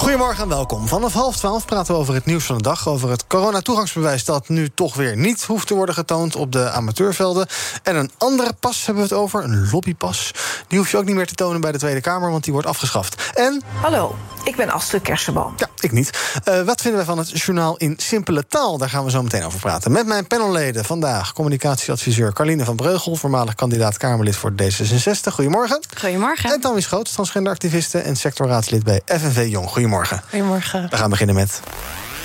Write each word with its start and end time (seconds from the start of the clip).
Goedemorgen 0.00 0.42
en 0.42 0.48
welkom. 0.48 0.88
Vanaf 0.88 1.12
half 1.12 1.36
twaalf 1.36 1.64
praten 1.64 1.94
we 1.94 2.00
over 2.00 2.14
het 2.14 2.24
nieuws 2.24 2.44
van 2.44 2.56
de 2.56 2.62
dag. 2.62 2.88
Over 2.88 3.10
het 3.10 3.26
coronatoegangsbewijs 3.26 4.24
dat 4.24 4.48
nu 4.48 4.70
toch 4.74 4.94
weer 4.94 5.16
niet 5.16 5.44
hoeft 5.44 5.66
te 5.66 5.74
worden 5.74 5.94
getoond 5.94 6.36
op 6.36 6.52
de 6.52 6.70
amateurvelden. 6.70 7.46
En 7.82 7.96
een 7.96 8.10
andere 8.18 8.52
pas 8.60 8.86
hebben 8.86 9.02
we 9.02 9.08
het 9.08 9.18
over, 9.18 9.44
een 9.44 9.68
lobbypas. 9.72 10.30
Die 10.68 10.78
hoef 10.78 10.90
je 10.90 10.96
ook 10.96 11.04
niet 11.04 11.14
meer 11.14 11.26
te 11.26 11.34
tonen 11.34 11.60
bij 11.60 11.72
de 11.72 11.78
Tweede 11.78 12.00
Kamer, 12.00 12.30
want 12.30 12.44
die 12.44 12.52
wordt 12.52 12.68
afgeschaft. 12.68 13.30
En. 13.34 13.62
Hallo, 13.80 14.14
ik 14.44 14.56
ben 14.56 14.70
Astrid 14.70 15.02
Kersenboom. 15.02 15.54
Ja, 15.56 15.68
ik 15.80 15.92
niet. 15.92 16.10
Uh, 16.48 16.62
wat 16.62 16.80
vinden 16.80 16.98
wij 16.98 17.08
van 17.08 17.18
het 17.18 17.40
journaal 17.40 17.76
in 17.76 17.94
simpele 17.96 18.46
taal? 18.46 18.78
Daar 18.78 18.90
gaan 18.90 19.04
we 19.04 19.10
zo 19.10 19.22
meteen 19.22 19.44
over 19.44 19.60
praten. 19.60 19.92
Met 19.92 20.06
mijn 20.06 20.26
panelleden 20.26 20.84
vandaag 20.84 21.32
communicatieadviseur 21.32 22.32
Carline 22.32 22.64
van 22.64 22.76
Breugel, 22.76 23.16
voormalig 23.16 23.54
kandidaat 23.54 23.96
Kamerlid 23.96 24.36
voor 24.36 24.52
D66. 24.62 25.32
Goedemorgen. 25.32 25.80
Goedemorgen. 25.98 26.52
En 26.52 26.60
Tammy 26.60 26.80
Schoot, 26.80 27.12
transgenderactiviste 27.12 27.98
en 27.98 28.16
sectorraadslid 28.16 28.84
bij 28.84 29.00
FNV 29.06 29.46
Jong. 29.48 29.68
Goedemorgen. 29.68 30.22
Goedemorgen. 30.28 30.88
We 30.90 30.96
gaan 30.96 31.10
beginnen 31.10 31.34
met... 31.34 31.60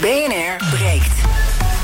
BNR 0.01 0.75
breekt. 0.75 1.13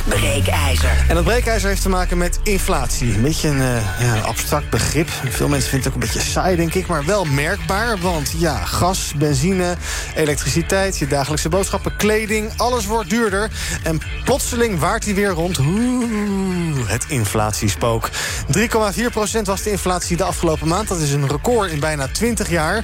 Breekijzer. 0.06 1.06
En 1.08 1.16
dat 1.16 1.24
breekijzer 1.24 1.70
heeft 1.70 1.82
te 1.82 1.90
maken 1.90 2.18
met 2.18 2.40
inflatie. 2.44 3.14
Een 3.14 3.22
beetje 3.22 3.48
een 3.48 3.58
uh, 3.58 4.00
ja, 4.00 4.20
abstract 4.20 4.70
begrip. 4.70 5.10
Veel 5.30 5.48
mensen 5.48 5.70
vinden 5.70 5.88
het 5.88 5.98
ook 5.98 6.04
een 6.04 6.14
beetje 6.14 6.32
saai, 6.32 6.56
denk 6.56 6.74
ik. 6.74 6.88
Maar 6.88 7.06
wel 7.06 7.26
merkbaar. 7.26 7.98
Want 7.98 8.34
ja, 8.38 8.66
gas, 8.66 9.14
benzine, 9.16 9.76
elektriciteit, 10.16 10.98
je 10.98 11.08
dagelijkse 11.08 11.50
boodschappen, 11.50 11.96
kleding. 11.96 12.52
Alles 12.58 12.86
wordt 12.86 13.10
duurder. 13.10 13.50
En 13.84 14.02
plotseling 14.24 14.80
waart 14.80 15.06
hij 15.06 15.16
weer 15.16 15.30
rond. 15.30 15.60
Oeh, 15.60 16.90
het 16.90 17.06
inflatiespook. 17.08 18.10
3,4% 18.58 19.42
was 19.44 19.62
de 19.62 19.72
inflatie 19.72 20.18
de 20.18 20.24
afgelopen 20.24 20.68
maand. 20.68 20.88
Dat 20.88 21.00
is 21.00 21.12
een 21.12 21.28
record 21.28 21.72
in 21.72 21.80
bijna 21.80 22.08
20 22.08 22.50
jaar. 22.50 22.84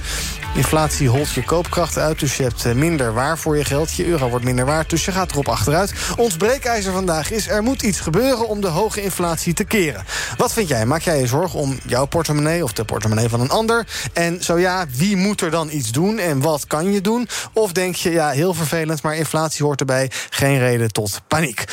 Inflatie 0.56 1.10
holt 1.10 1.32
je 1.32 1.44
koopkracht 1.44 1.98
uit, 1.98 2.20
dus 2.20 2.38
je 2.38 2.44
hebt 2.44 2.66
eh, 2.66 2.74
minder 2.74 3.14
waar 3.14 3.38
voor 3.38 3.58
je 3.58 3.66
geld. 3.66 3.94
Je 3.94 4.06
euro 4.06 4.30
wordt 4.30 4.46
minder 4.46 4.66
waard, 4.66 4.90
dus 4.90 5.06
je 5.06 5.12
gaat 5.12 5.32
erop 5.32 5.48
achteruit. 5.48 5.94
Ons 6.16 6.38
breekijzer 6.38 6.92
is... 7.08 7.48
er 7.48 7.64
moet 7.64 7.82
iets 7.82 8.00
gebeuren 8.00 8.48
om 8.48 8.62
de 8.62 8.68
hoge 8.68 9.02
inflatie 9.02 9.54
te 9.54 9.64
keren. 9.64 10.06
Wat 10.38 10.54
vind 10.54 10.68
jij? 10.68 10.86
Maak 10.86 11.02
jij 11.02 11.20
je 11.20 11.28
zorgen 11.28 11.60
om 11.60 11.80
jouw 11.86 12.06
portemonnee 12.06 12.64
of 12.64 12.74
de 12.74 12.86
portemonnee 12.86 13.30
van 13.30 13.40
een 13.40 13.50
ander? 13.50 13.88
En 14.14 14.44
zo 14.44 14.58
ja, 14.60 14.86
wie 14.96 15.16
moet 15.16 15.42
er 15.42 15.52
dan 15.52 15.70
iets 15.72 15.92
doen 15.92 16.20
en 16.20 16.42
wat 16.42 16.68
kan 16.68 16.92
je 16.92 17.02
doen? 17.02 17.28
Of 17.54 17.72
denk 17.72 17.96
je, 17.96 18.12
ja, 18.12 18.30
heel 18.30 18.54
vervelend, 18.54 19.02
maar 19.02 19.16
inflatie 19.16 19.66
hoort 19.66 19.80
erbij. 19.80 20.12
Geen 20.30 20.60
reden 20.60 20.92
tot 20.92 21.22
paniek. 21.28 21.64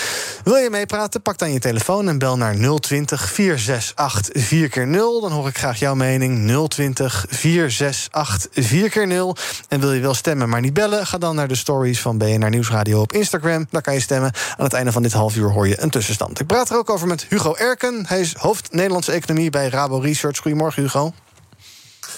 Wil 0.45 0.57
je 0.57 0.71
meepraten? 0.71 1.23
Pak 1.23 1.39
dan 1.39 1.53
je 1.53 1.59
telefoon 1.59 2.09
en 2.09 2.19
bel 2.19 2.37
naar 2.37 2.55
020 2.81 3.29
468 3.33 4.43
4 4.45 4.69
keer 4.69 4.87
0 4.87 5.21
Dan 5.21 5.33
hoor 5.33 5.49
ik 5.49 5.59
graag 5.59 5.79
jouw 5.79 5.95
mening. 5.95 6.69
020 6.69 7.27
468 7.29 8.65
4 8.67 8.91
keer 8.91 9.07
0 9.07 9.37
En 9.69 9.81
wil 9.81 9.93
je 9.93 10.01
wel 10.01 10.15
stemmen, 10.15 10.49
maar 10.49 10.61
niet 10.61 10.75
bellen? 10.75 11.07
Ga 11.07 11.19
dan 11.19 11.35
naar 11.35 11.49
de 11.49 11.55
stories 11.55 12.01
van 12.01 12.19
BNR 12.19 12.51
Nieuwsradio 12.51 13.01
op 13.01 13.13
Instagram. 13.13 13.67
Daar 13.71 13.83
kan 13.83 13.95
je 13.95 14.01
stemmen. 14.01 14.33
Aan 14.57 14.65
het 14.65 14.73
einde 14.73 14.93
van 14.93 15.03
dit 15.03 15.13
half 15.13 15.24
uur 15.33 15.51
hoor 15.51 15.69
je 15.69 15.83
een 15.83 15.91
tussenstand. 15.91 16.41
Ik 16.41 16.47
praat 16.47 16.71
er 16.71 16.77
ook 16.77 16.91
over 16.91 17.07
met 17.07 17.27
Hugo 17.29 17.55
Erken. 17.55 18.05
Hij 18.07 18.21
is 18.21 18.35
hoofd 18.35 18.73
Nederlandse 18.73 19.13
economie 19.13 19.51
bij 19.51 19.69
Rabo 19.69 19.99
Research. 19.99 20.39
Goedemorgen, 20.39 20.83
Hugo. 20.83 21.13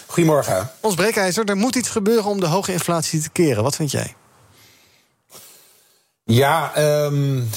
Goedemorgen. 0.06 0.70
Ons 0.80 0.94
breekijzer, 0.94 1.44
er 1.44 1.56
moet 1.56 1.74
iets 1.74 1.88
gebeuren 1.88 2.30
om 2.30 2.40
de 2.40 2.46
hoge 2.46 2.72
inflatie 2.72 3.20
te 3.20 3.30
keren. 3.30 3.62
Wat 3.62 3.76
vind 3.76 3.90
jij? 3.90 4.14
Ja, 6.32 6.72
um, 7.04 7.48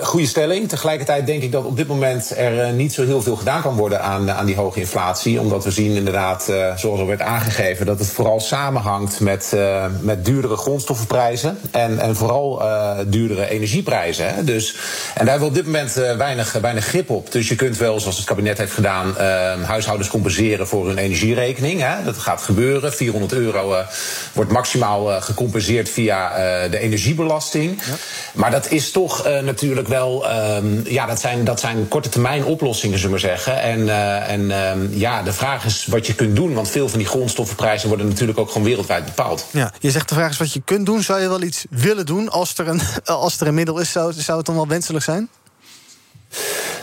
goede 0.00 0.26
stelling. 0.26 0.68
Tegelijkertijd 0.68 1.26
denk 1.26 1.42
ik 1.42 1.52
dat 1.52 1.64
op 1.64 1.76
dit 1.76 1.86
moment 1.86 2.36
er 2.36 2.68
uh, 2.68 2.72
niet 2.72 2.92
zo 2.92 3.04
heel 3.04 3.22
veel 3.22 3.36
gedaan 3.36 3.62
kan 3.62 3.76
worden 3.76 4.02
aan, 4.02 4.30
aan 4.30 4.46
die 4.46 4.56
hoge 4.56 4.80
inflatie. 4.80 5.40
Omdat 5.40 5.64
we 5.64 5.70
zien 5.70 5.96
inderdaad, 5.96 6.46
uh, 6.50 6.76
zoals 6.76 7.00
al 7.00 7.06
werd 7.06 7.20
aangegeven, 7.20 7.86
dat 7.86 7.98
het 7.98 8.08
vooral 8.08 8.40
samenhangt 8.40 9.20
met, 9.20 9.56
met 10.00 10.24
duurdere 10.24 10.56
grondstoffenprijzen. 10.56 11.58
En, 11.70 11.98
en 11.98 12.16
vooral 12.16 12.62
duurdere 13.06 13.48
energieprijzen. 13.48 14.34
Hè. 14.34 14.44
Dus, 14.44 14.74
en 15.14 15.24
daar 15.24 15.38
hebben 15.38 15.40
we 15.40 15.58
op 15.58 15.64
dit 15.64 15.64
moment 15.64 15.92
weinig, 16.18 16.52
weinig 16.52 16.84
grip 16.84 17.10
op. 17.10 17.32
Dus 17.32 17.48
je 17.48 17.54
kunt 17.54 17.76
wel, 17.76 18.00
zoals 18.00 18.16
het 18.16 18.26
kabinet 18.26 18.58
heeft 18.58 18.72
gedaan, 18.72 19.16
ehm, 19.18 19.62
huishoudens 19.62 20.08
compenseren 20.08 20.66
voor 20.66 20.86
hun 20.86 20.98
energierekening. 20.98 21.80
Hè. 21.80 22.04
Dat 22.04 22.18
gaat 22.18 22.42
gebeuren. 22.42 22.92
400 22.92 23.32
euro 23.32 23.84
wordt 24.32 24.52
maximaal 24.52 25.20
gecompenseerd 25.20 25.88
via 25.88 26.28
de 26.68 26.78
energiebelasting. 26.78 27.80
Ja. 27.86 27.94
Maar 28.34 28.50
dat 28.50 28.70
is 28.70 28.90
toch 28.90 29.26
uh, 29.26 29.40
natuurlijk 29.40 29.88
wel. 29.88 30.30
Um, 30.30 30.82
ja, 30.84 31.06
dat 31.06 31.20
zijn, 31.20 31.44
dat 31.44 31.60
zijn 31.60 31.88
korte 31.88 32.08
termijn 32.08 32.44
oplossingen, 32.44 32.98
zullen 32.98 33.14
we 33.14 33.20
zeggen. 33.20 33.60
En, 33.60 33.80
uh, 33.80 34.30
en 34.30 34.50
um, 34.50 34.90
ja, 34.92 35.22
de 35.22 35.32
vraag 35.32 35.64
is 35.64 35.86
wat 35.86 36.06
je 36.06 36.14
kunt 36.14 36.36
doen. 36.36 36.54
Want 36.54 36.68
veel 36.68 36.88
van 36.88 36.98
die 36.98 37.08
grondstoffenprijzen 37.08 37.88
worden 37.88 38.08
natuurlijk 38.08 38.38
ook 38.38 38.50
gewoon 38.50 38.66
wereldwijd 38.66 39.04
bepaald. 39.04 39.46
Ja, 39.50 39.72
je 39.80 39.90
zegt 39.90 40.08
de 40.08 40.14
vraag 40.14 40.30
is 40.30 40.38
wat 40.38 40.52
je 40.52 40.62
kunt 40.64 40.86
doen. 40.86 41.02
Zou 41.02 41.20
je 41.20 41.28
wel 41.28 41.42
iets 41.42 41.64
willen 41.70 42.06
doen 42.06 42.28
als 42.28 42.58
er 42.58 42.68
een, 42.68 42.80
als 43.04 43.40
er 43.40 43.46
een 43.46 43.54
middel 43.54 43.78
is? 43.78 43.92
Zou 43.92 44.36
het 44.36 44.46
dan 44.46 44.54
wel 44.54 44.68
wenselijk 44.68 45.04
zijn? 45.04 45.28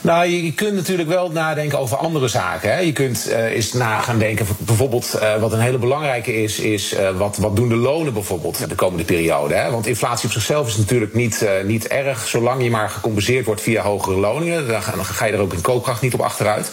Nou, 0.06 0.28
je, 0.28 0.54
kunt 0.54 0.76
natuurlijk 0.76 1.10
wel 1.10 1.32
nadenken 1.32 1.80
over 1.80 1.98
andere 1.98 2.28
zaken. 2.28 2.72
Hè. 2.74 2.80
Je 2.80 2.94
kunt 2.94 3.28
uh, 3.30 3.44
eens 3.44 3.74
na 3.74 4.00
gaan 4.00 4.18
denken, 4.18 4.46
bijvoorbeeld, 4.58 5.16
uh, 5.16 5.36
wat 5.36 5.52
een 5.52 5.60
hele 5.60 5.78
belangrijke 5.78 6.44
is, 6.44 6.60
is 6.60 6.94
uh, 6.94 7.10
wat, 7.18 7.38
wat 7.38 7.56
doen 7.56 7.70
de 7.70 7.76
lonen 7.76 8.14
bijvoorbeeld 8.14 8.70
de 8.70 8.76
komende 8.76 9.04
periode. 9.04 9.54
Hè. 9.54 9.72
Want 9.72 9.88
inflatie 9.88 10.26
op 10.26 10.34
zichzelf 10.34 10.68
is 10.68 10.78
natuurlijk 10.78 11.14
niet, 11.14 11.48
niet 11.64 11.88
erg, 11.88 12.28
zolang 12.28 12.64
je 12.64 12.70
maar 12.70 12.90
gecompenseerd 12.90 13.46
wordt 13.46 13.62
via 13.62 13.82
hogere 13.82 14.16
loningen. 14.16 14.68
Dan 14.68 14.82
ga, 14.82 14.92
dan 14.92 15.06
ga 15.06 15.26
je 15.26 15.34
er 15.34 15.40
ook 15.40 15.54
in 15.54 15.62
koopkracht 15.62 16.02
niet 16.02 16.14
op 16.14 16.22
achteruit. 16.22 16.72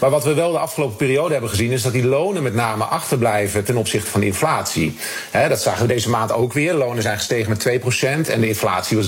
Maar 0.00 0.10
wat 0.10 0.24
we 0.24 0.34
wel 0.34 0.52
de 0.52 0.58
afgelopen 0.58 0.96
periode 0.96 1.32
hebben 1.32 1.50
gezien, 1.50 1.70
is 1.70 1.82
dat 1.82 1.92
die 1.92 2.06
lonen 2.06 2.42
met 2.42 2.54
name 2.54 2.84
achterblijven 2.84 3.64
ten 3.64 3.76
opzichte 3.76 4.10
van 4.10 4.20
de 4.20 4.26
inflatie. 4.26 4.96
Hè, 5.30 5.48
dat 5.48 5.60
zagen 5.60 5.86
we 5.86 5.94
deze 5.94 6.10
maand 6.10 6.32
ook 6.32 6.52
weer. 6.52 6.74
Lonen 6.74 7.02
zijn 7.02 7.16
gestegen 7.16 7.48
met 7.48 7.80
2% 8.26 8.30
en 8.30 8.40
de 8.40 8.48
inflatie 8.48 8.96
was 8.96 9.06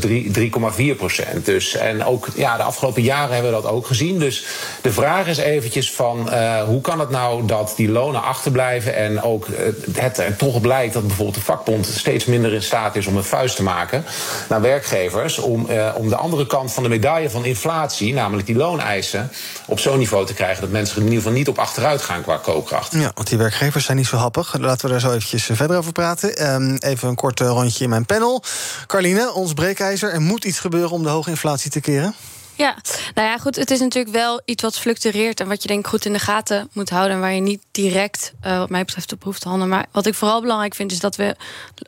3,4%. 1.37 1.43
Dus, 1.43 1.77
en 1.77 2.05
ook 2.05 2.29
ja, 2.35 2.57
de 2.57 2.63
afgelopen 2.63 3.03
jaren 3.03 3.35
hebben 3.35 3.51
we 3.51 3.57
dat 3.57 3.60
ook 3.67 3.87
gezien. 3.87 4.19
Dus 4.19 4.45
de 4.83 4.93
vraag 4.93 5.27
is 5.27 5.39
eventjes 5.39 5.93
van 5.93 6.29
uh, 6.29 6.63
hoe 6.63 6.81
kan 6.81 7.01
het 7.01 7.11
nou 7.11 7.47
dat 7.47 7.73
die 7.77 7.89
lonen 7.89 8.23
achterblijven 8.23 8.95
en 8.95 9.23
ook 9.23 9.47
uh, 9.47 9.57
het 9.93 10.19
er 10.19 10.37
toch 10.37 10.61
blijkt 10.61 10.95
dat 10.95 11.07
bijvoorbeeld 11.07 11.37
de 11.37 11.43
vakbond 11.43 11.87
steeds 11.87 12.25
minder 12.25 12.53
in 12.53 12.63
staat 12.63 12.97
is 12.97 13.07
om 13.07 13.17
een 13.17 13.25
vuist 13.25 13.57
te 13.57 13.63
maken 13.63 14.05
naar 14.49 14.61
werkgevers 14.61 15.39
om, 15.39 15.67
uh, 15.71 15.95
om 15.97 16.09
de 16.09 16.17
andere 16.17 16.47
kant 16.47 16.73
van 16.73 16.83
de 16.83 16.89
medaille 16.89 17.31
van 17.31 17.45
inflatie, 17.45 18.15
namelijk 18.15 18.47
die 18.47 18.57
looneisen, 18.57 19.31
op 19.67 19.79
zo'n 19.79 19.99
niveau 19.99 20.27
te 20.27 20.35
krijgen 20.35 20.61
dat 20.61 20.71
mensen 20.71 20.97
in 20.97 21.03
ieder 21.03 21.19
geval 21.19 21.33
niet 21.33 21.49
op 21.49 21.59
achteruit 21.59 22.03
gaan 22.03 22.23
qua 22.23 22.37
koopkracht. 22.37 22.93
Ja, 22.93 23.11
want 23.15 23.29
die 23.29 23.39
werkgevers 23.39 23.85
zijn 23.85 23.97
niet 23.97 24.07
zo 24.07 24.17
happig. 24.17 24.59
Laten 24.59 24.87
we 24.87 24.91
daar 24.91 25.01
zo 25.01 25.13
eventjes 25.13 25.49
verder 25.53 25.77
over 25.77 25.93
praten. 25.93 26.53
Um, 26.53 26.77
even 26.77 27.09
een 27.09 27.15
kort 27.15 27.41
rondje 27.41 27.85
in 27.85 27.91
mijn 27.91 28.07
panel. 28.07 28.43
Carline, 28.87 29.33
ons 29.33 29.53
breekijzer. 29.53 30.13
Er 30.13 30.21
moet 30.21 30.45
iets 30.45 30.59
gebeuren 30.59 30.91
om 30.91 31.03
de 31.03 31.09
hoge 31.09 31.31
inflatie 31.31 31.71
te 31.71 31.81
keren. 31.81 32.15
Ja, 32.61 32.77
nou 33.15 33.29
ja, 33.29 33.39
goed. 33.39 33.57
Het 33.57 33.71
is 33.71 33.81
natuurlijk 33.81 34.15
wel 34.15 34.41
iets 34.45 34.63
wat 34.63 34.79
fluctueert 34.79 35.41
en 35.41 35.49
wat 35.49 35.63
je 35.63 35.69
denk 35.69 35.81
ik 35.81 35.87
goed 35.87 36.05
in 36.05 36.13
de 36.13 36.19
gaten 36.19 36.69
moet 36.73 36.91
houden. 36.91 37.15
En 37.15 37.21
waar 37.21 37.33
je 37.33 37.41
niet 37.41 37.63
direct, 37.71 38.33
uh, 38.47 38.59
wat 38.59 38.71
mij 38.71 38.85
betreft, 38.85 39.13
op 39.13 39.23
hoeft 39.23 39.41
te 39.41 39.49
handelen. 39.49 39.75
Maar 39.75 39.87
wat 39.93 40.07
ik 40.07 40.15
vooral 40.15 40.41
belangrijk 40.41 40.75
vind, 40.75 40.93
is 40.93 41.01
dat 41.01 41.17
we 41.17 41.37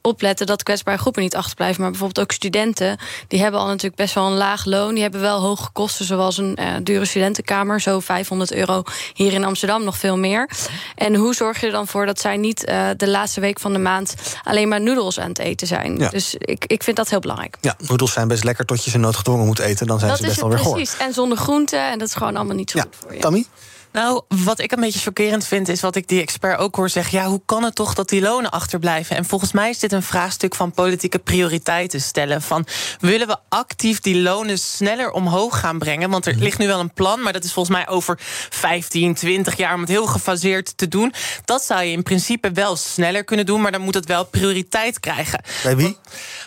opletten 0.02 0.46
dat 0.46 0.62
kwetsbare 0.62 0.98
groepen 0.98 1.22
niet 1.22 1.36
achterblijven. 1.36 1.80
Maar 1.80 1.90
bijvoorbeeld 1.90 2.26
ook 2.26 2.32
studenten, 2.32 2.98
die 3.28 3.40
hebben 3.40 3.60
al 3.60 3.66
natuurlijk 3.66 3.94
best 3.94 4.14
wel 4.14 4.26
een 4.26 4.36
laag 4.36 4.64
loon. 4.64 4.92
Die 4.92 5.02
hebben 5.02 5.20
wel 5.20 5.40
hoge 5.40 5.70
kosten, 5.72 6.04
zoals 6.04 6.36
een 6.36 6.58
uh, 6.60 6.66
dure 6.82 7.04
studentenkamer. 7.04 7.80
Zo 7.80 8.00
500 8.00 8.52
euro 8.52 8.82
hier 9.14 9.32
in 9.32 9.44
Amsterdam, 9.44 9.84
nog 9.84 9.96
veel 9.96 10.18
meer. 10.18 10.50
En 10.94 11.14
hoe 11.14 11.34
zorg 11.34 11.60
je 11.60 11.66
er 11.66 11.72
dan 11.72 11.86
voor 11.86 12.06
dat 12.06 12.20
zij 12.20 12.36
niet 12.36 12.68
uh, 12.68 12.88
de 12.96 13.08
laatste 13.08 13.40
week 13.40 13.60
van 13.60 13.72
de 13.72 13.78
maand 13.78 14.14
alleen 14.42 14.68
maar 14.68 14.80
noedels 14.80 15.20
aan 15.20 15.28
het 15.28 15.38
eten 15.38 15.66
zijn? 15.66 15.98
Ja. 15.98 16.08
Dus 16.08 16.34
ik, 16.38 16.64
ik 16.66 16.82
vind 16.82 16.96
dat 16.96 17.08
heel 17.10 17.20
belangrijk. 17.20 17.56
Ja, 17.60 17.76
noedels 17.78 18.12
zijn 18.12 18.28
best 18.28 18.44
lekker 18.44 18.64
tot 18.64 18.84
je 18.84 18.90
ze 18.90 18.98
noodgedwongen 18.98 19.46
moet 19.46 19.58
eten. 19.58 19.86
Dan 19.86 19.98
zijn 19.98 20.10
dat 20.10 20.20
ze 20.20 20.26
best 20.26 20.40
wel 20.40 20.48
weer 20.48 20.60
Precies, 20.70 20.96
en 20.96 21.12
zonder 21.12 21.38
groenten. 21.38 21.80
En 21.80 21.98
dat 21.98 22.08
is 22.08 22.14
gewoon 22.14 22.36
allemaal 22.36 22.56
niet 22.56 22.70
zo 22.70 22.78
ja. 22.78 22.84
goed 22.84 22.96
voor 23.00 23.14
je. 23.14 23.20
Tammy? 23.20 23.44
Nou, 23.92 24.22
wat 24.28 24.60
ik 24.60 24.72
een 24.72 24.80
beetje 24.80 25.00
chockerend 25.00 25.46
vind, 25.46 25.68
is 25.68 25.80
wat 25.80 25.96
ik 25.96 26.08
die 26.08 26.20
expert 26.20 26.58
ook 26.58 26.76
hoor 26.76 26.88
zeggen. 26.88 27.18
Ja, 27.18 27.26
hoe 27.26 27.42
kan 27.46 27.62
het 27.62 27.74
toch 27.74 27.94
dat 27.94 28.08
die 28.08 28.20
lonen 28.20 28.50
achterblijven? 28.50 29.16
En 29.16 29.24
volgens 29.24 29.52
mij 29.52 29.70
is 29.70 29.78
dit 29.78 29.92
een 29.92 30.02
vraagstuk 30.02 30.54
van 30.54 30.72
politieke 30.72 31.18
prioriteiten 31.18 32.00
stellen. 32.00 32.42
Van 32.42 32.66
willen 33.00 33.26
we 33.26 33.36
actief 33.48 34.00
die 34.00 34.20
lonen 34.20 34.58
sneller 34.58 35.10
omhoog 35.10 35.60
gaan 35.60 35.78
brengen? 35.78 36.10
Want 36.10 36.26
er 36.26 36.34
ligt 36.34 36.58
nu 36.58 36.66
wel 36.66 36.80
een 36.80 36.92
plan, 36.92 37.22
maar 37.22 37.32
dat 37.32 37.44
is 37.44 37.52
volgens 37.52 37.76
mij 37.76 37.88
over 37.88 38.18
15, 38.50 39.14
20 39.14 39.56
jaar 39.56 39.74
om 39.74 39.80
het 39.80 39.88
heel 39.88 40.06
gefaseerd 40.06 40.76
te 40.76 40.88
doen. 40.88 41.12
Dat 41.44 41.62
zou 41.64 41.82
je 41.82 41.92
in 41.92 42.02
principe 42.02 42.50
wel 42.52 42.76
sneller 42.76 43.24
kunnen 43.24 43.46
doen, 43.46 43.60
maar 43.60 43.72
dan 43.72 43.80
moet 43.80 43.94
het 43.94 44.06
wel 44.06 44.24
prioriteit 44.24 45.00
krijgen. 45.00 45.42
Bij 45.62 45.76
wie? 45.76 45.96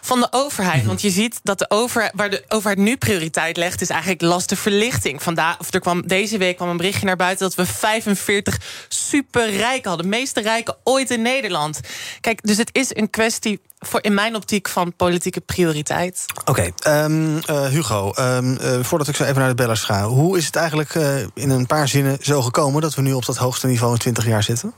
Van 0.01 0.19
de 0.19 0.27
overheid. 0.31 0.85
Want 0.85 1.01
je 1.01 1.09
ziet 1.09 1.39
dat 1.43 1.59
de 1.59 1.69
overheid, 1.69 2.11
waar 2.15 2.29
de 2.29 2.45
overheid 2.47 2.79
nu 2.79 2.97
prioriteit 2.97 3.57
legt, 3.57 3.81
is 3.81 3.89
eigenlijk 3.89 4.21
lastenverlichting. 4.21 5.23
Vandaar, 5.23 5.55
of 5.59 5.73
er 5.73 5.79
kwam, 5.79 6.07
deze 6.07 6.37
week 6.37 6.55
kwam 6.55 6.69
een 6.69 6.77
berichtje 6.77 7.05
naar 7.05 7.15
buiten 7.15 7.34
dat 7.39 7.55
we 7.55 7.65
45 7.65 8.59
superrijken 8.87 9.89
hadden. 9.89 10.11
De 10.11 10.17
meeste 10.17 10.41
rijken 10.41 10.75
ooit 10.83 11.11
in 11.11 11.21
Nederland. 11.21 11.79
Kijk, 12.21 12.47
dus 12.47 12.57
het 12.57 12.69
is 12.71 12.95
een 12.95 13.09
kwestie 13.09 13.61
voor 13.79 14.03
in 14.03 14.13
mijn 14.13 14.35
optiek 14.35 14.69
van 14.69 14.95
politieke 14.95 15.41
prioriteit. 15.41 16.25
Oké, 16.45 16.71
ehm, 16.79 17.37
eh, 17.37 17.67
Hugo, 17.67 18.13
um, 18.19 18.57
uh, 18.61 18.79
voordat 18.81 19.07
ik 19.07 19.15
zo 19.15 19.23
even 19.23 19.39
naar 19.39 19.49
de 19.49 19.55
bellers 19.55 19.83
ga... 19.83 20.07
hoe 20.07 20.37
is 20.37 20.45
het 20.45 20.55
eigenlijk 20.55 20.95
uh, 20.95 21.19
in 21.33 21.49
een 21.49 21.65
paar 21.65 21.87
zinnen 21.87 22.17
zo 22.21 22.41
gekomen... 22.41 22.81
dat 22.81 22.95
we 22.95 23.01
nu 23.01 23.13
op 23.13 23.25
dat 23.25 23.37
hoogste 23.37 23.67
niveau 23.67 23.93
in 23.93 23.99
20 23.99 24.25
jaar 24.25 24.43
zitten? 24.43 24.73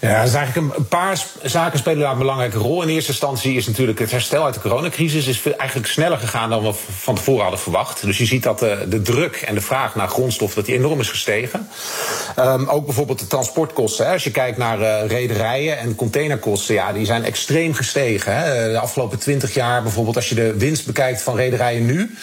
Ja, 0.00 0.18
er 0.18 0.24
is 0.24 0.34
eigenlijk 0.34 0.76
een 0.76 0.88
paar 0.88 1.24
zaken 1.42 1.78
spelen 1.78 2.00
daar 2.00 2.12
een 2.12 2.18
belangrijke 2.18 2.58
rol. 2.58 2.82
In 2.82 2.88
eerste 2.88 3.10
instantie 3.10 3.56
is 3.56 3.66
natuurlijk 3.66 3.98
het 3.98 4.10
herstel 4.10 4.44
uit 4.44 4.54
de 4.54 4.60
coronacrisis 4.60 5.26
is 5.26 5.42
eigenlijk 5.42 5.88
sneller 5.88 6.18
gegaan 6.18 6.50
dan 6.50 6.62
we 6.62 6.72
van 6.98 7.14
tevoren 7.14 7.42
hadden 7.42 7.60
verwacht. 7.60 8.02
Dus 8.02 8.18
je 8.18 8.24
ziet 8.24 8.42
dat 8.42 8.58
de, 8.58 8.86
de 8.88 9.02
druk 9.02 9.36
en 9.36 9.54
de 9.54 9.60
vraag 9.60 9.94
naar 9.94 10.08
grondstof 10.08 10.54
dat 10.54 10.66
die 10.66 10.74
enorm 10.74 11.00
is 11.00 11.08
gestegen. 11.08 11.68
Um, 12.38 12.68
ook 12.68 12.84
bijvoorbeeld 12.84 13.18
de 13.18 13.26
transportkosten. 13.26 14.06
Hè. 14.06 14.12
Als 14.12 14.24
je 14.24 14.30
kijkt 14.30 14.58
naar 14.58 14.80
uh, 14.80 15.06
rederijen 15.06 15.78
en 15.78 15.94
containerkosten, 15.94 16.74
ja, 16.74 16.92
die 16.92 17.06
zijn 17.06 17.24
extreem 17.24 17.74
gestegen. 17.74 18.36
Hè. 18.36 18.70
De 18.72 18.78
afgelopen 18.78 19.18
twintig 19.18 19.54
jaar, 19.54 19.82
bijvoorbeeld 19.82 20.16
als 20.16 20.28
je 20.28 20.34
de 20.34 20.54
winst 20.56 20.86
bekijkt 20.86 21.22
van 21.22 21.36
rederijen 21.36 21.86
nu 21.86 22.16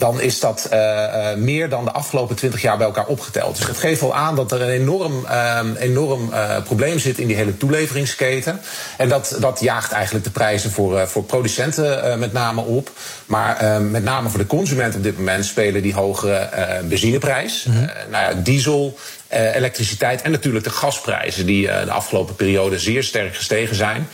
dan 0.00 0.20
is 0.20 0.40
dat 0.40 0.68
uh, 0.72 0.78
uh, 0.78 1.34
meer 1.36 1.68
dan 1.68 1.84
de 1.84 1.92
afgelopen 1.92 2.36
twintig 2.36 2.62
jaar 2.62 2.76
bij 2.76 2.86
elkaar 2.86 3.06
opgeteld. 3.06 3.56
Dus 3.56 3.66
het 3.66 3.76
geeft 3.76 4.00
wel 4.00 4.14
aan 4.14 4.36
dat 4.36 4.52
er 4.52 4.62
een 4.62 4.68
enorm, 4.70 5.24
uh, 5.24 5.60
enorm 5.78 6.32
probleem 6.64 6.98
zit 6.98 7.18
in 7.18 7.26
die 7.26 7.36
hele 7.36 7.56
toeleveringsketen. 7.56 8.60
En 8.96 9.08
dat, 9.08 9.36
dat 9.40 9.60
jaagt 9.60 9.92
eigenlijk 9.92 10.24
de 10.24 10.30
prijzen 10.30 10.70
voor, 10.70 11.08
voor 11.08 11.24
producenten 11.24 12.18
met 12.18 12.32
name 12.32 12.60
op. 12.60 12.90
Maar 13.26 13.82
met 13.82 14.04
name 14.04 14.28
voor 14.28 14.38
de 14.38 14.46
consument 14.46 14.94
op 14.94 15.02
dit 15.02 15.16
moment 15.16 15.44
spelen 15.44 15.82
die 15.82 15.94
hogere 15.94 16.48
benzineprijs, 16.84 17.64
mm 17.64 17.74
-hmm. 17.74 17.90
nou 18.10 18.34
ja, 18.34 18.40
diesel. 18.42 18.98
elektriciteit 19.28 20.22
en 20.22 20.30
natuurlijk 20.30 20.64
de 20.64 20.70
gasprijzen, 20.70 21.46
die 21.46 21.66
de 21.66 21.90
afgelopen 21.90 22.34
periode 22.34 22.78
zeer 22.78 23.02
sterk 23.02 23.36
gestegen 23.36 23.76
zijn. 23.76 24.08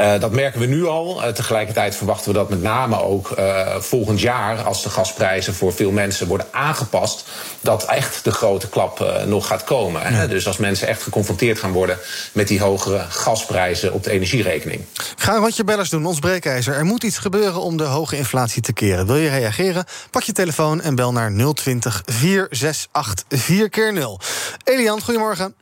Uh, 0.00 0.20
dat 0.20 0.32
merken 0.32 0.60
we 0.60 0.66
nu 0.66 0.86
al. 0.86 1.22
Uh, 1.22 1.28
tegelijkertijd 1.28 1.96
verwachten 1.96 2.32
we 2.32 2.38
dat 2.38 2.48
met 2.48 2.62
name 2.62 3.02
ook 3.02 3.30
uh, 3.38 3.76
volgend 3.76 4.20
jaar, 4.20 4.62
als 4.62 4.82
de 4.82 4.90
gasprijzen 4.90 5.54
voor 5.54 5.72
veel 5.72 5.90
mensen 5.90 6.26
worden 6.26 6.46
aangepast, 6.50 7.28
dat 7.60 7.84
echt 7.84 8.24
de 8.24 8.30
grote 8.30 8.68
klap 8.68 9.24
nog 9.26 9.46
gaat 9.46 9.64
komen. 9.64 10.12
Ja. 10.12 10.26
Dus 10.26 10.46
als 10.46 10.56
mensen 10.56 10.88
echt 10.88 11.02
geconfronteerd 11.02 11.58
gaan 11.58 11.72
worden 11.72 11.98
met 12.32 12.48
die 12.48 12.60
hogere 12.60 12.98
gasprijzen 12.98 13.92
op 13.92 14.02
de 14.02 14.10
energierekening. 14.10 14.84
Ga 15.16 15.40
wat 15.40 15.56
je 15.56 15.64
bellers 15.64 15.90
doen, 15.90 16.06
ons 16.06 16.18
breekijzer. 16.18 16.74
Er 16.74 16.84
moet 16.84 17.02
iets 17.02 17.18
gebeuren 17.18 17.60
om 17.60 17.76
de 17.76 17.84
hoge 17.84 18.16
inflatie 18.16 18.62
te 18.62 18.72
keren. 18.72 19.06
Wil 19.06 19.16
je 19.16 19.28
reageren? 19.28 19.84
Pak 20.10 20.22
je 20.22 20.32
telefoon 20.32 20.80
en 20.80 20.94
bel 20.94 21.12
naar 21.12 21.32
020 21.54 22.02
468 22.06 23.24
4 23.28 23.68
keer 23.68 23.92
0 23.92 24.20
Elian, 24.64 25.00
goedemorgen. 25.00 25.54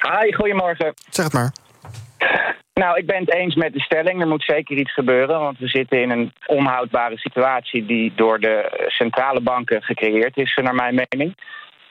Hi, 0.00 0.32
goedemorgen. 0.32 0.94
Zeg 1.10 1.24
het 1.24 1.34
maar. 1.34 1.52
Nou, 2.74 2.98
ik 2.98 3.06
ben 3.06 3.20
het 3.20 3.34
eens 3.34 3.54
met 3.54 3.72
de 3.72 3.80
stelling. 3.80 4.20
Er 4.20 4.28
moet 4.28 4.44
zeker 4.44 4.76
iets 4.76 4.92
gebeuren, 4.92 5.40
want 5.40 5.58
we 5.58 5.68
zitten 5.68 6.00
in 6.00 6.10
een 6.10 6.32
onhoudbare 6.46 7.18
situatie 7.18 7.86
die 7.86 8.12
door 8.14 8.40
de 8.40 8.84
centrale 8.86 9.40
banken 9.40 9.82
gecreëerd 9.82 10.36
is, 10.36 10.58
naar 10.62 10.74
mijn 10.74 11.06
mening. 11.10 11.34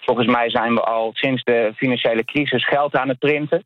Volgens 0.02 0.28
mij 0.28 0.50
zijn 0.50 0.74
we 0.74 0.82
al 0.82 1.12
sinds 1.14 1.44
de 1.44 1.72
financiële 1.76 2.26
crisis 2.26 2.68
geld 2.68 2.96
aan 2.96 3.08
het 3.08 3.20
printen. 3.20 3.66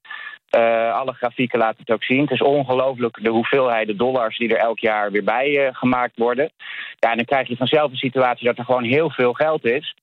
Uh, 0.58 0.94
alle 0.94 1.14
grafieken 1.14 1.60
laten 1.60 1.80
het 1.80 1.92
ook 1.92 2.04
zien. 2.04 2.22
Het 2.22 2.31
is 2.31 2.42
ongelooflijk 2.42 3.24
de 3.24 3.30
hoeveelheid 3.30 3.98
dollars 3.98 4.38
die 4.38 4.56
er 4.56 4.60
elk 4.60 4.80
jaar 4.80 5.12
weer 5.12 5.24
bij 5.24 5.50
uh, 5.50 5.68
gemaakt 5.72 6.18
worden. 6.18 6.52
Ja, 7.00 7.10
en 7.10 7.16
dan 7.16 7.25
krijg 7.25 7.48
je 7.48 7.56
vanzelf 7.56 7.92
een 7.92 7.98
situatie 7.98 8.46
dat 8.46 8.58
er 8.58 8.66
gewoon 8.66 8.84
heel 8.84 9.10
veel 9.10 9.34
geld 9.34 9.66
is 9.66 9.96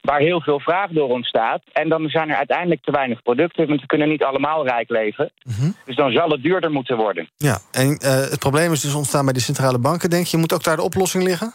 waar 0.00 0.20
heel 0.20 0.40
veel 0.40 0.60
vraag 0.60 0.90
door 0.90 1.08
ontstaat. 1.08 1.62
En 1.72 1.88
dan 1.88 2.08
zijn 2.08 2.30
er 2.30 2.36
uiteindelijk 2.36 2.82
te 2.84 2.90
weinig 2.90 3.22
producten, 3.22 3.68
want 3.68 3.80
we 3.80 3.86
kunnen 3.86 4.08
niet 4.08 4.24
allemaal 4.24 4.66
rijk 4.66 4.88
leven. 4.88 5.30
Mm 5.42 5.54
-hmm. 5.58 5.74
Dus 5.84 5.96
dan 5.96 6.12
zal 6.12 6.30
het 6.30 6.42
duurder 6.42 6.70
moeten 6.70 6.96
worden. 6.96 7.28
Ja, 7.36 7.58
en 7.70 7.88
uh, 7.88 8.10
het 8.10 8.38
probleem 8.38 8.72
is 8.72 8.80
dus 8.80 8.94
ontstaan 8.94 9.24
bij 9.24 9.32
de 9.32 9.40
centrale 9.40 9.78
banken. 9.78 10.10
Denk 10.10 10.26
je, 10.26 10.36
moet 10.36 10.52
ook 10.52 10.64
daar 10.64 10.76
de 10.76 10.82
oplossing 10.82 11.24
liggen? 11.24 11.52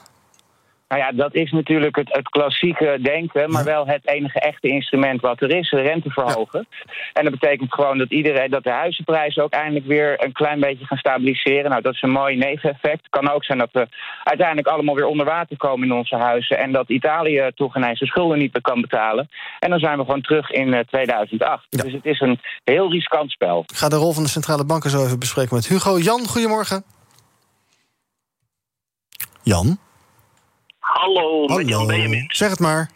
Nou 0.87 1.01
ja, 1.01 1.11
dat 1.11 1.33
is 1.33 1.51
natuurlijk 1.51 1.95
het, 1.95 2.13
het 2.13 2.29
klassieke 2.29 2.97
denken, 3.01 3.51
maar 3.51 3.63
wel 3.63 3.87
het 3.87 4.07
enige 4.07 4.39
echte 4.39 4.67
instrument 4.67 5.21
wat 5.21 5.41
er 5.41 5.51
is, 5.51 5.69
de 5.69 5.81
rente 5.81 6.09
verhogen. 6.09 6.67
Ja. 6.69 6.91
En 7.13 7.23
dat 7.23 7.39
betekent 7.39 7.73
gewoon 7.73 7.97
dat 7.97 8.11
iedereen, 8.11 8.49
dat 8.49 8.63
de 8.63 8.71
huizenprijzen 8.71 9.43
ook 9.43 9.51
eindelijk 9.51 9.85
weer 9.85 10.23
een 10.23 10.31
klein 10.31 10.59
beetje 10.59 10.85
gaan 10.85 10.97
stabiliseren. 10.97 11.69
Nou, 11.69 11.81
dat 11.81 11.93
is 11.93 12.01
een 12.01 12.09
mooi 12.09 12.35
neveneffect. 12.35 13.01
Het 13.01 13.09
kan 13.09 13.29
ook 13.29 13.43
zijn 13.43 13.57
dat 13.57 13.69
we 13.71 13.87
uiteindelijk 14.23 14.67
allemaal 14.67 14.95
weer 14.95 15.05
onder 15.05 15.25
water 15.25 15.57
komen 15.57 15.87
in 15.87 15.93
onze 15.93 16.15
huizen 16.15 16.57
en 16.57 16.71
dat 16.71 16.89
Italië 16.89 17.51
toch 17.55 17.75
ineens 17.75 17.99
de 17.99 18.05
schulden 18.05 18.37
niet 18.37 18.53
meer 18.53 18.61
kan 18.61 18.81
betalen. 18.81 19.29
En 19.59 19.69
dan 19.69 19.79
zijn 19.79 19.97
we 19.97 20.03
gewoon 20.03 20.21
terug 20.21 20.51
in 20.51 20.85
2008. 20.87 21.65
Ja. 21.69 21.83
Dus 21.83 21.93
het 21.93 22.05
is 22.05 22.19
een 22.19 22.39
heel 22.63 22.91
riskant 22.91 23.31
spel. 23.31 23.63
Ik 23.67 23.75
ga 23.75 23.89
de 23.89 23.95
rol 23.95 24.13
van 24.13 24.23
de 24.23 24.29
centrale 24.29 24.65
banken 24.65 24.89
zo 24.89 25.03
even 25.05 25.19
bespreken 25.19 25.55
met 25.55 25.67
Hugo. 25.67 25.97
Jan, 25.99 26.27
goedemorgen. 26.27 26.83
Jan? 29.43 29.77
Hallo, 30.93 31.47
Hallo. 31.47 31.61
Jan 31.61 31.87
Benjamin. 31.87 32.25
Zeg 32.27 32.49
het 32.49 32.59
maar. 32.59 32.89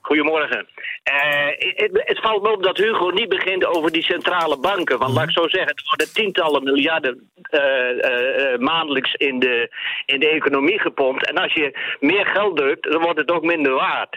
Goedemorgen. 0.00 0.66
Uh, 1.12 1.46
het, 1.58 1.90
het, 1.92 2.20
valt 2.20 2.42
me 2.42 2.52
op 2.52 2.62
dat 2.62 2.76
Hugo 2.76 3.10
niet 3.10 3.28
begint 3.28 3.66
over 3.66 3.92
die 3.92 4.02
centrale 4.02 4.58
banken. 4.58 4.98
Want 4.98 5.14
laat 5.14 5.28
ik 5.28 5.38
zo 5.38 5.48
zeggen, 5.48 5.74
er 5.74 5.82
worden 5.86 6.12
tientallen 6.12 6.62
miljarden 6.62 7.30
uh, 7.50 7.60
uh, 7.62 8.58
maandelijks 8.58 9.14
in 9.14 9.38
de, 9.38 9.70
in 10.06 10.20
de 10.20 10.28
economie 10.28 10.78
gepompt. 10.78 11.26
En 11.28 11.36
als 11.36 11.52
je 11.52 11.96
meer 12.00 12.26
geld 12.26 12.56
drukt, 12.56 12.90
dan 12.90 13.02
wordt 13.02 13.18
het 13.18 13.30
ook 13.30 13.42
minder 13.42 13.72
waard. 13.72 14.16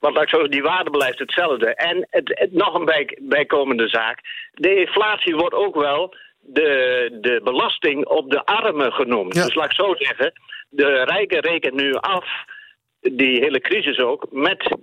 Want 0.00 0.14
laat 0.14 0.22
ik 0.22 0.28
zo 0.28 0.48
die 0.48 0.62
waarde 0.62 0.90
blijft 0.90 1.18
hetzelfde. 1.18 1.74
En 1.74 2.06
het, 2.10 2.38
het, 2.38 2.52
nog 2.52 2.74
een 2.74 2.84
bij, 2.84 3.18
bijkomende 3.20 3.88
zaak. 3.88 4.20
De 4.52 4.80
inflatie 4.80 5.36
wordt 5.36 5.54
ook 5.54 5.74
wel 5.74 6.14
de, 6.40 7.08
de 7.20 7.40
belasting 7.44 8.06
op 8.06 8.30
de 8.30 8.44
armen 8.44 8.92
genoemd. 8.92 9.34
Ja. 9.34 9.44
Dus 9.44 9.54
laat 9.54 9.70
ik 9.70 9.72
zo 9.72 9.94
zeggen, 9.94 10.32
de 10.68 11.04
rijken 11.04 11.40
rekenen 11.40 11.84
nu 11.84 11.94
af 11.94 12.26
die 13.00 13.40
hele 13.40 13.60
crisis 13.60 13.98
ook 13.98 14.26
met 14.30 14.76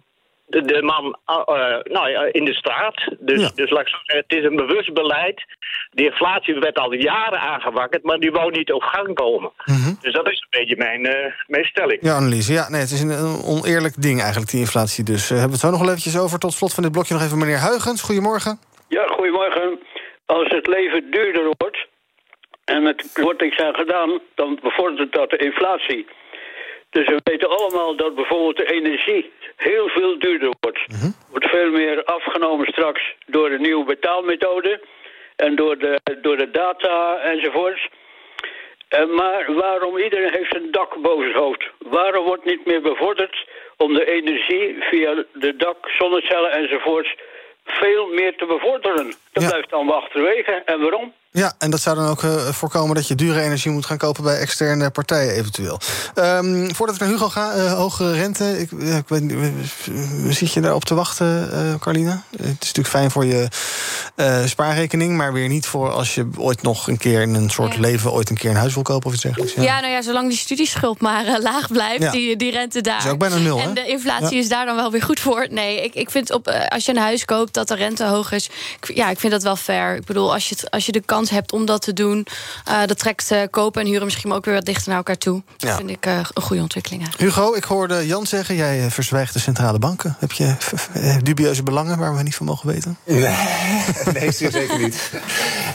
de, 0.48 0.62
de 0.62 0.82
man 0.82 1.18
uh, 1.28 1.80
nou, 1.84 2.30
in 2.32 2.46
de 2.46 2.54
straat. 2.54 3.16
Dus, 3.20 3.42
ja. 3.42 3.52
dus 3.56 3.70
laat 3.70 3.82
ik 3.82 3.88
zo 3.88 3.98
zeggen, 4.04 4.26
het 4.28 4.38
is 4.38 4.44
een 4.44 4.56
bewust 4.56 4.94
beleid. 4.94 5.46
De 5.92 6.04
inflatie 6.04 6.60
werd 6.60 6.78
al 6.78 6.94
jaren 6.94 7.40
aangewakkerd, 7.40 8.04
maar 8.04 8.20
die 8.20 8.32
wou 8.32 8.52
niet 8.52 8.72
op 8.72 8.82
gang 8.82 9.16
komen. 9.16 9.52
Mm 9.66 9.76
-hmm. 9.76 9.98
Dus 10.02 10.14
dat 10.14 10.30
is 10.30 10.40
een 10.40 10.59
beetje 10.59 10.78
mijn, 10.78 11.06
uh, 11.06 11.33
mijn 11.48 11.66
stelling. 11.66 12.00
Ja, 12.02 12.16
analyse. 12.16 12.54
Ja, 12.54 12.69
nee, 12.69 12.81
het 12.81 12.92
is 12.92 13.02
een 13.02 13.44
oneerlijk 13.45 14.02
ding 14.02 14.19
eigenlijk, 14.21 14.52
die 14.52 14.59
inflatie. 14.59 15.04
Dus 15.04 15.24
uh, 15.24 15.30
hebben 15.30 15.48
we 15.48 15.52
het 15.52 15.66
zo 15.66 15.69
nog 15.69 15.80
wel 15.80 15.90
eventjes 15.90 16.19
over. 16.19 16.40
Tot 16.40 16.54
slot 16.54 16.74
van 16.74 16.83
dit 16.83 16.92
blokje 16.92 17.14
nog 17.14 17.24
even 17.24 17.38
meneer 17.38 17.57
Huigens. 17.57 18.02
Goedemorgen. 18.02 18.59
Ja, 18.88 19.07
goedemorgen. 19.07 19.80
Als 20.26 20.48
het 20.48 20.68
leven 20.68 21.12
duurder 21.12 21.54
wordt 21.57 21.88
en 22.66 22.84
met 22.84 23.12
korting 23.14 23.54
zijn 23.54 23.76
gedaan, 23.76 24.19
dan 24.36 24.60
bevordert 24.62 25.12
dat 25.14 25.30
de 25.30 25.38
inflatie. 25.38 26.06
Dus 26.90 27.07
we 27.07 27.19
weten 27.24 27.50
allemaal 27.50 27.95
dat 27.95 28.16
bijvoorbeeld 28.16 28.57
de 28.57 28.74
energie 28.74 29.31
heel 29.56 29.88
veel 29.88 30.19
duurder 30.19 30.54
wordt. 30.60 30.88
Mm 30.88 31.00
-hmm. 31.00 31.16
Wordt 31.30 31.50
veel 31.50 31.72
meer 31.72 32.04
afgenomen 32.04 32.68
straks 32.68 33.16
door 33.26 33.50
de 33.50 33.60
nieuwe 33.60 33.86
betaalmethode 33.86 34.81
en 35.36 35.56
door 35.56 35.78
de, 35.78 36.00
door 36.22 36.38
de 36.38 36.52
data 36.52 37.18
enzovoorts. 37.18 37.88
Uh, 38.90 39.16
maar 39.16 39.54
waarom 39.54 39.98
iedereen 39.98 40.34
heeft 40.34 40.56
een 40.56 40.72
dak 40.72 41.02
boven 41.02 41.24
zijn 41.24 41.44
hoofd? 41.44 41.69
Waarom 41.80 42.26
wordt 42.26 42.45
niet 42.45 42.66
meer 42.66 42.81
bevorderd 42.81 43.48
om 43.78 43.94
de 43.94 44.06
energie 44.12 44.76
via 44.80 45.24
de 45.34 45.56
dak, 45.56 45.90
zonnecellen 45.90 46.52
enzovoorts 46.52 47.16
veel 47.66 48.07
meer 48.07 48.36
te 48.36 48.45
bevorderen? 48.45 49.14
Dat 49.31 49.44
ja. 49.44 49.50
blijft 49.50 49.69
dan 49.69 49.90
achterwege. 49.90 50.52
En 50.52 50.81
waarom? 50.81 51.14
Ja, 51.35 51.54
en 51.57 51.71
dat 51.71 51.81
zou 51.81 51.95
dan 51.95 52.07
ook 52.07 52.21
uh, 52.21 52.45
voorkomen 52.47 52.95
dat 52.95 53.07
je 53.07 53.15
dure 53.15 53.42
energie 53.42 53.71
moet 53.71 53.85
gaan 53.85 53.97
kopen 53.97 54.23
bij 54.23 54.37
externe 54.37 54.89
partijen 54.89 55.33
eventueel. 55.33 55.80
Um, 56.15 56.75
voordat 56.75 56.95
ik 56.95 57.01
naar 57.01 57.09
Hugo 57.09 57.30
ga, 57.30 57.56
uh, 57.56 57.73
hogere 57.73 58.13
rente. 58.13 58.59
Ik, 58.59 58.71
ik 58.71 59.07
weet, 59.07 59.33
zit 60.30 60.54
je 60.54 60.61
daarop 60.61 60.85
te 60.85 60.95
wachten, 60.95 61.49
Carlina? 61.80 62.23
Het 62.31 62.42
is 62.42 62.47
natuurlijk 62.47 62.87
fijn 62.87 63.11
voor 63.11 63.25
je 63.25 63.47
spaarrekening, 64.45 65.18
maar 65.18 65.33
weer 65.33 65.47
niet 65.47 65.65
voor 65.65 65.92
als 65.92 66.15
je 66.15 66.30
ooit 66.37 66.61
nog 66.61 66.87
een 66.87 66.97
keer 66.97 67.21
in 67.21 67.33
een 67.33 67.49
soort 67.49 67.73
ja. 67.73 67.80
leven 67.80 68.11
ooit 68.11 68.30
een 68.30 68.37
keer 68.37 68.49
een 68.49 68.56
huis 68.56 68.73
wil 68.73 68.83
kopen 68.83 69.07
of 69.07 69.13
iets 69.13 69.23
dergelijks. 69.23 69.54
Ja, 69.54 69.63
ja 69.63 69.80
nou 69.80 69.92
ja, 69.92 70.01
zolang 70.01 70.30
die 70.30 70.37
studieschuld 70.37 71.01
maar 71.01 71.39
laag 71.42 71.68
blijft, 71.68 72.01
ja. 72.01 72.11
die, 72.11 72.35
die 72.35 72.51
rente 72.51 72.81
daar. 72.81 73.06
is 73.06 73.11
ook 73.11 73.19
bijna 73.19 73.37
nul. 73.37 73.59
En 73.59 73.68
hè? 73.68 73.73
de 73.73 73.87
inflatie 73.87 74.37
is 74.37 74.47
daar 74.47 74.65
dan 74.65 74.75
wel 74.75 74.92
weer 74.92 75.04
goed 75.04 75.19
voor. 75.19 75.47
Nee, 75.49 75.83
ik, 75.83 75.95
ik 75.95 76.11
vind 76.11 76.31
op, 76.31 76.47
als 76.68 76.85
je 76.85 76.92
een 76.92 76.97
huis 76.97 77.25
koopt 77.25 77.54
dat 77.54 77.68
de 77.68 77.75
rente 77.75 78.06
hoog 78.06 78.31
is, 78.31 78.49
ja, 78.94 79.09
ik 79.09 79.19
vind 79.19 79.31
dat 79.31 79.44
wel 79.44 79.56
fair. 79.56 79.95
Ik 79.95 80.06
bedoel, 80.06 80.33
als 80.33 80.49
je, 80.49 80.56
als 80.69 80.85
je 80.85 80.92
de 80.92 81.01
kans 81.06 81.23
hebt 81.30 81.52
om 81.52 81.66
dat 81.66 81.82
te 81.82 81.94
doen. 81.94 82.28
Uh, 82.70 82.86
dat 82.86 83.00
trekt 83.00 83.32
uh, 83.32 83.42
kopen 83.50 83.82
en 83.82 83.88
huren 83.88 84.04
misschien 84.06 84.34
ook 84.34 84.46
weer 84.46 84.54
wat 84.54 84.66
dichter 84.66 84.88
naar 84.88 84.98
elkaar 84.98 85.18
toe. 85.18 85.42
Dat 85.58 85.70
ja. 85.70 85.76
vind 85.76 85.90
ik 85.90 86.06
uh, 86.06 86.20
een 86.34 86.42
goede 86.42 86.62
ontwikkeling. 86.62 87.02
Eigenlijk. 87.02 87.36
Hugo, 87.36 87.54
ik 87.54 87.64
hoorde 87.64 88.06
Jan 88.06 88.26
zeggen, 88.26 88.56
jij 88.56 88.92
verzwijgt 88.92 89.34
de 89.34 89.40
centrale 89.40 89.80
banken. 89.80 90.16
Heb 90.20 90.32
je 90.32 90.56
dubieuze 91.24 91.64
belangen 91.64 91.98
waar 91.98 92.16
we 92.16 92.24
niet 92.24 92.36
van 92.36 92.46
mogen 92.46 92.68
weten? 92.68 92.98
Nee, 93.04 93.20
nee 94.20 94.32
zeker 94.32 94.80
niet. 94.80 95.12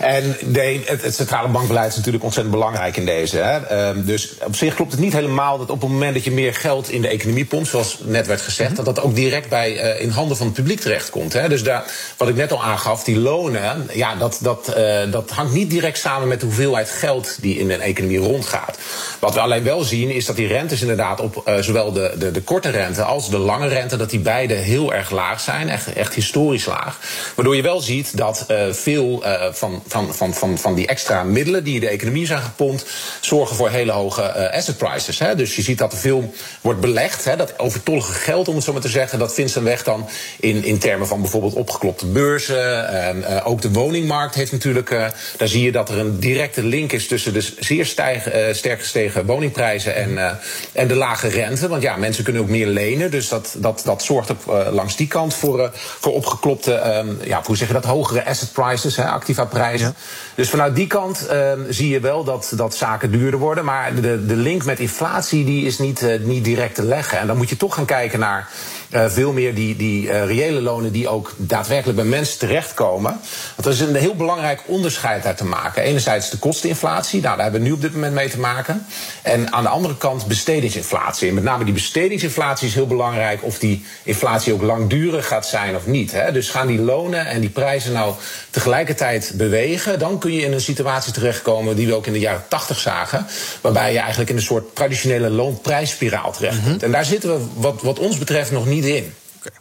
En 0.01 0.37
nee, 0.45 0.83
het, 0.87 1.03
het, 1.03 1.15
centrale 1.15 1.49
bankbeleid 1.49 1.91
is 1.91 1.97
natuurlijk 1.97 2.25
ontzettend 2.25 2.55
belangrijk 2.55 2.97
in 2.97 3.07
deze. 3.07 3.37
Hè. 3.37 3.93
Uh, 3.95 4.07
dus 4.07 4.35
op 4.45 4.57
zich 4.57 4.75
klopt 4.75 4.93
het 4.93 5.01
niet 5.01 5.13
helemaal 5.13 5.59
dat 5.59 5.71
op 5.71 5.81
het 5.81 5.91
moment 5.91 6.15
dat 6.15 6.25
je 6.25 6.31
meer 6.31 6.55
geld 6.55 6.91
in 6.91 7.03
de 7.03 7.09
economie 7.09 7.45
pompt, 7.45 7.69
zoals 7.69 7.99
net 8.03 8.27
werd 8.27 8.41
gezegd, 8.41 8.71
mm 8.71 8.77
-hmm. 8.77 8.85
dat 8.85 8.95
dat 8.95 9.05
ook 9.05 9.15
direct 9.15 9.49
bij, 9.49 9.73
in 9.73 10.11
handen 10.11 10.37
van 10.37 10.47
het 10.47 10.55
publiek 10.55 10.81
terechtkomt. 10.81 11.33
Hè. 11.33 11.49
Dus 11.49 11.63
daar, 11.63 11.85
wat 12.17 12.29
ik 12.29 12.35
net 12.35 12.53
al 12.53 12.65
aangaf, 12.65 13.05
die 13.05 13.19
lonen, 13.19 13.89
ja, 13.93 14.15
dat, 14.15 14.39
dat, 14.41 14.75
dat 15.11 15.31
hangt 15.41 15.55
niet 15.55 15.71
direct 15.71 15.99
samen 15.99 16.29
met 16.29 16.41
de 16.41 16.47
hoeveelheid 16.47 16.91
geld 16.91 17.37
die 17.41 17.59
in 17.59 17.71
een 17.71 17.81
economie 17.81 18.19
rondgaat. 18.19 18.79
Wat 19.19 19.35
we 19.35 19.41
alleen 19.41 19.63
wel 19.63 19.83
zien 19.83 20.11
is 20.11 20.25
dat 20.25 20.37
die 20.37 20.47
rentes 20.47 20.81
inderdaad 20.81 21.21
op 21.21 21.43
uh, 21.49 21.57
zowel 21.59 21.93
de, 21.93 22.15
de, 22.19 22.31
de, 22.31 22.43
korte 22.43 22.71
rente 22.71 23.03
als 23.03 23.31
de 23.31 23.39
lange 23.39 23.69
rente, 23.69 23.97
dat 23.97 24.11
die 24.11 24.19
beide 24.19 24.55
heel 24.55 24.95
erg 24.95 25.11
laag 25.11 25.41
zijn, 25.41 25.69
echt, 25.69 25.93
echt 25.93 26.15
historisch 26.15 26.65
laag. 26.65 26.99
Waardoor 27.35 27.57
je 27.57 27.63
wel 27.63 27.81
ziet 27.81 28.17
dat 28.17 28.45
uh, 28.49 28.63
veel 28.71 29.27
uh, 29.27 29.45
van, 29.53 29.83
van, 29.87 30.15
van, 30.15 30.35
van, 30.35 30.59
van 30.59 30.75
die 30.75 30.87
extra 30.87 31.23
middelen 31.23 31.65
die 31.65 31.75
in 31.75 31.81
de 31.81 31.89
economie 31.89 32.27
zijn 32.27 32.43
gepompt, 32.43 32.87
zorgen 33.21 33.57
voor 33.57 33.71
hele 33.71 33.93
hoge 33.93 34.53
asset 34.53 34.77
prices. 34.77 35.19
Hè. 35.19 35.35
Dus 35.35 35.57
je 35.57 35.63
ziet 35.63 35.79
dat 35.79 35.93
er 35.93 35.99
veel 35.99 36.35
wordt 36.61 36.81
belegd. 36.81 37.25
Hè, 37.25 37.37
dat 37.37 37.59
overtollige 37.59 38.13
geld, 38.13 38.49
om 38.49 38.55
het 38.55 38.65
zo 38.65 38.73
maar 38.73 38.83
te 38.83 38.89
zeggen, 38.89 39.19
dat 39.19 39.35
vindt 39.35 39.51
zijn 39.51 39.65
weg 39.65 39.83
dan 39.83 40.09
in, 40.41 40.65
in 40.65 40.79
termen 40.79 41.07
van 41.07 41.21
bijvoorbeeld 41.21 41.55
opgeklopte 41.55 42.07
beurzen. 42.07 43.45
ook 43.45 43.63
de 43.63 43.71
woningmarkt 43.71 44.35
heeft 44.35 44.53
natuurlijk 44.53 44.91
daar 45.37 45.49
zie 45.49 45.65
je 45.65 45.73
dat 45.73 45.89
er 45.89 45.99
een 45.99 46.19
directe 46.19 46.63
link 46.63 46.93
is 46.93 47.07
tussen 47.07 47.33
de 47.33 47.49
zeer 47.59 47.87
stijg, 47.87 48.35
uh, 48.35 48.53
sterk 48.53 48.81
gestegen 48.81 49.27
woningprijzen 49.27 49.95
en, 49.95 50.11
uh, 50.11 50.31
en 50.73 50.89
de 50.89 50.95
lage 50.95 51.29
rente. 51.29 51.69
Want 51.69 51.83
ja, 51.83 51.97
mensen 51.97 52.25
kunnen 52.25 52.43
ook 52.43 52.49
meer 52.49 52.67
lenen. 52.67 53.11
Dus 53.11 53.29
dat, 53.29 53.55
dat, 53.59 53.83
dat 53.85 54.03
zorgt 54.03 54.31
ook 54.31 54.47
uh, 54.47 54.73
langs 54.73 54.97
die 54.97 55.09
kant 55.09 55.35
voor, 55.35 55.71
voor 55.75 56.13
opgeklopte, 56.13 56.97
um, 56.97 57.19
ja, 57.25 57.43
hoe 57.45 57.57
zeg 57.57 57.69
je 57.69 57.75
dat, 57.75 57.85
hogere 57.85 58.25
asset 58.25 58.53
prices, 58.53 58.99
activa 58.99 59.45
prijzen. 59.45 59.95
Dus 60.41 60.51
vanuit 60.51 60.75
die 60.75 60.87
kant 60.87 61.29
zie 61.69 61.89
je 61.89 62.01
wel 62.01 62.25
dat, 62.25 62.53
dat 62.57 62.75
zaken 62.75 63.11
duurder 63.11 63.41
worden. 63.41 63.65
Maar 63.65 63.95
de, 63.95 64.27
de 64.27 64.37
link 64.37 64.65
met 64.65 64.79
inflatie 64.79 65.45
die 65.45 65.67
is 65.67 65.79
niet, 65.79 66.07
niet 66.23 66.45
direct 66.45 66.75
te 66.75 66.83
leggen. 66.83 67.19
En 67.19 67.27
dan 67.27 67.37
moet 67.37 67.49
je 67.49 67.57
toch 67.57 67.75
gaan 67.75 67.85
kijken 67.85 68.19
naar. 68.19 68.49
Uh, 68.95 69.05
veel 69.09 69.33
meer 69.33 69.55
die, 69.55 69.77
die 69.77 70.07
uh, 70.07 70.25
reële 70.25 70.61
lonen 70.61 70.93
die 70.93 71.09
ook 71.09 71.33
daadwerkelijk 71.37 71.99
bij 71.99 72.07
mensen 72.07 72.39
terechtkomen. 72.39 73.21
Want 73.57 73.67
er 73.67 73.73
is 73.73 73.81
een 73.81 73.95
heel 73.95 74.15
belangrijk 74.15 74.63
onderscheid 74.67 75.23
daar 75.23 75.35
te 75.35 75.45
maken. 75.45 75.83
Enerzijds 75.83 76.31
de 76.31 76.39
kosteninflatie, 76.39 77.21
nou, 77.21 77.35
daar 77.35 77.43
hebben 77.43 77.63
we 77.63 77.67
nu 77.67 77.73
op 77.73 77.81
dit 77.81 77.95
moment 77.95 78.15
mee 78.15 78.29
te 78.29 78.39
maken. 78.39 78.87
En 79.23 79.53
aan 79.53 79.63
de 79.63 79.69
andere 79.69 79.97
kant 79.97 80.27
bestedingsinflatie. 80.27 81.29
En 81.29 81.35
met 81.35 81.45
name 81.45 81.65
die 81.65 81.73
bestedingsinflatie 81.73 82.69
is 82.69 82.75
heel 82.75 82.87
belangrijk 82.87 83.45
of 83.45 83.59
die 83.59 83.85
inflatie 84.03 84.53
ook 84.53 84.63
langdurig 84.63 85.27
gaat 85.27 85.47
zijn 85.47 85.77
of 85.77 85.87
niet. 85.87 86.13
Hè. 86.13 86.33
Dus 86.33 86.51
gaan 86.51 86.67
die 86.67 86.81
lonen 86.81 87.27
en 87.27 87.41
die 87.41 87.51
prijzen 87.51 87.93
nou 87.93 88.15
tegelijkertijd 88.51 89.33
bewegen, 89.35 89.99
dan 89.99 90.19
kun 90.19 90.30
in 90.39 90.53
een 90.53 90.61
situatie 90.61 91.13
terechtkomen 91.13 91.77
die 91.77 91.87
we 91.87 91.95
ook 91.95 92.07
in 92.07 92.13
de 92.13 92.19
jaren 92.19 92.45
80 92.49 92.79
zagen. 92.79 93.27
Waarbij 93.61 93.93
je 93.93 93.99
eigenlijk 93.99 94.31
in 94.31 94.37
een 94.37 94.43
soort 94.43 94.75
traditionele 94.75 95.31
loonprijsspiraal 95.31 96.33
terechtkomt. 96.33 96.67
Mm 96.67 96.73
-hmm. 96.73 96.81
En 96.81 96.93
daar 96.93 97.05
zitten 97.05 97.35
we 97.35 97.47
wat, 97.55 97.83
wat 97.83 97.99
ons 97.99 98.19
betreft 98.19 98.51
nog 98.51 98.67
niet 98.67 98.85
in. 98.85 99.15
Okay. 99.39 99.53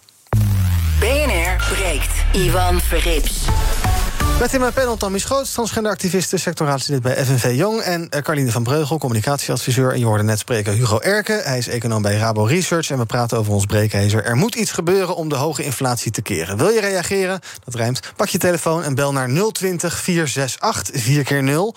BNR 1.00 1.64
breekt. 1.74 2.12
Ivan 2.34 2.82
Verrips. 2.82 3.48
Met 4.40 4.54
in 4.54 4.60
mijn 4.60 4.74
panel 4.74 4.98
Tammy 4.98 5.20
Schoots, 5.20 5.52
transgenderactiviste, 5.52 6.38
sectorraadslid 6.38 7.02
bij 7.02 7.26
FNV 7.26 7.54
Jong... 7.56 7.82
en 7.82 8.02
uh, 8.02 8.22
Carline 8.22 8.52
van 8.52 8.64
Breugel, 8.64 8.98
communicatieadviseur. 8.98 9.92
En 9.94 10.00
je 10.00 10.06
hoorde 10.06 10.24
net 10.24 10.40
spreken 10.40 10.74
Hugo 10.74 11.00
Erken, 11.00 11.44
hij 11.44 11.58
is 11.58 11.68
econoom 11.68 12.02
bij 12.02 12.18
Rabo 12.18 12.44
Research... 12.44 12.90
en 12.90 12.98
we 12.98 13.06
praten 13.06 13.38
over 13.38 13.54
ons 13.54 13.66
breekijzer. 13.66 14.26
Er 14.26 14.36
moet 14.36 14.56
iets 14.56 14.72
gebeuren 14.72 15.16
om 15.16 15.30
de 15.30 15.36
hoge 15.36 15.64
inflatie 15.64 16.12
te 16.12 16.22
keren. 16.22 16.58
Wil 16.58 16.70
je 16.70 16.80
reageren? 16.80 17.40
Dat 17.64 17.76
rijmt. 17.76 18.00
Pak 18.16 18.28
je 18.28 18.38
telefoon 18.38 18.84
en 18.84 18.96
bel 18.96 19.12
naar 19.12 19.30
020 19.52 20.00
468 20.00 21.02
4 21.02 21.24
keer 21.24 21.44
0 21.44 21.76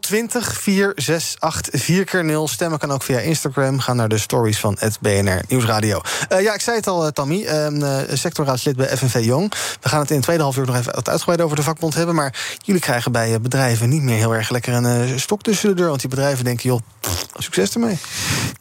020 0.00 0.60
468 0.60 1.82
4 1.82 2.04
keer 2.04 2.24
0 2.24 2.48
Stemmen 2.48 2.78
kan 2.78 2.92
ook 2.92 3.02
via 3.02 3.18
Instagram. 3.18 3.78
Ga 3.78 3.92
naar 3.92 4.08
de 4.08 4.18
stories 4.18 4.58
van 4.58 4.76
het 4.78 5.00
BNR 5.00 5.40
Nieuwsradio. 5.48 6.00
Uh, 6.32 6.40
ja, 6.40 6.54
ik 6.54 6.60
zei 6.60 6.76
het 6.76 6.86
al, 6.86 7.04
uh, 7.04 7.10
Tammy, 7.10 7.42
uh, 7.42 7.98
sectorraadslid 8.12 8.76
bij 8.76 8.96
FNV 8.96 9.24
Jong. 9.24 9.52
We 9.80 9.88
gaan 9.88 10.00
het 10.00 10.10
in 10.10 10.16
het 10.16 10.24
tweede 10.24 10.42
half 10.42 10.56
uur 10.56 10.66
nog 10.66 10.76
even 10.76 10.94
uitgebreid 10.94 11.40
over 11.40 11.56
de 11.56 11.62
vakbond 11.62 11.86
hebben. 11.94 12.14
Maar 12.14 12.34
jullie 12.62 12.80
krijgen 12.80 13.12
bij 13.12 13.40
bedrijven 13.40 13.88
niet 13.88 14.02
meer 14.02 14.16
heel 14.16 14.34
erg 14.34 14.50
lekker 14.50 14.74
een 14.74 15.08
uh, 15.08 15.16
stok 15.16 15.42
tussen 15.42 15.68
de 15.68 15.74
deur. 15.74 15.88
Want 15.88 16.00
die 16.00 16.10
bedrijven 16.10 16.44
denken, 16.44 16.68
joh, 16.68 16.80
pff, 17.00 17.26
succes 17.34 17.74
ermee. 17.74 17.98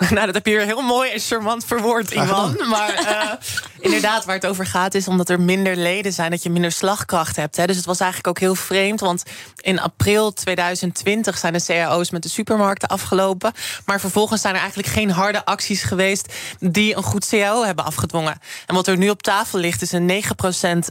Nou, 0.09 0.25
dat 0.25 0.35
heb 0.35 0.45
je 0.45 0.51
hier 0.51 0.65
heel 0.65 0.81
mooi 0.81 1.11
en 1.11 1.19
charmant 1.19 1.65
verwoord, 1.65 2.11
Ivan. 2.11 2.57
Maar 2.69 2.93
uh, 3.01 3.31
inderdaad, 3.87 4.25
waar 4.25 4.35
het 4.35 4.45
over 4.45 4.65
gaat 4.65 4.93
is 4.93 5.07
omdat 5.07 5.29
er 5.29 5.41
minder 5.41 5.75
leden 5.75 6.13
zijn... 6.13 6.31
dat 6.31 6.43
je 6.43 6.49
minder 6.49 6.71
slagkracht 6.71 7.35
hebt. 7.35 7.55
Hè. 7.57 7.65
Dus 7.65 7.75
het 7.75 7.85
was 7.85 7.99
eigenlijk 7.99 8.29
ook 8.29 8.39
heel 8.39 8.55
vreemd. 8.55 8.99
Want 8.99 9.23
in 9.55 9.79
april 9.79 10.33
2020 10.33 11.37
zijn 11.37 11.53
de 11.53 11.63
cao's 11.65 12.11
met 12.11 12.23
de 12.23 12.29
supermarkten 12.29 12.87
afgelopen. 12.87 13.51
Maar 13.85 13.99
vervolgens 13.99 14.41
zijn 14.41 14.53
er 14.53 14.59
eigenlijk 14.59 14.89
geen 14.89 15.11
harde 15.11 15.45
acties 15.45 15.83
geweest... 15.83 16.33
die 16.59 16.95
een 16.95 17.03
goed 17.03 17.27
cao 17.27 17.63
hebben 17.63 17.85
afgedwongen. 17.85 18.39
En 18.65 18.75
wat 18.75 18.87
er 18.87 18.97
nu 18.97 19.09
op 19.09 19.23
tafel 19.23 19.59
ligt 19.59 19.81
is 19.81 19.91
een 19.91 20.23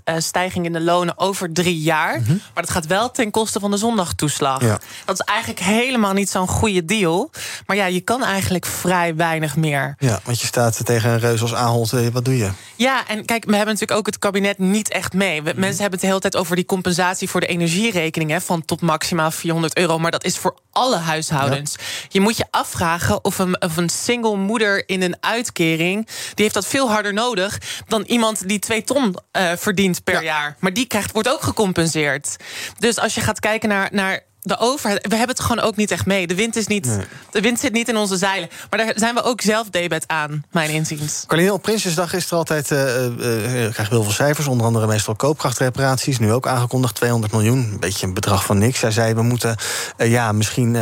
9% 0.04 0.14
stijging 0.16 0.64
in 0.64 0.72
de 0.72 0.80
lonen 0.80 1.18
over 1.18 1.52
drie 1.52 1.80
jaar. 1.80 2.20
Maar 2.26 2.62
dat 2.64 2.70
gaat 2.70 2.86
wel 2.86 3.10
ten 3.10 3.30
koste 3.30 3.60
van 3.60 3.70
de 3.70 3.76
zondagtoeslag. 3.76 4.60
Ja. 4.60 4.78
Dat 5.04 5.20
is 5.20 5.24
eigenlijk 5.24 5.60
helemaal 5.60 6.12
niet 6.12 6.30
zo'n 6.30 6.48
goede 6.48 6.84
deal. 6.84 7.30
Maar 7.66 7.76
ja, 7.76 7.86
je 7.86 8.00
kan 8.00 8.24
eigenlijk 8.24 8.66
vrij 8.66 9.16
weinig 9.16 9.56
meer. 9.56 9.94
Ja, 9.98 10.20
want 10.24 10.40
je 10.40 10.46
staat 10.46 10.84
tegen 10.84 11.10
een 11.10 11.18
reus 11.18 11.42
als 11.42 11.54
Ahold. 11.54 11.90
Wat 12.12 12.24
doe 12.24 12.36
je? 12.36 12.50
Ja, 12.76 12.85
en 12.86 13.24
kijk, 13.24 13.44
we 13.44 13.56
hebben 13.56 13.72
natuurlijk 13.74 13.98
ook 13.98 14.06
het 14.06 14.18
kabinet 14.18 14.58
niet 14.58 14.90
echt 14.90 15.12
mee. 15.12 15.42
We, 15.42 15.52
Mensen 15.56 15.80
hebben 15.80 15.90
het 15.90 16.00
de 16.00 16.06
hele 16.06 16.20
tijd 16.20 16.36
over 16.36 16.56
die 16.56 16.64
compensatie 16.64 17.28
voor 17.28 17.40
de 17.40 17.46
energierekening... 17.46 18.30
Hè, 18.30 18.40
van 18.40 18.64
tot 18.64 18.80
maximaal 18.80 19.30
400 19.30 19.76
euro. 19.76 19.98
Maar 19.98 20.10
dat 20.10 20.24
is 20.24 20.38
voor 20.38 20.58
alle 20.72 20.96
huishoudens. 20.96 21.74
Ja. 21.78 22.06
Je 22.08 22.20
moet 22.20 22.36
je 22.36 22.44
afvragen 22.50 23.24
of 23.24 23.38
een, 23.38 23.62
of 23.62 23.76
een 23.76 23.88
single 23.88 24.36
moeder 24.36 24.88
in 24.88 25.02
een 25.02 25.16
uitkering... 25.20 26.06
die 26.06 26.44
heeft 26.44 26.54
dat 26.54 26.66
veel 26.66 26.90
harder 26.90 27.12
nodig 27.12 27.58
dan 27.86 28.02
iemand 28.02 28.48
die 28.48 28.58
twee 28.58 28.84
ton 28.84 29.16
uh, 29.32 29.52
verdient 29.56 30.04
per 30.04 30.14
ja. 30.14 30.22
jaar. 30.22 30.56
Maar 30.60 30.72
die 30.72 30.86
krijgt, 30.86 31.12
wordt 31.12 31.28
ook 31.28 31.42
gecompenseerd. 31.42 32.36
Dus 32.78 32.98
als 32.98 33.14
je 33.14 33.20
gaat 33.20 33.40
kijken 33.40 33.68
naar, 33.68 33.88
naar 33.92 34.25
de 34.46 34.58
overheid, 34.58 35.06
we 35.06 35.16
hebben 35.16 35.36
het 35.36 35.44
gewoon 35.44 35.64
ook 35.64 35.76
niet 35.76 35.90
echt 35.90 36.06
mee. 36.06 36.26
De 36.26 36.34
wind, 36.34 36.56
is 36.56 36.66
niet, 36.66 36.86
nee. 36.86 37.04
de 37.30 37.40
wind 37.40 37.60
zit 37.60 37.72
niet 37.72 37.88
in 37.88 37.96
onze 37.96 38.16
zeilen. 38.16 38.48
Maar 38.70 38.78
daar 38.78 38.92
zijn 38.94 39.14
we 39.14 39.22
ook 39.22 39.40
zelf 39.40 39.70
debet 39.70 40.04
aan, 40.06 40.44
mijn 40.50 40.70
inziens. 40.70 41.24
Carline, 41.26 41.52
op 41.52 41.62
Prinsjesdag 41.62 42.12
is 42.12 42.30
er 42.30 42.36
altijd, 42.36 42.70
uh, 42.70 43.04
uh, 43.04 43.12
krijg 43.72 43.88
heel 43.88 44.02
veel 44.02 44.12
cijfers. 44.12 44.46
Onder 44.46 44.66
andere 44.66 44.86
meestal 44.86 45.14
koopkrachtreparaties. 45.14 46.18
Nu 46.18 46.32
ook 46.32 46.46
aangekondigd 46.46 46.94
200 46.94 47.32
miljoen. 47.32 47.58
Een 47.58 47.80
beetje 47.80 48.06
een 48.06 48.14
bedrag 48.14 48.44
van 48.44 48.58
niks. 48.58 48.78
Zij 48.78 48.90
zei, 48.90 49.14
we 49.14 49.22
moeten 49.22 49.56
uh, 49.98 50.10
ja, 50.10 50.32
misschien 50.32 50.76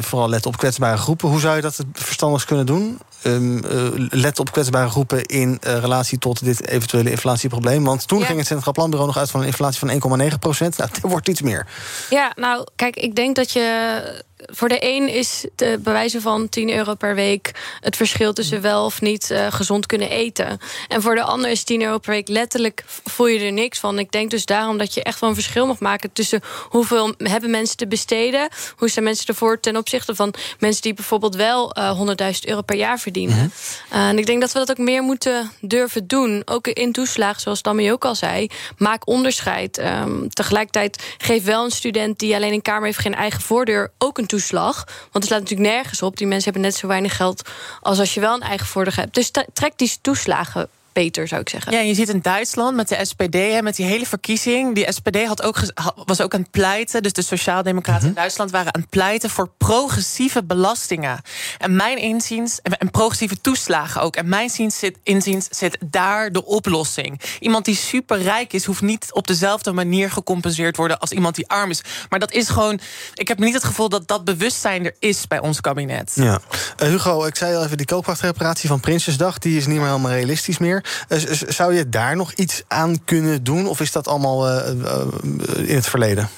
vooral 0.00 0.28
letten 0.28 0.50
op 0.50 0.56
kwetsbare 0.56 0.96
groepen. 0.96 1.28
Hoe 1.28 1.40
zou 1.40 1.56
je 1.56 1.62
dat 1.62 1.84
verstandig 1.92 2.44
kunnen 2.44 2.66
doen? 2.66 2.98
Um, 3.22 3.64
uh, 3.64 3.88
let 4.10 4.38
op 4.38 4.52
kwetsbare 4.52 4.88
groepen 4.88 5.24
in 5.24 5.58
uh, 5.66 5.78
relatie 5.78 6.18
tot 6.18 6.44
dit 6.44 6.66
eventuele 6.68 7.10
inflatieprobleem. 7.10 7.84
Want 7.84 8.08
toen 8.08 8.18
ja. 8.18 8.24
ging 8.24 8.38
het 8.38 8.46
Centraal 8.46 8.72
Planbureau 8.72 9.06
nog 9.06 9.18
uit 9.18 9.30
van 9.30 9.40
een 9.40 9.46
inflatie 9.46 10.00
van 10.00 10.20
1,9 10.30 10.38
procent. 10.38 10.76
Nou, 10.76 10.90
er 11.02 11.08
wordt 11.08 11.28
iets 11.28 11.42
meer. 11.42 11.66
Ja, 12.10 12.32
nou, 12.36 12.66
kijk, 12.76 12.96
ik 12.96 13.14
denk 13.14 13.36
dat 13.36 13.50
je 13.50 14.24
voor 14.36 14.68
de 14.68 14.78
een 14.80 15.08
is 15.08 15.44
de 15.54 15.78
bewijzen 15.82 16.20
van 16.20 16.48
10 16.48 16.70
euro 16.70 16.94
per 16.94 17.14
week 17.14 17.54
het 17.80 17.96
verschil 17.96 18.32
tussen 18.32 18.60
wel 18.60 18.84
of 18.84 19.00
niet 19.00 19.30
uh, 19.30 19.46
gezond 19.50 19.86
kunnen 19.86 20.10
eten. 20.10 20.58
En 20.88 21.02
voor 21.02 21.14
de 21.14 21.22
ander 21.22 21.50
is 21.50 21.62
10 21.62 21.82
euro 21.82 21.98
per 21.98 22.10
week 22.10 22.28
letterlijk 22.28 22.84
voel 22.86 23.26
je 23.26 23.38
er 23.38 23.52
niks 23.52 23.78
van. 23.78 23.98
Ik 23.98 24.10
denk 24.10 24.30
dus 24.30 24.44
daarom 24.44 24.78
dat 24.78 24.94
je 24.94 25.02
echt 25.02 25.20
wel 25.20 25.28
een 25.28 25.34
verschil 25.34 25.66
mag 25.66 25.80
maken 25.80 26.12
tussen 26.12 26.40
hoeveel 26.68 27.14
hebben 27.18 27.50
mensen 27.50 27.76
te 27.76 27.86
besteden, 27.86 28.48
hoe 28.76 28.88
zijn 28.88 29.04
mensen 29.04 29.26
ervoor 29.26 29.60
ten 29.60 29.76
opzichte 29.76 30.14
van 30.14 30.34
mensen 30.58 30.82
die 30.82 30.94
bijvoorbeeld 30.94 31.36
wel 31.36 31.78
uh, 31.78 32.00
100.000 32.32 32.40
euro 32.40 32.62
per 32.62 32.76
jaar 32.76 32.98
verdienen. 32.98 33.36
Mm 33.36 33.50
-hmm. 33.88 34.00
en 34.08 34.18
ik 34.18 34.26
denk 34.26 34.40
dat 34.40 34.52
we 34.52 34.58
dat 34.58 34.70
ook 34.70 34.78
meer 34.78 35.02
moeten 35.02 35.50
durven 35.60 36.06
doen. 36.06 36.42
Ook 36.44 36.66
in 36.66 36.92
toeslagen, 36.92 37.40
zoals 37.40 37.60
Tammy 37.60 37.90
ook 37.90 38.04
al 38.04 38.14
zei. 38.14 38.48
Maak 38.78 39.08
onderscheid. 39.08 39.78
Um, 39.78 40.28
tegelijkertijd 40.28 41.14
geef 41.18 41.44
wel 41.44 41.64
een 41.64 41.70
student 41.70 42.18
die 42.18 42.34
alleen 42.34 42.52
een 42.52 42.62
kamer 42.62 42.84
heeft, 42.84 42.98
geen 42.98 43.14
eigen 43.14 43.40
voordeur, 43.40 43.92
ook 43.98 44.18
een 44.18 44.25
toeslag. 44.26 44.84
Want 44.86 45.12
het 45.12 45.24
slaat 45.24 45.40
natuurlijk 45.40 45.68
nergens 45.68 46.02
op. 46.02 46.16
Die 46.16 46.26
mensen 46.26 46.52
hebben 46.52 46.70
net 46.70 46.80
zo 46.80 46.86
weinig 46.86 47.16
geld 47.16 47.48
als 47.80 47.98
als 47.98 48.14
je 48.14 48.20
wel 48.20 48.34
een 48.34 48.42
eigen 48.42 48.66
hebt. 49.02 49.14
Dus 49.14 49.30
trek 49.52 49.72
die 49.76 49.96
toeslagen 50.00 50.68
beter, 50.96 51.28
zou 51.28 51.40
ik 51.40 51.48
zeggen. 51.48 51.72
Ja, 51.72 51.80
je 51.80 51.94
ziet 51.94 52.08
in 52.08 52.20
Duitsland 52.20 52.76
met 52.76 52.88
de 52.88 53.04
SPD, 53.04 53.34
hè, 53.34 53.62
met 53.62 53.76
die 53.76 53.86
hele 53.86 54.06
verkiezing. 54.06 54.74
Die 54.74 54.92
SPD 54.92 55.24
had 55.24 55.42
ook, 55.42 55.56
was 56.04 56.20
ook 56.20 56.34
aan 56.34 56.40
het 56.40 56.50
pleiten. 56.50 57.02
Dus 57.02 57.12
de 57.12 57.22
Sociaaldemocraten 57.22 58.02
mm 58.02 58.04
in 58.06 58.14
Duitsland 58.14 58.50
waren 58.50 58.74
aan 58.74 58.80
het 58.80 58.90
pleiten 58.90 59.30
voor 59.30 59.48
progressieve 59.58 60.44
belastingen. 60.44 61.20
En 61.58 61.76
mijn 61.76 61.98
inziens, 61.98 62.60
en 62.62 62.90
progressieve 62.90 63.40
toeslagen 63.40 64.00
ook. 64.00 64.16
En 64.16 64.28
mijn 64.28 64.42
inziens 64.42 64.78
zit, 64.78 64.98
inziens 65.02 65.46
zit 65.50 65.78
daar 65.86 66.32
de 66.32 66.44
oplossing. 66.44 67.20
Iemand 67.40 67.64
die 67.64 67.74
superrijk 67.74 68.52
is, 68.52 68.64
hoeft 68.64 68.82
niet 68.82 69.12
op 69.12 69.26
dezelfde 69.26 69.72
manier 69.72 70.10
gecompenseerd 70.10 70.76
worden 70.76 70.98
als 70.98 71.12
iemand 71.12 71.34
die 71.34 71.48
arm 71.48 71.70
is. 71.70 71.80
Maar 72.08 72.18
dat 72.18 72.32
is 72.32 72.48
gewoon. 72.48 72.80
Ik 73.14 73.28
heb 73.28 73.38
niet 73.38 73.54
het 73.54 73.64
gevoel 73.64 73.88
dat 73.88 74.08
dat 74.08 74.24
bewustzijn 74.24 74.84
er 74.84 74.94
is 74.98 75.26
bij 75.26 75.40
ons 75.40 75.60
kabinet. 75.60 76.12
Ja. 76.14 76.40
Uh, 76.82 76.88
Hugo, 76.88 77.24
ik 77.24 77.36
zei 77.36 77.56
al 77.56 77.64
even, 77.64 77.76
die 77.76 77.86
koopkrachtreparatie 77.86 78.68
van 78.68 78.80
Prinsjesdag, 78.80 79.38
die 79.38 79.56
is 79.56 79.66
niet 79.66 79.76
meer 79.78 79.86
helemaal 79.86 80.10
realistisch 80.10 80.58
meer. 80.58 80.84
Eh, 81.08 81.18
zou 81.48 81.74
je 81.74 81.88
daar 81.88 82.16
nog 82.16 82.32
iets 82.32 82.62
aan 82.68 83.04
kunnen 83.04 83.44
doen? 83.44 83.66
Of 83.66 83.80
is 83.80 83.92
dat 83.92 84.08
allemaal 84.08 84.48
uh, 84.48 84.68
in 85.56 85.74
het 85.74 85.86
verleden? 85.86 86.28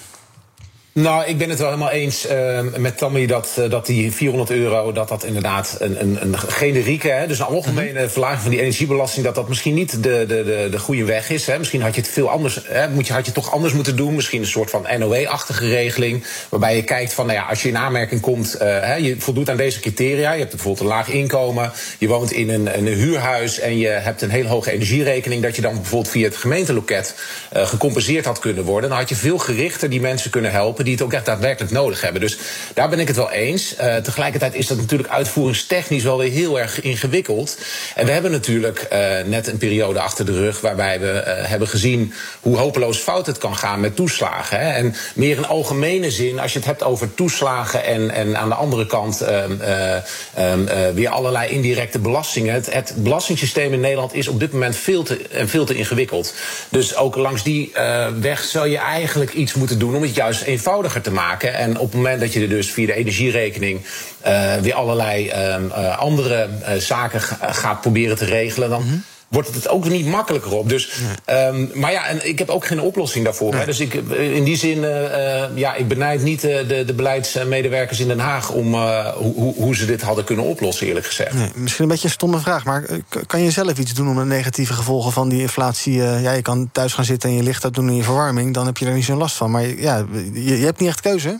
Nou, 0.98 1.26
ik 1.26 1.38
ben 1.38 1.48
het 1.48 1.58
wel 1.58 1.68
helemaal 1.68 1.90
eens 1.90 2.30
uh, 2.30 2.60
met 2.76 2.98
Tammy 2.98 3.26
dat, 3.26 3.56
uh, 3.58 3.70
dat 3.70 3.86
die 3.86 4.12
400 4.12 4.50
euro, 4.50 4.92
dat 4.92 5.08
dat 5.08 5.24
inderdaad 5.24 5.76
een, 5.78 6.00
een, 6.00 6.22
een 6.22 6.38
generieke, 6.38 7.08
hè, 7.08 7.26
dus 7.26 7.38
een 7.38 7.44
algemene 7.44 8.02
mm 8.02 8.08
verlaging 8.08 8.40
van 8.40 8.50
die 8.50 8.60
energiebelasting, 8.60 9.24
dat 9.24 9.34
dat 9.34 9.48
misschien 9.48 9.74
niet 9.74 10.02
de, 10.02 10.24
de, 10.28 10.44
de, 10.44 10.68
de 10.70 10.78
goede 10.78 11.04
weg 11.04 11.30
is. 11.30 11.46
Hè. 11.46 11.58
Misschien 11.58 11.82
had 11.82 11.94
je 11.94 12.00
het 12.00 12.10
veel 12.10 12.30
anders, 12.30 12.60
hè, 12.64 12.88
moet 12.88 13.06
je, 13.06 13.12
had 13.12 13.26
je 13.26 13.32
het 13.32 13.42
toch 13.42 13.52
anders 13.52 13.72
moeten 13.72 13.96
doen. 13.96 14.14
Misschien 14.14 14.40
een 14.40 14.46
soort 14.46 14.70
van 14.70 14.86
NOE-achtige 14.98 15.68
regeling, 15.68 16.24
waarbij 16.48 16.76
je 16.76 16.82
kijkt 16.82 17.12
van, 17.12 17.26
nou 17.26 17.38
ja, 17.38 17.44
als 17.44 17.62
je 17.62 17.68
in 17.68 17.76
aanmerking 17.76 18.20
komt, 18.20 18.54
uh, 18.54 18.60
hè, 18.60 18.94
je 18.94 19.20
voldoet 19.20 19.50
aan 19.50 19.56
deze 19.56 19.80
criteria, 19.80 20.32
je 20.32 20.38
hebt 20.38 20.50
bijvoorbeeld 20.50 20.80
een 20.80 20.94
laag 20.94 21.08
inkomen, 21.08 21.72
je 21.98 22.08
woont 22.08 22.32
in 22.32 22.48
een, 22.48 22.78
een 22.78 22.86
huurhuis 22.86 23.58
en 23.58 23.78
je 23.78 23.88
hebt 23.88 24.22
een 24.22 24.30
hele 24.30 24.48
hoge 24.48 24.70
energierekening, 24.70 25.42
dat 25.42 25.56
je 25.56 25.62
dan 25.62 25.74
bijvoorbeeld 25.74 26.12
via 26.12 26.24
het 26.24 26.36
gemeenteloket 26.36 27.14
gecompenseerd 27.52 28.24
had 28.24 28.38
kunnen 28.38 28.64
worden. 28.64 28.90
Dan 28.90 28.98
had 28.98 29.08
je 29.08 29.16
veel 29.16 29.38
gerichter 29.38 29.90
die 29.90 30.00
mensen 30.00 30.30
kunnen 30.30 30.50
helpen 30.50 30.84
die 30.88 30.96
het 30.96 31.06
ook 31.06 31.12
echt 31.12 31.26
daadwerkelijk 31.26 31.72
nodig 31.72 32.00
hebben. 32.00 32.20
Dus 32.20 32.38
daar 32.74 32.88
ben 32.88 32.98
ik 32.98 33.06
het 33.06 33.16
wel 33.16 33.30
eens. 33.30 33.74
Uh, 33.80 33.96
tegelijkertijd 33.96 34.54
is 34.54 34.66
dat 34.66 34.76
natuurlijk 34.76 35.08
uitvoeringstechnisch 35.08 36.02
wel 36.02 36.18
weer 36.18 36.30
heel 36.30 36.60
erg 36.60 36.80
ingewikkeld. 36.80 37.58
En 37.94 38.06
we 38.06 38.12
hebben 38.12 38.30
natuurlijk 38.30 38.88
uh, 38.92 38.98
net 39.26 39.46
een 39.46 39.56
periode 39.56 40.00
achter 40.00 40.26
de 40.26 40.32
rug 40.32 40.60
waarbij 40.60 41.00
we 41.00 41.24
uh, 41.26 41.48
hebben 41.48 41.68
gezien 41.68 42.12
hoe 42.40 42.56
hopeloos 42.56 42.98
fout 42.98 43.26
het 43.26 43.38
kan 43.38 43.56
gaan 43.56 43.80
met 43.80 43.96
toeslagen. 43.96 44.60
Hè. 44.60 44.72
En 44.72 44.94
meer 45.14 45.36
in 45.36 45.46
algemene 45.46 46.10
zin, 46.10 46.38
als 46.40 46.52
je 46.52 46.58
het 46.58 46.66
hebt 46.66 46.82
over 46.82 47.14
toeslagen 47.14 47.84
en, 47.84 48.10
en 48.10 48.36
aan 48.36 48.48
de 48.48 48.54
andere 48.54 48.86
kant 48.86 49.20
um, 49.20 49.60
um, 50.38 50.94
weer 50.94 51.08
allerlei 51.08 51.50
indirecte 51.50 51.98
belastingen. 51.98 52.54
Het, 52.54 52.72
het 52.72 52.94
belastingssysteem 52.96 53.72
in 53.72 53.80
Nederland 53.80 54.14
is 54.14 54.28
op 54.28 54.40
dit 54.40 54.52
moment 54.52 54.76
veel 54.76 55.02
te, 55.02 55.26
en 55.30 55.48
veel 55.48 55.64
te 55.64 55.74
ingewikkeld. 55.74 56.34
Dus 56.68 56.96
ook 56.96 57.16
langs 57.16 57.42
die 57.42 57.72
weg 58.20 58.42
zou 58.42 58.68
je 58.68 58.78
eigenlijk 58.78 59.32
iets 59.32 59.54
moeten 59.54 59.78
doen 59.78 59.94
om 59.94 60.02
het 60.02 60.14
juist 60.14 60.42
eenvoudiger 60.84 61.02
te 61.02 61.20
maken. 61.20 61.54
En 61.54 61.78
op 61.78 61.86
het 61.86 61.94
moment 61.94 62.20
dat 62.20 62.32
je 62.32 62.40
er 62.40 62.48
dus 62.48 62.70
via 62.70 62.86
de 62.86 62.94
energierekening 62.94 63.80
uh, 64.26 64.54
weer 64.54 64.74
allerlei 64.74 65.26
uh, 65.26 65.98
andere 65.98 66.48
uh, 66.60 66.74
zaken 66.74 67.20
gaat 67.40 67.80
proberen 67.80 68.16
te 68.16 68.24
regelen, 68.24 68.70
dan. 68.70 68.82
-hmm 68.82 69.02
wordt 69.28 69.54
het 69.54 69.68
ook 69.68 69.88
niet 69.88 70.06
makkelijker 70.06 70.52
op. 70.52 70.68
Dus, 70.68 70.90
um, 71.26 71.70
maar 71.74 71.92
ja, 71.92 72.06
en 72.06 72.28
ik 72.28 72.38
heb 72.38 72.48
ook 72.48 72.66
geen 72.66 72.80
oplossing 72.80 73.24
daarvoor. 73.24 73.54
Hè. 73.54 73.64
Dus 73.64 73.80
ik, 73.80 73.94
in 73.94 74.44
die 74.44 74.56
zin, 74.56 74.78
uh, 74.78 75.44
ja, 75.54 75.74
ik 75.74 75.88
benijd 75.88 76.22
niet 76.22 76.40
de, 76.40 76.84
de 76.86 76.94
beleidsmedewerkers 76.94 78.00
in 78.00 78.08
Den 78.08 78.18
Haag 78.18 78.50
om 78.50 78.74
uh, 78.74 79.06
hoe, 79.06 79.54
hoe 79.54 79.76
ze 79.76 79.86
dit 79.86 80.02
hadden 80.02 80.24
kunnen 80.24 80.44
oplossen, 80.44 80.86
eerlijk 80.86 81.06
gezegd. 81.06 81.34
Nee, 81.34 81.50
misschien 81.54 81.84
een 81.84 81.90
beetje 81.90 82.06
een 82.06 82.12
stomme 82.12 82.38
vraag, 82.38 82.64
maar 82.64 82.84
kan 83.26 83.40
je 83.40 83.50
zelf 83.50 83.78
iets 83.78 83.94
doen 83.94 84.08
om 84.08 84.16
de 84.16 84.24
negatieve 84.24 84.72
gevolgen 84.72 85.12
van 85.12 85.28
die 85.28 85.40
inflatie? 85.40 85.92
ja, 86.02 86.32
je 86.32 86.42
kan 86.42 86.68
thuis 86.72 86.92
gaan 86.92 87.04
zitten 87.04 87.28
en 87.28 87.36
je 87.36 87.42
licht 87.42 87.74
doen 87.74 87.88
in 87.88 87.96
je 87.96 88.02
verwarming, 88.02 88.54
dan 88.54 88.66
heb 88.66 88.76
je 88.76 88.86
er 88.86 88.94
niet 88.94 89.04
zo'n 89.04 89.16
last 89.16 89.36
van. 89.36 89.50
Maar 89.50 89.66
ja, 89.66 90.06
je, 90.32 90.58
je 90.58 90.64
hebt 90.64 90.80
niet 90.80 90.88
echt 90.88 91.00
keuze. 91.00 91.38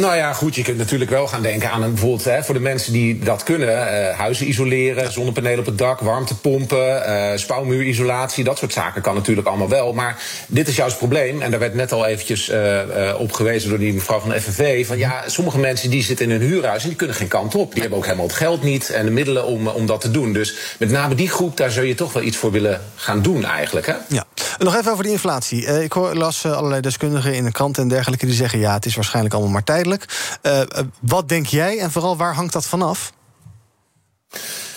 Nou 0.00 0.16
ja, 0.16 0.32
goed, 0.32 0.54
je 0.54 0.62
kunt 0.62 0.78
natuurlijk 0.78 1.10
wel 1.10 1.26
gaan 1.26 1.42
denken 1.42 1.70
aan 1.70 1.82
een 1.82 1.90
bijvoorbeeld 1.90 2.24
hè, 2.24 2.42
voor 2.44 2.54
de 2.54 2.60
mensen 2.60 2.92
die 2.92 3.18
dat 3.18 3.42
kunnen: 3.42 3.68
uh, 3.68 4.18
huizen 4.18 4.48
isoleren, 4.48 5.12
zonnepanelen 5.12 5.58
op 5.58 5.66
het 5.66 5.78
dak, 5.78 6.00
warmtepompen, 6.00 7.02
uh, 7.08 7.30
spouwmuurisolatie, 7.34 8.44
dat 8.44 8.58
soort 8.58 8.72
zaken 8.72 9.02
kan 9.02 9.14
natuurlijk 9.14 9.46
allemaal 9.46 9.68
wel. 9.68 9.92
Maar 9.92 10.22
dit 10.46 10.68
is 10.68 10.76
juist 10.76 10.90
het 10.90 11.08
probleem, 11.08 11.42
en 11.42 11.50
daar 11.50 11.60
werd 11.60 11.74
net 11.74 11.92
al 11.92 12.06
eventjes 12.06 12.50
uh, 12.50 12.80
op 13.18 13.32
gewezen 13.32 13.68
door 13.68 13.78
die 13.78 13.92
mevrouw 13.92 14.20
van 14.20 14.28
de 14.28 14.40
FNV: 14.40 14.86
van 14.86 14.98
ja, 14.98 15.22
sommige 15.26 15.58
mensen 15.58 15.90
die 15.90 16.02
zitten 16.02 16.30
in 16.30 16.40
hun 16.40 16.48
huurhuis 16.48 16.82
en 16.82 16.88
die 16.88 16.98
kunnen 16.98 17.16
geen 17.16 17.28
kant 17.28 17.54
op. 17.54 17.72
Die 17.72 17.80
hebben 17.80 17.98
ook 17.98 18.04
helemaal 18.04 18.26
het 18.26 18.36
geld 18.36 18.62
niet 18.62 18.90
en 18.90 19.04
de 19.04 19.10
middelen 19.10 19.44
om, 19.46 19.68
om 19.68 19.86
dat 19.86 20.00
te 20.00 20.10
doen. 20.10 20.32
Dus 20.32 20.54
met 20.78 20.90
name 20.90 21.14
die 21.14 21.28
groep, 21.28 21.56
daar 21.56 21.70
zou 21.70 21.86
je 21.86 21.94
toch 21.94 22.12
wel 22.12 22.22
iets 22.22 22.36
voor 22.36 22.50
willen 22.50 22.80
gaan 22.96 23.22
doen 23.22 23.44
eigenlijk. 23.44 23.86
Hè? 23.86 23.94
Ja. 24.08 24.26
Nog 24.58 24.76
even 24.76 24.92
over 24.92 25.04
die 25.04 25.12
inflatie. 25.12 25.82
ik 25.82 25.92
hoor, 25.92 26.14
las 26.14 26.46
allerlei 26.46 26.80
deskundigen 26.80 27.34
in 27.34 27.44
de 27.44 27.52
krant 27.52 27.78
en 27.78 27.88
dergelijke 27.88 28.26
die 28.26 28.34
zeggen: 28.34 28.58
ja, 28.58 28.72
het 28.72 28.86
is 28.86 28.94
waarschijnlijk 28.94 29.34
allemaal 29.34 29.52
maar 29.52 29.64
tijdelijk. 29.64 30.36
Uh, 30.42 30.60
wat 31.00 31.28
denk 31.28 31.46
jij 31.46 31.78
en 31.78 31.90
vooral 31.90 32.16
waar 32.16 32.34
hangt 32.34 32.52
dat 32.52 32.66
vanaf? 32.66 33.12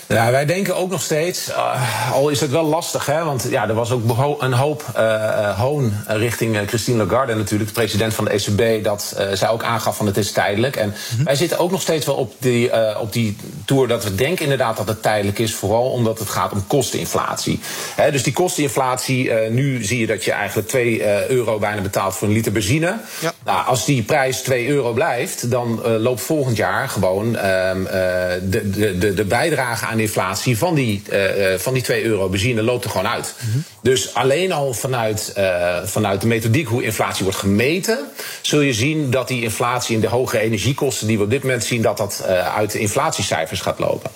Ja, 0.08 0.30
wij 0.30 0.46
denken 0.46 0.76
ook 0.76 0.90
nog 0.90 1.02
steeds, 1.02 1.48
uh, 1.48 2.12
al 2.12 2.28
is 2.28 2.40
het 2.40 2.50
wel 2.50 2.64
lastig, 2.64 3.06
hè, 3.06 3.24
want 3.24 3.46
ja, 3.50 3.68
er 3.68 3.74
was 3.74 3.90
ook 3.90 4.40
een 4.40 4.52
hoop 4.52 4.84
uh, 4.96 5.58
hoon 5.58 5.92
richting 6.06 6.58
Christine 6.66 7.04
Lagarde, 7.04 7.34
natuurlijk, 7.34 7.68
de 7.68 7.74
president 7.74 8.14
van 8.14 8.24
de 8.24 8.30
ECB, 8.30 8.84
dat 8.84 9.16
uh, 9.18 9.26
zij 9.32 9.48
ook 9.48 9.62
aangaf 9.62 9.96
van 9.96 10.06
het 10.06 10.16
is 10.16 10.32
tijdelijk. 10.32 10.76
En 10.76 10.94
-hmm. 11.16 11.24
wij 11.24 11.34
zitten 11.34 11.58
ook 11.58 11.70
nog 11.70 11.80
steeds 11.80 12.06
wel 12.06 12.14
op 12.14 12.34
die, 12.38 12.96
op 12.98 13.12
die 13.12 13.36
tour 13.64 13.88
dat 13.88 14.04
we 14.04 14.14
denken 14.14 14.42
inderdaad 14.42 14.76
dat 14.76 14.88
het 14.88 15.02
tijdelijk 15.02 15.38
is, 15.38 15.54
vooral 15.54 15.90
omdat 15.90 16.18
het 16.18 16.28
gaat 16.28 16.52
om 16.52 16.66
kosteninflatie. 16.66 17.60
Hè, 17.94 18.10
dus 18.10 18.22
die 18.22 18.32
kosteninflatie, 18.32 19.32
nu 19.32 19.84
zie 19.84 20.00
je 20.00 20.06
dat 20.06 20.24
je 20.24 20.32
eigenlijk 20.32 20.68
2 20.68 21.30
euro 21.30 21.58
bijna 21.58 21.80
betaalt 21.80 22.14
voor 22.14 22.28
een 22.28 22.34
liter 22.34 22.52
benzine. 22.52 22.96
Ja. 23.20 23.32
Nou, 23.44 23.66
als 23.66 23.84
die 23.84 24.02
prijs 24.02 24.40
2 24.40 24.68
euro 24.68 24.92
blijft, 24.92 25.50
dan 25.50 25.82
loopt 25.98 26.20
volgend 26.20 26.56
jaar 26.56 26.88
gewoon 26.88 27.36
ehm, 27.36 27.82
de, 28.50 28.70
de, 28.70 28.98
de, 28.98 29.14
de 29.14 29.24
bijdrage 29.24 29.86
aan 29.86 29.97
de 29.98 30.04
inflatie 30.04 30.58
van 30.58 30.74
die, 30.74 31.02
uh, 31.12 31.58
van 31.58 31.74
die 31.74 31.82
2 31.82 32.04
euro 32.04 32.28
benzine 32.28 32.62
loopt 32.62 32.84
er 32.84 32.90
gewoon 32.90 33.08
uit. 33.08 33.34
Mm 33.40 33.52
-hmm. 33.52 33.64
Dus 33.82 34.14
alleen 34.14 34.52
al 34.52 34.74
vanuit, 34.74 35.32
uh, 35.38 35.76
vanuit 35.84 36.20
de 36.20 36.26
methodiek 36.26 36.68
hoe 36.68 36.82
inflatie 36.82 37.24
wordt 37.24 37.38
gemeten, 37.38 37.98
zul 38.42 38.60
je 38.60 38.72
zien 38.72 39.10
dat 39.10 39.28
die 39.28 39.42
inflatie 39.42 39.94
in 39.94 40.00
de 40.00 40.08
hogere 40.08 40.42
energiekosten 40.42 41.06
die 41.06 41.18
we 41.18 41.24
op 41.24 41.30
dit 41.30 41.42
moment 41.42 41.64
zien, 41.64 41.82
dat 41.82 41.96
dat 41.96 42.24
uit 42.56 42.72
de 42.72 42.78
inflatiecijfers 42.78 43.60
gaat 43.60 43.78
lopen. 43.78 44.10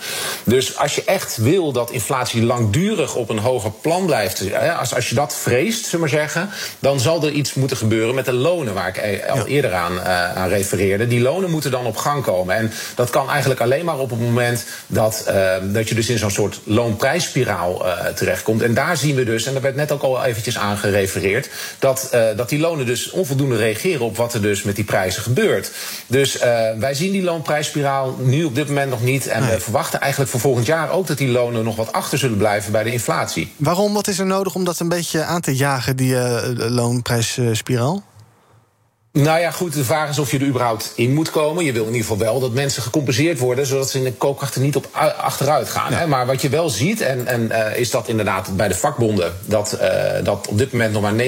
Dus 0.45 0.79
als 0.79 0.95
je 0.95 1.05
echt 1.05 1.37
wil 1.37 1.73
dat 1.73 1.91
inflatie 1.91 2.43
langdurig 2.43 3.15
op 3.15 3.29
een 3.29 3.39
hoger 3.39 3.71
plan 3.71 4.07
blijft, 4.07 4.43
als, 4.79 4.95
als 4.95 5.09
je 5.09 5.15
dat 5.15 5.35
vreest, 5.35 5.85
zullen 5.85 5.93
we 5.93 5.99
maar 5.99 6.09
zeggen, 6.09 6.49
dan 6.79 7.01
zal 7.01 7.25
er 7.25 7.31
iets 7.31 7.55
moeten 7.55 7.77
gebeuren 7.77 8.15
met 8.15 8.25
de 8.25 8.33
lonen 8.33 8.75
waar 8.75 8.89
ik 8.89 9.29
al 9.31 9.47
eerder 9.47 9.75
aan, 9.75 9.93
uh, 9.93 10.37
aan 10.37 10.49
refereerde. 10.49 11.07
Die 11.07 11.21
lonen 11.21 11.51
moeten 11.51 11.71
dan 11.71 11.87
op 11.87 11.97
gang 11.97 12.23
komen. 12.23 12.57
En 12.57 12.73
dat 12.95 13.11
kan 13.11 13.31
eigenlijk 13.31 13.61
alleen 13.61 13.85
maar 13.85 13.99
op 13.99 14.11
het 14.11 14.21
moment 14.21 14.65
dat, 14.87 15.25
dat 15.73 15.89
je 15.89 15.95
dus 15.95 16.09
in 16.09 16.19
zo'n 16.19 16.31
soort 16.31 16.61
loonprijsspiraal 16.65 17.85
terechtkomt. 18.15 18.63
En 18.63 18.75
daar 18.75 18.97
zien 18.97 19.15
we 19.15 19.25
dus, 19.25 19.47
en 19.47 19.53
daar 19.53 19.63
werd 19.63 19.77
net 19.77 19.93
ook 19.93 20.03
al 20.03 20.25
eventjes 20.25 20.59
aan 20.59 20.77
gerefereerd, 20.77 21.51
dat, 21.79 22.11
uh, 22.15 22.25
dat 22.37 22.49
die 22.49 22.59
lonen 22.59 22.87
dus 22.87 23.11
onvoldoende 23.11 23.57
reageren 23.57 24.01
op 24.01 24.17
wat 24.17 24.35
er 24.35 24.43
dus 24.43 24.63
met 24.63 24.77
die 24.77 24.85
prijzen 24.85 25.23
gebeurt. 25.23 25.71
Dus 26.07 26.37
uh, 26.37 26.43
wij 26.79 26.95
zien 26.95 27.13
die 27.13 27.23
loonprijsspiraal 27.23 28.17
nu 28.19 28.45
op 28.45 28.55
dit 28.55 28.69
moment 28.69 28.91
nog 28.91 29.03
niet. 29.03 29.27
En 29.27 29.43
nee. 29.43 29.51
we 29.51 29.61
verwachten 29.61 30.01
eigenlijk 30.01 30.31
voor 30.31 30.41
volgend 30.41 30.67
jaar 30.67 30.91
ook 30.91 31.07
dat 31.07 31.19
die 31.19 31.29
lonen 31.29 31.65
nog 31.65 31.77
wat 31.77 31.93
achter 31.93 32.19
zullen 32.19 32.37
blijven 32.37 32.73
bij 32.73 32.83
de 32.83 32.93
inflatie. 32.93 33.53
Waarom? 33.57 33.95
Wat 33.95 34.09
is 34.09 34.19
er 34.19 34.27
nodig 34.27 34.55
om 34.55 34.65
dat 34.65 34.81
een 34.81 34.89
beetje 34.89 35.23
aan 35.25 35.41
te 35.41 35.57
jagen, 35.57 35.97
die 35.97 36.13
uh, 36.13 36.39
loonprijsspiraal? 36.55 38.03
Nou 39.13 39.41
ja, 39.41 39.51
goed, 39.51 39.73
de 39.73 39.85
vraag 39.85 40.09
is 40.09 40.19
of 40.19 40.31
je 40.31 40.39
er 40.39 40.47
überhaupt 40.47 40.93
in 40.97 41.15
moet 41.15 41.31
komen. 41.31 41.65
Je 41.65 41.73
wil 41.73 41.83
in 41.83 41.93
ieder 41.93 42.03
geval 42.03 42.19
wel 42.19 42.41
dat 42.41 42.53
mensen 42.53 42.83
gecompenseerd 42.83 43.39
worden... 43.39 43.67
zodat 43.67 43.91
ze 43.91 43.99
in 43.99 44.05
de 44.05 44.13
koopkrachten 44.13 44.63
niet 44.63 44.77
op 44.77 44.89
achteruit 45.17 45.69
gaan. 45.69 45.91
Ja. 45.91 45.99
Hè? 45.99 46.07
Maar 46.07 46.27
wat 46.27 46.43
je 46.43 46.49
wel 46.49 46.69
ziet, 46.69 47.01
en, 47.01 47.27
en 47.27 47.49
uh, 47.51 47.77
is 47.77 47.91
dat 47.91 48.09
inderdaad 48.09 48.57
bij 48.57 48.69
de 48.69 48.75
vakbonden... 48.75 49.33
dat, 49.45 49.79
uh, 49.81 49.89
dat 50.25 50.49
op 50.49 50.59
dit 50.59 50.73
moment 50.73 50.93
nog 50.93 51.03
maar 51.03 51.15
13,9% 51.15 51.23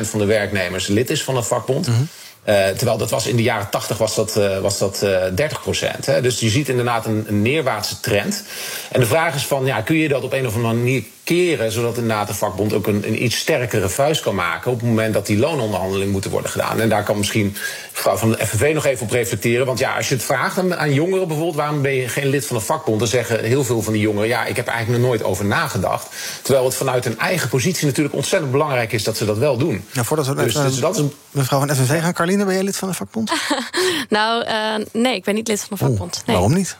van 0.00 0.18
de 0.18 0.24
werknemers 0.24 0.86
lid 0.86 1.10
is 1.10 1.22
van 1.22 1.36
een 1.36 1.44
vakbond... 1.44 1.88
Mm 1.88 1.94
-hmm. 1.94 2.08
Uh, 2.48 2.68
terwijl 2.68 2.98
dat 2.98 3.10
was 3.10 3.26
in 3.26 3.36
de 3.36 3.42
jaren 3.42 3.70
80 3.70 3.98
was 3.98 4.14
dat, 4.14 4.36
uh, 4.36 4.58
was 4.58 4.78
dat 4.78 5.00
uh, 5.04 5.22
30 5.34 5.62
procent. 5.62 6.04
Dus 6.04 6.40
je 6.40 6.48
ziet 6.48 6.68
inderdaad 6.68 7.06
een, 7.06 7.24
een, 7.28 7.42
neerwaartse 7.42 8.00
trend. 8.00 8.44
En 8.90 9.00
de 9.00 9.06
vraag 9.06 9.34
is 9.34 9.46
van, 9.46 9.64
ja, 9.64 9.80
kun 9.80 9.96
je 9.96 10.08
dat 10.08 10.22
op 10.22 10.32
een 10.32 10.46
of 10.46 10.54
andere 10.54 10.74
manier 10.74 11.02
keren... 11.34 11.72
zodat 11.72 11.96
inderdaad 11.96 12.26
de 12.26 12.34
vakbond 12.34 12.72
ook 12.72 12.86
een, 12.86 13.06
een 13.06 13.24
iets 13.24 13.38
sterkere 13.38 13.88
vuist 13.88 14.22
kan 14.22 14.34
maken... 14.34 14.70
op 14.70 14.80
het 14.80 14.88
moment 14.88 15.14
dat 15.14 15.26
die 15.26 15.38
loononderhandelingen 15.38 16.12
moeten 16.12 16.30
worden 16.30 16.50
gedaan. 16.50 16.80
En 16.80 16.88
daar 16.88 17.04
kan 17.04 17.18
misschien 17.18 17.56
mevrouw 17.92 18.16
van 18.16 18.30
de 18.30 18.46
FNV 18.46 18.70
nog 18.74 18.86
even 18.86 19.02
op 19.02 19.10
reflecteren. 19.10 19.66
Want 19.66 19.78
ja, 19.78 19.96
als 19.96 20.08
je 20.08 20.14
het 20.14 20.24
vraagt 20.24 20.58
aan, 20.58 20.76
aan 20.76 20.92
jongeren 20.92 21.26
bijvoorbeeld... 21.26 21.56
waarom 21.56 21.82
ben 21.82 21.94
je 21.94 22.08
geen 22.08 22.26
lid 22.28 22.46
van 22.46 22.56
de 22.56 22.62
vakbond... 22.62 22.98
dan 22.98 23.08
zeggen 23.08 23.44
heel 23.44 23.64
veel 23.64 23.82
van 23.82 23.92
die 23.92 24.02
jongeren... 24.02 24.28
ja, 24.28 24.44
ik 24.44 24.56
heb 24.56 24.66
er 24.66 24.72
eigenlijk 24.72 25.02
nog 25.02 25.10
nooit 25.10 25.22
over 25.24 25.44
nagedacht. 25.44 26.08
Terwijl 26.42 26.64
het 26.64 26.74
vanuit 26.74 27.04
hun 27.04 27.18
eigen 27.18 27.48
positie 27.48 27.86
natuurlijk 27.86 28.14
ontzettend 28.14 28.52
belangrijk 28.52 28.92
is... 28.92 29.04
dat 29.04 29.16
ze 29.16 29.24
dat 29.24 29.38
wel 29.38 29.56
doen. 29.56 29.84
Ja, 29.92 30.04
voordat 30.04 30.26
we 30.26 30.34
dus, 30.34 30.54
dus 30.54 30.78
dat 30.78 30.94
is 30.94 31.00
een... 31.00 31.12
mevrouw 31.30 31.58
van 31.58 31.74
FNV 31.74 32.00
gaan... 32.00 32.12
Carline, 32.12 32.44
ben 32.44 32.54
jij 32.54 32.62
lid 32.62 32.76
van 32.76 32.88
de 32.88 32.94
vakbond? 32.94 33.32
nou, 34.08 34.46
uh, 34.46 34.86
nee, 34.92 35.14
ik 35.14 35.24
ben 35.24 35.34
niet 35.34 35.48
lid 35.48 35.60
van 35.60 35.68
de 35.70 35.84
vakbond. 35.84 36.22
Nee. 36.26 36.36
Waarom 36.36 36.54
niet? 36.54 36.76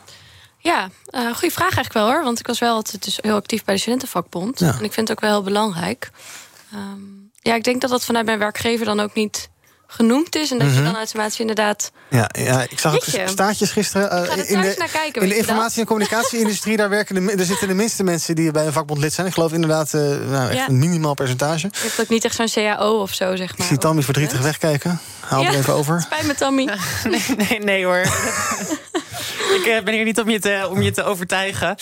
Ja, 0.62 0.90
uh, 1.10 1.20
goede 1.20 1.54
vraag 1.54 1.74
eigenlijk 1.74 1.92
wel 1.92 2.06
hoor. 2.06 2.22
Want 2.22 2.38
ik 2.38 2.46
was 2.46 2.58
wel 2.58 2.74
altijd 2.74 3.04
dus 3.04 3.18
heel 3.20 3.36
actief 3.36 3.64
bij 3.64 3.74
de 3.74 3.80
studentenvakbond. 3.80 4.58
Ja. 4.58 4.74
En 4.78 4.84
ik 4.84 4.92
vind 4.92 5.08
het 5.08 5.10
ook 5.10 5.20
wel 5.20 5.30
heel 5.30 5.42
belangrijk. 5.42 6.10
Um, 6.74 7.30
ja, 7.42 7.54
ik 7.54 7.64
denk 7.64 7.80
dat 7.80 7.90
dat 7.90 8.04
vanuit 8.04 8.26
mijn 8.26 8.38
werkgever 8.38 8.86
dan 8.86 9.00
ook 9.00 9.14
niet 9.14 9.48
genoemd 9.86 10.36
is. 10.36 10.50
En 10.50 10.58
dat 10.58 10.66
mm 10.66 10.72
-hmm. 10.72 10.82
je 10.82 10.90
dan 10.90 10.96
automatisch 10.96 11.40
inderdaad... 11.40 11.92
Ja, 12.08 12.30
ja 12.32 12.66
ik 12.68 12.78
zag 12.78 12.94
ook 12.94 13.28
staatjes 13.28 13.70
gisteren. 13.70 14.28
Uh, 14.28 14.36
in, 14.36 14.60
de, 14.60 14.88
kijken, 14.92 15.22
in 15.22 15.28
de 15.28 15.36
informatie- 15.36 15.80
en 15.80 15.86
communicatie-industrie... 15.86 16.76
daar 16.76 16.88
werken 16.88 17.14
de, 17.14 17.32
er 17.32 17.44
zitten 17.44 17.68
de 17.68 17.74
minste 17.74 18.02
mensen 18.02 18.34
die 18.34 18.50
bij 18.50 18.66
een 18.66 18.72
vakbond 18.72 19.00
lid 19.00 19.12
zijn. 19.12 19.26
Ik 19.26 19.32
geloof 19.32 19.52
inderdaad 19.52 19.92
uh, 19.94 20.00
nou, 20.30 20.48
echt 20.48 20.58
ja. 20.58 20.68
een 20.68 20.78
minimaal 20.78 21.14
percentage. 21.14 21.68
Je 21.72 21.78
hebt 21.80 22.00
ook 22.00 22.08
niet 22.08 22.24
echt 22.24 22.34
zo'n 22.34 22.48
CAO 22.50 23.00
of 23.00 23.14
zo, 23.14 23.36
zeg 23.36 23.48
maar. 23.48 23.58
Ik 23.58 23.64
zie 23.64 23.78
Tammy 23.78 24.02
verdrietig 24.02 24.40
wegkijken. 24.40 25.00
Haal 25.20 25.42
ja, 25.42 25.48
er 25.48 25.54
even 25.54 25.74
over. 25.80 26.00
Spijt 26.00 26.26
me, 26.26 26.34
Tammy. 26.34 26.64
nee, 27.04 27.22
nee, 27.36 27.58
nee 27.58 27.84
hoor. 27.84 28.02
ik 29.54 29.66
uh, 29.66 29.80
ben 29.82 29.94
hier 29.94 30.04
niet 30.04 30.20
om 30.20 30.30
je 30.30 30.38
te, 30.38 30.66
om 30.70 30.82
je 30.82 30.90
te 30.90 31.02
overtuigen. 31.02 31.76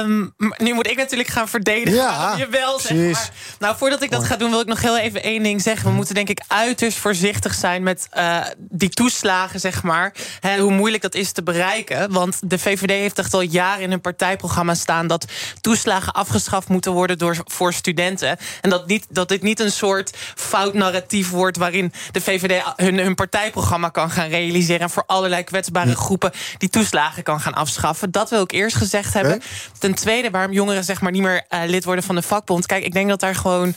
Um, 0.00 0.34
nu 0.56 0.72
moet 0.72 0.90
ik 0.90 0.96
natuurlijk 0.96 1.28
gaan 1.28 1.48
verdedigen. 1.48 1.94
Ja, 1.94 2.34
Jawel, 2.36 2.80
zeg 2.80 3.12
maar. 3.12 3.30
Nou, 3.58 3.76
voordat 3.76 4.02
ik 4.02 4.10
dat 4.10 4.24
ga 4.24 4.36
doen, 4.36 4.50
wil 4.50 4.60
ik 4.60 4.66
nog 4.66 4.80
heel 4.80 4.98
even 4.98 5.22
één 5.22 5.42
ding 5.42 5.62
zeggen. 5.62 5.88
We 5.88 5.94
moeten 5.94 6.14
denk 6.14 6.28
ik 6.28 6.42
uiterst 6.46 6.98
voorzichtig 6.98 7.54
zijn 7.54 7.82
met 7.82 8.08
uh, 8.16 8.44
die 8.58 8.88
toeslagen, 8.88 9.60
zeg 9.60 9.82
maar. 9.82 10.14
He, 10.40 10.58
hoe 10.58 10.72
moeilijk 10.72 11.02
dat 11.02 11.14
is 11.14 11.32
te 11.32 11.42
bereiken. 11.42 12.12
Want 12.12 12.38
de 12.50 12.58
VVD 12.58 12.90
heeft 12.90 13.18
echt 13.18 13.34
al 13.34 13.40
jaren 13.40 13.82
in 13.82 13.90
hun 13.90 14.00
partijprogramma 14.00 14.74
staan... 14.74 15.06
dat 15.06 15.24
toeslagen 15.60 16.12
afgeschaft 16.12 16.68
moeten 16.68 16.92
worden 16.92 17.18
door, 17.18 17.36
voor 17.44 17.72
studenten. 17.72 18.36
En 18.60 18.70
dat, 18.70 18.86
niet, 18.86 19.06
dat 19.08 19.28
dit 19.28 19.42
niet 19.42 19.60
een 19.60 19.72
soort 19.72 20.16
fout 20.34 20.74
narratief 20.74 21.30
wordt... 21.30 21.56
waarin 21.56 21.92
de 22.10 22.20
VVD 22.20 22.62
hun, 22.76 22.98
hun 22.98 23.14
partijprogramma 23.14 23.88
kan 23.88 24.10
gaan 24.10 24.28
realiseren... 24.28 24.80
en 24.80 24.90
voor 24.90 25.04
allerlei 25.06 25.44
kwetsbare 25.44 25.96
groepen 25.96 26.32
die 26.58 26.68
toeslagen 26.74 27.22
kan 27.22 27.40
gaan 27.40 27.54
afschaffen. 27.54 28.10
Dat 28.10 28.30
wil 28.30 28.42
ik 28.42 28.52
eerst 28.52 28.76
gezegd 28.76 29.14
hebben. 29.14 29.42
Ten 29.78 29.94
tweede, 29.94 30.30
waarom 30.30 30.52
jongeren 30.52 30.84
zeg 30.84 31.00
maar 31.00 31.12
niet 31.12 31.22
meer 31.22 31.44
uh, 31.50 31.60
lid 31.66 31.84
worden 31.84 32.04
van 32.04 32.14
de 32.14 32.22
vakbond. 32.22 32.66
Kijk, 32.66 32.84
ik 32.84 32.92
denk 32.92 33.08
dat 33.08 33.20
daar 33.20 33.34
gewoon. 33.34 33.74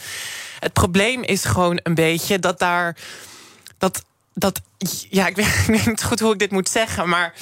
Het 0.60 0.73
probleem 0.73 1.23
is 1.23 1.45
gewoon 1.45 1.79
een 1.83 1.95
beetje 1.95 2.39
dat 2.39 2.60
daar. 2.60 2.95
Dat. 3.77 4.03
dat 4.33 4.62
ja, 5.10 5.27
ik 5.27 5.36
weet, 5.36 5.45
ik 5.62 5.65
weet 5.65 5.86
niet 5.86 6.03
goed 6.03 6.19
hoe 6.19 6.33
ik 6.33 6.39
dit 6.39 6.51
moet 6.51 6.69
zeggen, 6.69 7.10
maar. 7.10 7.33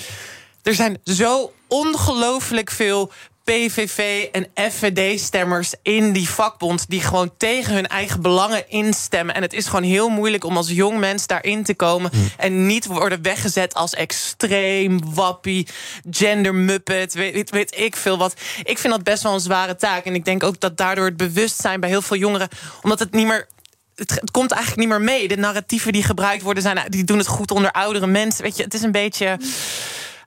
Er 0.63 0.73
zijn 0.73 0.97
zo 1.03 1.53
ongelooflijk 1.67 2.71
veel 2.71 3.11
PVV 3.45 4.27
en 4.31 4.71
FVD-stemmers 4.71 5.73
in 5.81 6.11
die 6.11 6.29
vakbond... 6.29 6.85
die 6.89 7.01
gewoon 7.01 7.31
tegen 7.37 7.73
hun 7.73 7.87
eigen 7.87 8.21
belangen 8.21 8.69
instemmen. 8.69 9.35
En 9.35 9.41
het 9.41 9.53
is 9.53 9.65
gewoon 9.65 9.83
heel 9.83 10.09
moeilijk 10.09 10.43
om 10.43 10.57
als 10.57 10.69
jong 10.69 10.99
mens 10.99 11.27
daarin 11.27 11.63
te 11.63 11.75
komen... 11.75 12.11
Hm. 12.11 12.17
en 12.37 12.65
niet 12.65 12.85
worden 12.85 13.21
weggezet 13.21 13.73
als 13.73 13.93
extreem, 13.93 15.13
wappie, 15.13 15.67
gendermuppet... 16.09 17.13
Weet, 17.13 17.49
weet 17.49 17.79
ik 17.79 17.95
veel 17.95 18.17
wat. 18.17 18.33
Ik 18.63 18.77
vind 18.77 18.93
dat 18.93 19.03
best 19.03 19.23
wel 19.23 19.33
een 19.33 19.39
zware 19.39 19.75
taak. 19.75 20.05
En 20.05 20.15
ik 20.15 20.25
denk 20.25 20.43
ook 20.43 20.59
dat 20.59 20.77
daardoor 20.77 21.05
het 21.05 21.17
bewustzijn 21.17 21.79
bij 21.79 21.89
heel 21.89 22.01
veel 22.01 22.17
jongeren... 22.17 22.49
omdat 22.81 22.99
het 22.99 23.11
niet 23.11 23.27
meer 23.27 23.47
het, 23.95 24.09
het, 24.09 24.31
komt 24.31 24.51
eigenlijk 24.51 24.81
niet 24.81 24.97
meer 24.97 25.05
mee. 25.05 25.27
De 25.27 25.37
narratieven 25.37 25.93
die 25.93 26.03
gebruikt 26.03 26.43
worden, 26.43 26.63
zijn, 26.63 26.79
die 26.89 27.03
doen 27.03 27.17
het 27.17 27.27
goed 27.27 27.51
onder 27.51 27.71
oudere 27.71 28.07
mensen. 28.07 28.43
Weet 28.43 28.57
je, 28.57 28.63
het 28.63 28.73
is 28.73 28.81
een 28.81 28.91
beetje. 28.91 29.37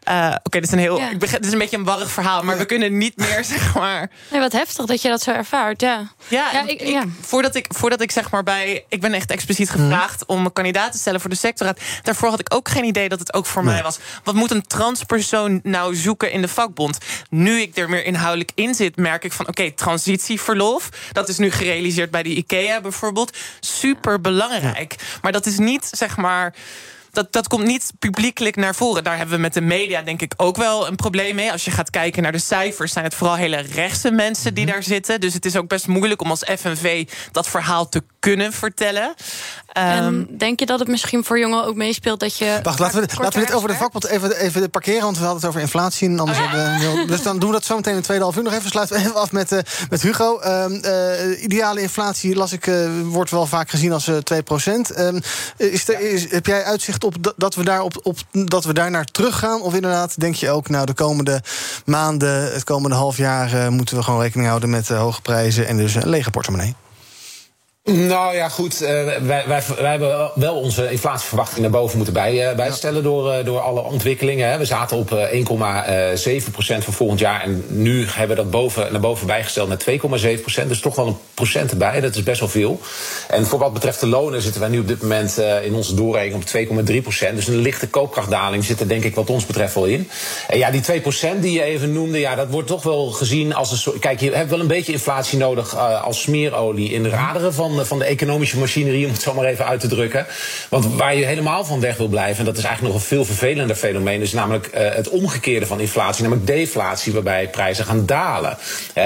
Uh, 0.08 0.14
Oké, 0.14 0.36
okay, 0.42 0.60
dit 0.60 0.62
is 0.62 0.70
een 0.70 0.78
heel. 0.78 0.98
Ja. 0.98 1.10
Ik 1.10 1.18
begrijp, 1.18 1.42
dit 1.42 1.46
is 1.46 1.52
een 1.52 1.62
beetje 1.62 1.76
een 1.76 1.84
warrig 1.84 2.10
verhaal, 2.10 2.42
maar 2.42 2.58
we 2.58 2.64
kunnen 2.64 2.98
niet 2.98 3.16
meer, 3.16 3.44
zeg 3.54 3.74
maar. 3.74 4.10
Nee, 4.30 4.40
wat 4.40 4.52
heftig 4.52 4.86
dat 4.86 5.02
je 5.02 5.08
dat 5.08 5.22
zo 5.22 5.30
ervaart, 5.30 5.80
ja. 5.80 6.12
Ja, 6.28 6.50
ja, 6.52 6.66
ik, 6.66 6.80
ik, 6.80 7.02
Voordat, 7.20 7.54
ik, 7.54 7.66
voordat 7.68 8.00
ik 8.00 8.10
zeg 8.10 8.30
maar 8.30 8.42
bij. 8.42 8.84
Ik 8.88 9.00
ben 9.00 9.12
echt 9.12 9.30
expliciet 9.30 9.70
gevraagd 9.70 10.24
mm. 10.26 10.36
om 10.36 10.44
een 10.44 10.52
kandidaat 10.52 10.92
te 10.92 10.98
stellen 10.98 11.20
voor 11.20 11.30
de 11.30 11.36
sectorraad. 11.36 11.80
Daarvoor 12.02 12.28
had 12.28 12.40
ik 12.40 12.54
ook 12.54 12.68
geen 12.68 12.84
idee 12.84 13.08
dat 13.08 13.18
het 13.18 13.34
ook 13.34 13.46
voor 13.46 13.64
nee. 13.64 13.72
mij 13.72 13.82
was. 13.82 13.98
Wat 14.24 14.34
moet 14.34 14.50
een 14.50 14.66
transpersoon 14.66 15.60
nou 15.62 15.94
zoeken 15.94 16.32
in 16.32 16.40
de 16.40 16.48
vakbond? 16.48 16.98
Nu 17.30 17.60
ik 17.60 17.76
er 17.76 17.88
meer 17.88 18.04
inhoudelijk 18.04 18.50
in 18.54 18.74
zit, 18.74 18.96
merk 18.96 19.24
ik 19.24 19.32
van 19.32 19.46
oké, 19.48 19.60
okay, 19.60 19.72
transitieverlof. 19.72 20.88
Dat 21.12 21.28
is 21.28 21.38
nu 21.38 21.50
gerealiseerd 21.50 22.10
bij 22.10 22.22
de 22.22 22.34
IKEA 22.34 22.80
bijvoorbeeld. 22.80 23.36
Super 23.60 24.20
belangrijk. 24.20 24.94
Ja. 24.98 25.04
Maar 25.22 25.32
dat 25.32 25.46
is 25.46 25.58
niet 25.58 25.90
zeg 25.92 26.16
maar 26.16 26.54
dat, 27.18 27.32
dat 27.32 27.48
komt 27.48 27.64
niet 27.64 27.92
publiekelijk 27.98 28.56
naar 28.56 28.74
voren. 28.74 29.04
Daar 29.04 29.16
hebben 29.16 29.34
we 29.34 29.40
met 29.40 29.54
de 29.54 29.60
media 29.60 30.02
denk 30.02 30.22
ik 30.22 30.34
ook 30.36 30.56
wel 30.56 30.86
een 30.86 30.96
probleem 30.96 31.34
mee. 31.34 31.52
Als 31.52 31.64
je 31.64 31.70
gaat 31.70 31.90
kijken 31.90 32.22
naar 32.22 32.32
de 32.32 32.38
cijfers, 32.38 32.92
zijn 32.92 33.04
het 33.04 33.14
vooral 33.14 33.36
hele 33.36 33.56
rechtse 33.56 34.10
mensen 34.10 34.54
die 34.54 34.64
mm 34.64 34.70
-hmm. 34.70 34.78
daar 34.78 34.88
zitten. 34.88 35.20
Dus 35.20 35.34
het 35.34 35.44
is 35.44 35.56
ook 35.56 35.68
best 35.68 35.86
moeilijk 35.86 36.22
om 36.22 36.30
als 36.30 36.44
FNV 36.58 37.08
dat 37.32 37.48
verhaal 37.48 37.88
te 37.88 38.02
kunnen 38.18 38.52
vertellen. 38.52 39.14
En 39.72 40.04
um, 40.04 40.38
denk 40.38 40.60
je 40.60 40.66
dat 40.66 40.78
het 40.78 40.88
misschien 40.88 41.24
voor 41.24 41.38
jongeren 41.38 41.64
ook 41.64 41.74
meespeelt 41.74 42.20
dat 42.20 42.38
je. 42.38 42.60
Wacht, 42.62 42.78
laten 42.78 43.00
we, 43.00 43.08
laten 43.18 43.40
we 43.40 43.46
dit 43.46 43.54
over 43.54 43.68
de 43.68 43.74
vakbond 43.74 44.06
even, 44.06 44.36
even 44.36 44.70
parkeren, 44.70 45.02
want 45.02 45.18
we 45.18 45.22
hadden 45.22 45.40
het 45.40 45.48
over 45.48 45.60
inflatie. 45.60 46.08
En 46.08 46.18
anders 46.18 46.38
oh, 46.38 46.52
we, 46.52 47.04
dus 47.12 47.22
dan 47.22 47.38
doen 47.38 47.48
we 47.48 47.54
dat 47.54 47.64
zo 47.64 47.76
meteen 47.76 47.92
in 47.92 47.98
de 47.98 48.04
tweede 48.04 48.24
half 48.24 48.36
uur 48.36 48.42
nog 48.42 48.52
even. 48.52 48.70
Sluiten 48.70 48.96
we 48.96 49.02
even 49.02 49.14
af 49.14 49.32
met, 49.32 49.52
uh, 49.52 49.58
met 49.90 50.02
Hugo. 50.02 50.40
Um, 50.42 50.80
uh, 50.84 51.42
ideale 51.42 51.80
inflatie, 51.80 52.34
las 52.34 52.52
ik, 52.52 52.66
uh, 52.66 52.88
wordt 53.04 53.30
wel 53.30 53.46
vaak 53.46 53.70
gezien 53.70 53.92
als 53.92 54.10
2 54.24 54.42
procent. 54.42 54.98
Um, 54.98 55.20
is 55.56 55.88
er, 55.88 56.00
is, 56.00 56.30
heb 56.30 56.46
jij 56.46 56.64
uitzicht 56.64 57.04
op 57.04 57.07
dat 57.36 57.54
we 57.54 57.64
daar, 57.64 57.82
op, 57.82 58.00
op, 58.02 58.18
dat 58.30 58.64
we 58.64 58.72
daar 58.72 58.90
naar 58.90 59.04
terug 59.04 59.38
gaan? 59.38 59.62
Of 59.62 59.74
inderdaad, 59.74 60.20
denk 60.20 60.34
je 60.34 60.50
ook, 60.50 60.68
nou, 60.68 60.86
de 60.86 60.94
komende 60.94 61.42
maanden, 61.84 62.52
het 62.52 62.64
komende 62.64 62.96
half 62.96 63.16
jaar, 63.16 63.72
moeten 63.72 63.96
we 63.96 64.02
gewoon 64.02 64.20
rekening 64.20 64.48
houden 64.48 64.70
met 64.70 64.88
hoge 64.88 65.22
prijzen 65.22 65.66
en 65.66 65.76
dus 65.76 65.94
een 65.94 66.08
lege 66.08 66.30
portemonnee? 66.30 66.74
Nou 67.88 68.34
ja, 68.34 68.48
goed. 68.48 68.82
Uh, 68.82 68.88
wij, 68.88 69.20
wij, 69.22 69.44
wij, 69.46 69.90
hebben 69.90 70.30
wel 70.34 70.54
onze 70.54 70.90
inflatieverwachting 70.90 71.60
naar 71.60 71.70
boven 71.70 71.96
moeten 71.96 72.14
bij, 72.14 72.50
uh, 72.50 72.56
bijstellen 72.56 72.96
ja. 72.96 73.02
door, 73.02 73.32
uh, 73.32 73.44
door 73.44 73.60
alle 73.60 73.82
ontwikkelingen. 73.82 74.50
Hè. 74.50 74.58
We 74.58 74.64
zaten 74.64 74.96
op 74.96 75.10
1,7% 75.10 75.16
voor 76.78 76.92
volgend 76.92 77.20
jaar. 77.20 77.42
En 77.42 77.64
nu 77.68 78.06
hebben 78.06 78.36
we 78.36 78.42
dat 78.42 78.50
boven, 78.50 78.92
naar 78.92 79.00
boven 79.00 79.26
bijgesteld 79.26 79.68
naar 79.68 79.78
2,7% 80.62 80.68
Dus 80.68 80.80
toch 80.80 80.94
wel 80.94 81.06
een 81.06 81.16
procent 81.34 81.70
erbij. 81.70 82.00
Dat 82.00 82.14
is 82.14 82.22
best 82.22 82.40
wel 82.40 82.48
veel. 82.48 82.80
En 83.28 83.46
voor 83.46 83.58
wat 83.58 83.72
betreft 83.72 84.00
de 84.00 84.06
lonen 84.06 84.42
zitten 84.42 84.60
wij 84.60 84.70
nu 84.70 84.78
op 84.78 84.88
dit 84.88 85.02
moment 85.02 85.40
in 85.62 85.74
onze 85.74 85.94
doorrekening 85.94 86.44
op 86.74 86.86
2,3% 86.90 87.34
Dus 87.34 87.46
een 87.46 87.56
lichte 87.56 87.88
koopkrachtdaling 87.88 88.64
zit 88.64 88.80
er 88.80 88.88
denk 88.88 89.04
ik 89.04 89.14
wat 89.14 89.30
ons 89.30 89.46
betreft 89.46 89.74
wel 89.74 89.84
in. 89.84 90.08
En 90.48 90.58
ja, 90.58 90.70
die 90.70 90.82
2% 90.82 91.40
die 91.40 91.52
je 91.52 91.62
even 91.62 91.92
noemde, 91.92 92.18
ja, 92.18 92.34
dat 92.34 92.50
wordt 92.50 92.68
toch 92.68 92.82
wel 92.82 93.10
gezien 93.10 93.54
als 93.54 93.70
een 93.70 93.76
soort... 93.76 93.98
Kijk, 93.98 94.20
je 94.20 94.30
hebt 94.30 94.50
wel 94.50 94.60
een 94.60 94.66
beetje 94.66 94.92
inflatie 94.92 95.38
nodig 95.38 95.76
als 96.02 96.20
smeerolie 96.20 96.92
in 96.92 97.02
de 97.02 97.08
raderen 97.08 97.54
van 97.54 97.77
van 97.86 97.98
de 97.98 98.04
economische 98.04 98.58
machinerie, 98.58 99.06
om 99.06 99.12
het 99.12 99.22
zo 99.22 99.34
maar 99.34 99.44
even 99.44 99.66
uit 99.66 99.80
te 99.80 99.88
drukken. 99.88 100.26
Want 100.68 100.94
waar 100.94 101.14
je 101.14 101.24
helemaal 101.24 101.64
van 101.64 101.80
weg 101.80 101.96
wil 101.96 102.08
blijven, 102.08 102.38
en 102.38 102.44
dat 102.44 102.56
is 102.56 102.64
eigenlijk 102.64 102.94
nog 102.94 103.02
een 103.02 103.08
veel 103.08 103.24
vervelender 103.24 103.76
fenomeen, 103.76 104.20
is 104.20 104.32
namelijk 104.32 104.66
uh, 104.66 104.94
het 104.94 105.08
omgekeerde 105.08 105.66
van 105.66 105.80
inflatie, 105.80 106.22
namelijk 106.22 106.46
deflatie, 106.46 107.12
waarbij 107.12 107.48
prijzen 107.48 107.84
gaan 107.84 108.06
dalen. 108.06 108.56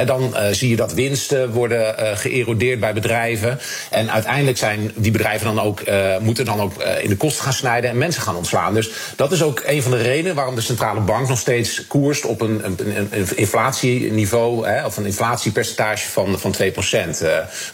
Dan 0.07 0.35
uh, 0.35 0.47
zie 0.51 0.69
je 0.69 0.77
dat 0.77 0.93
winsten 0.93 1.51
worden 1.51 1.95
uh, 1.99 2.17
geërodeerd 2.17 2.81
bij 2.81 2.93
bedrijven. 2.93 3.59
En 3.91 4.11
uiteindelijk 4.11 4.59
zijn 4.59 4.93
die 4.95 5.13
bedrijven 5.13 5.55
dan 5.55 5.65
ook, 5.65 5.83
moeten 6.21 6.45
dan 6.45 6.61
ook 6.61 6.83
in 6.83 7.09
de 7.09 7.17
kosten 7.17 7.45
gaan 7.45 7.53
snijden 7.53 7.91
en 7.91 7.99
mensen 7.99 8.23
gaan 8.23 8.37
ontslaan. 8.37 8.75
Dus 8.75 8.91
dat 9.17 9.33
is 9.33 9.43
ook 9.43 9.63
een 9.67 9.83
van 9.83 9.91
de 9.91 10.03
redenen 10.03 10.35
waarom 10.35 10.55
de 10.55 10.61
centrale 10.61 11.01
bank 11.01 11.29
nog 11.29 11.39
steeds 11.39 11.87
koerst 11.87 12.25
op 12.25 12.41
een, 12.41 12.65
een, 12.65 12.79
een 13.11 13.37
inflatieniveau, 13.37 14.67
of 14.85 14.97
een 14.97 15.07
inflatiepercentage 15.07 16.09
van, 16.09 16.39
van 16.39 16.55
2% 16.63 16.67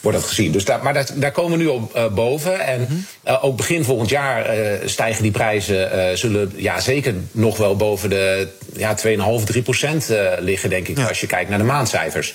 wordt 0.00 0.18
dat 0.18 0.26
gezien. 0.26 0.52
Dus 0.52 0.64
daar, 0.64 0.82
maar 0.92 1.04
daar, 1.06 1.18
daar, 1.18 1.32
komen 1.32 1.58
we 1.58 1.64
nu 1.64 1.66
op 1.66 1.96
uh, 1.96 2.06
boven. 2.08 2.60
En 2.60 2.80
mm 2.80 2.86
-hmm. 2.86 3.06
uh, 3.26 3.44
ook 3.44 3.56
begin 3.56 3.84
volgend 3.84 4.08
jaar 4.08 4.58
uh, 4.58 4.72
stijgen 4.84 5.22
die 5.22 5.32
prijzen. 5.32 6.18
zullen 6.18 6.52
ja, 6.56 6.80
zeker 6.80 7.14
nog 7.30 7.56
wel 7.56 7.76
boven 7.76 8.10
de 8.10 8.48
ja, 8.72 8.96
2,5, 9.40 9.44
3 9.44 9.62
procent 9.62 10.12
liggen, 10.38 10.70
denk 10.70 10.88
ik. 10.88 10.98
Ja. 10.98 11.06
Als 11.06 11.20
je 11.20 11.26
kijkt 11.26 11.50
naar 11.50 11.58
de 11.58 11.64
maandcijfers. 11.64 12.34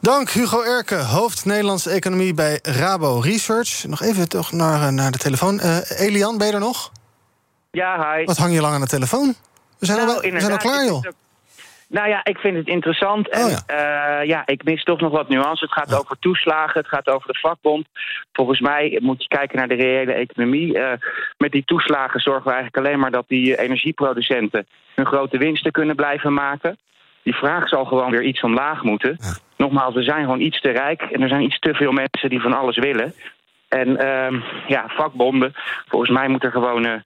Dank 0.00 0.30
Hugo 0.30 0.62
Erke, 0.62 0.94
hoofd 0.94 1.44
Nederlandse 1.44 1.90
economie 1.90 2.34
bij 2.34 2.58
Rabo 2.62 3.18
Research. 3.18 3.84
Nog 3.84 4.02
even 4.02 4.28
toch 4.28 4.52
naar, 4.52 4.92
naar 4.92 5.10
de 5.10 5.18
telefoon. 5.18 5.60
Elian, 5.98 6.38
ben 6.38 6.46
je 6.46 6.52
er 6.52 6.60
nog? 6.60 6.92
Ja, 7.70 8.14
hi. 8.16 8.24
Wat 8.24 8.36
hang 8.36 8.54
je 8.54 8.60
lang 8.60 8.74
aan 8.74 8.80
de 8.80 8.86
telefoon? 8.86 9.34
We 9.78 9.86
zijn, 9.86 9.98
nou, 9.98 10.10
al, 10.10 10.20
we 10.20 10.40
zijn 10.40 10.52
al 10.52 10.58
klaar, 10.58 10.84
joh. 10.84 11.04
Nou 11.92 12.08
ja, 12.08 12.20
ik 12.24 12.38
vind 12.38 12.56
het 12.56 12.66
interessant. 12.66 13.28
En 13.28 13.44
Oh 13.44 13.50
ja. 13.66 14.20
ja, 14.20 14.42
ik 14.46 14.64
mis 14.64 14.82
toch 14.82 15.00
nog 15.00 15.12
wat 15.12 15.28
nuance. 15.28 15.64
Het 15.64 15.72
gaat 15.72 15.98
over 15.98 16.16
toeslagen, 16.18 16.80
het 16.80 16.88
gaat 16.88 17.08
over 17.08 17.32
de 17.32 17.38
vakbond. 17.38 17.86
Volgens 18.32 18.60
mij 18.60 18.98
moet 19.02 19.22
je 19.22 19.28
kijken 19.28 19.58
naar 19.58 19.68
de 19.68 19.74
reële 19.74 20.12
economie. 20.12 20.78
Eh, 20.78 20.98
met 21.38 21.52
die 21.52 21.64
toeslagen 21.64 22.20
zorgen 22.20 22.44
we 22.44 22.52
eigenlijk 22.52 22.86
alleen 22.86 22.98
maar 22.98 23.10
dat 23.10 23.24
die 23.28 23.58
energieproducenten 23.58 24.66
hun 24.94 25.06
grote 25.06 25.38
winsten 25.38 25.72
kunnen 25.72 25.96
blijven 25.96 26.32
maken. 26.32 26.78
Die 27.22 27.34
vraag 27.34 27.68
zal 27.68 27.84
gewoon 27.84 28.10
weer 28.10 28.22
iets 28.22 28.42
omlaag 28.42 28.82
moeten. 28.82 29.18
Nogmaals, 29.56 29.94
we 29.94 30.02
zijn 30.02 30.22
gewoon 30.22 30.40
iets 30.40 30.60
te 30.60 30.70
rijk 30.70 31.02
en 31.02 31.22
er 31.22 31.28
zijn 31.28 31.42
iets 31.42 31.58
te 31.58 31.74
veel 31.74 31.92
mensen 31.92 32.30
die 32.30 32.40
van 32.40 32.52
alles 32.52 32.78
willen. 32.78 33.14
En 33.68 33.96
ehm, 33.96 34.40
ja, 34.66 34.84
vakbonden, 34.88 35.52
volgens 35.88 36.10
mij 36.10 36.28
moet 36.28 36.44
er 36.44 36.50
gewoon... 36.50 36.84
eh, 36.84 37.00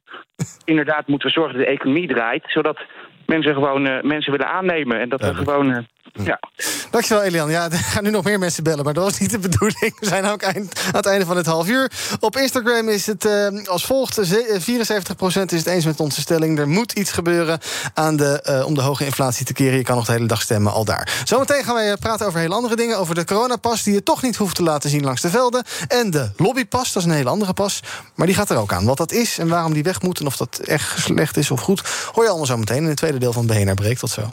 inderdaad 0.65 1.07
moeten 1.07 1.29
we 1.29 1.35
zorgen 1.35 1.57
dat 1.57 1.67
de 1.67 1.73
economie 1.73 2.09
draait... 2.09 2.45
zodat 2.47 2.79
mensen 3.27 3.55
gewoon 3.55 3.87
eh, 3.87 4.03
mensen 4.03 4.33
willen 4.33 4.49
aannemen. 4.49 5.01
En 5.01 5.09
dat 5.09 5.21
we 5.21 5.35
gewoon... 5.35 5.87
ja. 6.13 6.39
Dankjewel, 6.91 7.23
Elian. 7.23 7.51
Ja, 7.51 7.65
er 7.71 7.79
gaan 7.79 8.05
nu 8.05 8.11
nog 8.11 8.25
meer 8.25 8.39
mensen 8.39 8.63
bellen, 8.63 8.85
maar 8.85 8.95
dat 8.95 9.05
was 9.05 9.19
niet 9.19 9.31
de 9.31 9.39
bedoeling. 9.39 10.01
We 10.01 10.07
zijn 10.07 10.25
ook 10.25 10.43
eind, 10.43 10.81
aan 10.87 10.93
het 10.93 11.07
einde 11.07 11.27
van 11.27 11.37
het 11.37 11.47
half 11.47 11.69
uur. 11.69 11.91
Op 12.21 12.37
Instagram 12.37 12.89
is 12.89 13.07
het 13.07 13.25
eh, 13.25 13.49
als 13.67 13.87
volgt. 13.87 14.19
Eh, 14.19 14.29
74% 14.29 15.53
is 15.53 15.59
het 15.59 15.67
eens 15.67 15.85
met 15.85 16.01
onze 16.01 16.21
stelling. 16.21 16.59
Er 16.59 16.69
moet 16.69 16.93
iets 16.93 17.13
gebeuren 17.13 17.59
aan 17.95 18.17
de, 18.17 18.41
eh, 18.43 18.67
om 18.67 18.75
de 18.75 18.81
hoge 18.81 19.05
inflatie 19.05 19.47
te 19.47 19.53
keren. 19.53 19.77
Je 19.77 19.83
kan 19.83 19.97
nog 19.97 20.07
de 20.07 20.13
hele 20.13 20.27
dag 20.27 20.43
stemmen 20.43 20.73
al 20.73 20.85
daar. 20.85 21.23
Zometeen 21.25 21.65
gaan 21.65 21.75
wij 21.75 21.97
praten 21.97 22.27
over 22.27 22.41
hele 22.41 22.55
andere 22.55 22.77
dingen. 22.77 22.99
Over 22.99 23.15
de 23.15 23.25
coronapas, 23.25 23.83
die 23.83 23.95
je 23.95 24.03
toch 24.03 24.23
niet 24.23 24.37
hoeft 24.37 24.55
te 24.55 24.63
laten 24.63 24.91
zien 24.91 25.05
langs 25.05 25.21
de 25.21 25.31
velden. 25.31 25.65
En 25.89 26.11
de 26.11 26.31
lobbypas, 26.37 26.93
dat 26.93 27.03
is 27.03 27.09
een 27.09 27.15
hele 27.15 27.31
andere 27.31 27.53
pas. 27.53 27.83
Maar 28.15 28.27
die 28.27 28.37
gaat 28.37 28.51
er 28.51 28.57
ook 28.57 28.73
aan. 28.73 28.85
Wat 28.85 28.97
dat 28.97 29.13
is 29.13 29.39
en 29.39 29.49
waarom 29.49 29.73
die 29.73 29.83
weg 29.83 30.03
moet... 30.03 30.21
en 30.21 30.27
of 30.27 30.37
dat 30.37 30.59
echt 30.59 31.01
slecht 31.01 31.37
is 31.37 31.51
of 31.51 31.61
goed... 31.61 31.83
hoor 32.13 32.23
je 32.23 32.29
allemaal 32.29 32.47
zo 32.47 32.57
meteen 32.57 32.83
in 32.83 32.89
het 32.89 32.97
tweede 32.97 33.19
deel 33.19 33.33
van 33.33 33.47
BNR 33.47 33.75
Breek. 33.75 33.99
Tot 33.99 34.11
zo. 34.11 34.33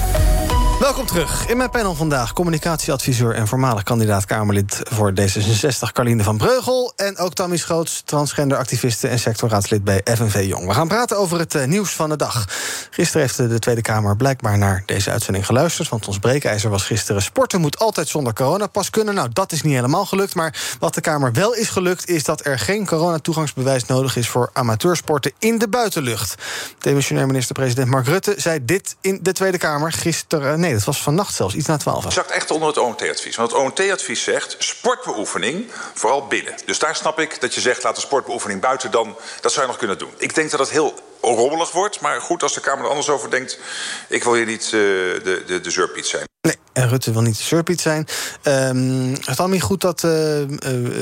Welkom 0.81 1.05
terug. 1.05 1.47
In 1.47 1.57
mijn 1.57 1.69
panel 1.69 1.95
vandaag 1.95 2.33
communicatieadviseur 2.33 3.35
en 3.35 3.47
voormalig 3.47 3.83
kandidaat 3.83 4.25
Kamerlid 4.25 4.81
voor 4.83 5.13
D66 5.21 5.91
Carline 5.91 6.23
van 6.23 6.37
Breugel. 6.37 6.93
En 6.95 7.17
ook 7.17 7.33
Tammy 7.33 7.57
Schoots, 7.57 8.01
transgenderactiviste 8.05 9.07
en 9.07 9.19
sectorraadslid 9.19 9.83
bij 9.83 10.01
FNV 10.03 10.45
Jong. 10.47 10.67
We 10.67 10.73
gaan 10.73 10.87
praten 10.87 11.17
over 11.17 11.39
het 11.39 11.55
eh, 11.55 11.67
nieuws 11.67 11.91
van 11.91 12.09
de 12.09 12.15
dag. 12.15 12.47
Gisteren 12.89 13.21
heeft 13.21 13.37
de 13.37 13.59
Tweede 13.59 13.81
Kamer 13.81 14.15
blijkbaar 14.15 14.57
naar 14.57 14.83
deze 14.85 15.11
uitzending 15.11 15.45
geluisterd. 15.45 15.89
Want 15.89 16.07
ons 16.07 16.19
breekijzer 16.19 16.69
was 16.69 16.83
gisteren: 16.83 17.21
sporten 17.21 17.61
moet 17.61 17.79
altijd 17.79 18.07
zonder 18.07 18.33
coronapas 18.33 18.89
kunnen. 18.89 19.13
Nou, 19.13 19.29
dat 19.33 19.51
is 19.51 19.61
niet 19.61 19.73
helemaal 19.73 20.05
gelukt. 20.05 20.35
Maar 20.35 20.75
wat 20.79 20.93
de 20.93 21.01
Kamer 21.01 21.33
wel 21.33 21.53
is 21.53 21.69
gelukt, 21.69 22.09
is 22.09 22.23
dat 22.23 22.45
er 22.45 22.59
geen 22.59 22.85
coronatoegangsbewijs 22.85 23.85
nodig 23.85 24.15
is 24.15 24.29
voor 24.29 24.49
amateursporten 24.53 25.31
in 25.39 25.57
de 25.57 25.67
buitenlucht. 25.67 26.35
Demissionair 26.79 27.27
minister-president 27.27 27.89
Mark 27.89 28.05
Rutte 28.05 28.33
zei 28.37 28.65
dit 28.65 28.95
in 29.01 29.19
de 29.21 29.31
Tweede 29.31 29.57
Kamer 29.57 29.91
gisteren. 29.91 30.59
Nee, 30.59 30.70
dat 30.73 30.83
was 30.83 31.01
vannacht 31.01 31.35
zelfs, 31.35 31.55
iets 31.55 31.67
na 31.67 31.77
twaalf. 31.77 32.03
Het 32.03 32.13
zakt 32.13 32.31
echt 32.31 32.51
onder 32.51 32.67
het 32.67 32.77
OMT-advies. 32.77 33.35
Want 33.35 33.51
het 33.51 33.61
OMT-advies 33.61 34.23
zegt 34.23 34.55
sportbeoefening 34.59 35.71
vooral 35.93 36.27
binnen. 36.27 36.53
Dus 36.65 36.79
daar 36.79 36.95
snap 36.95 37.19
ik 37.19 37.41
dat 37.41 37.53
je 37.53 37.61
zegt 37.61 37.83
laat 37.83 37.95
de 37.95 38.01
sportbeoefening 38.01 38.61
buiten 38.61 38.91
dan. 38.91 39.17
Dat 39.41 39.51
zou 39.51 39.65
je 39.65 39.71
nog 39.71 39.79
kunnen 39.79 39.97
doen. 39.97 40.13
Ik 40.17 40.35
denk 40.35 40.51
dat 40.51 40.59
het 40.59 40.69
heel 40.69 40.93
rommelig 41.21 41.71
wordt. 41.71 41.99
Maar 41.99 42.21
goed, 42.21 42.43
als 42.43 42.53
de 42.53 42.59
Kamer 42.59 42.83
er 42.83 42.89
anders 42.89 43.09
over 43.09 43.29
denkt. 43.29 43.59
Ik 44.07 44.23
wil 44.23 44.33
hier 44.33 44.45
niet 44.45 44.65
uh, 44.65 44.71
de, 44.71 45.43
de, 45.47 45.61
de 45.61 45.71
zeurpiet 45.71 46.05
zijn. 46.05 46.23
Nee, 46.41 46.57
en 46.73 46.89
Rutte 46.89 47.11
wil 47.11 47.21
niet 47.21 47.37
de 47.37 47.43
surpiet 47.43 47.81
zijn. 47.81 48.07
Um, 48.43 49.09
het 49.11 49.39
is 49.39 49.45
niet 49.45 49.61
goed 49.61 49.81
dat, 49.81 50.03
uh, 50.03 50.39
uh, 50.39 50.47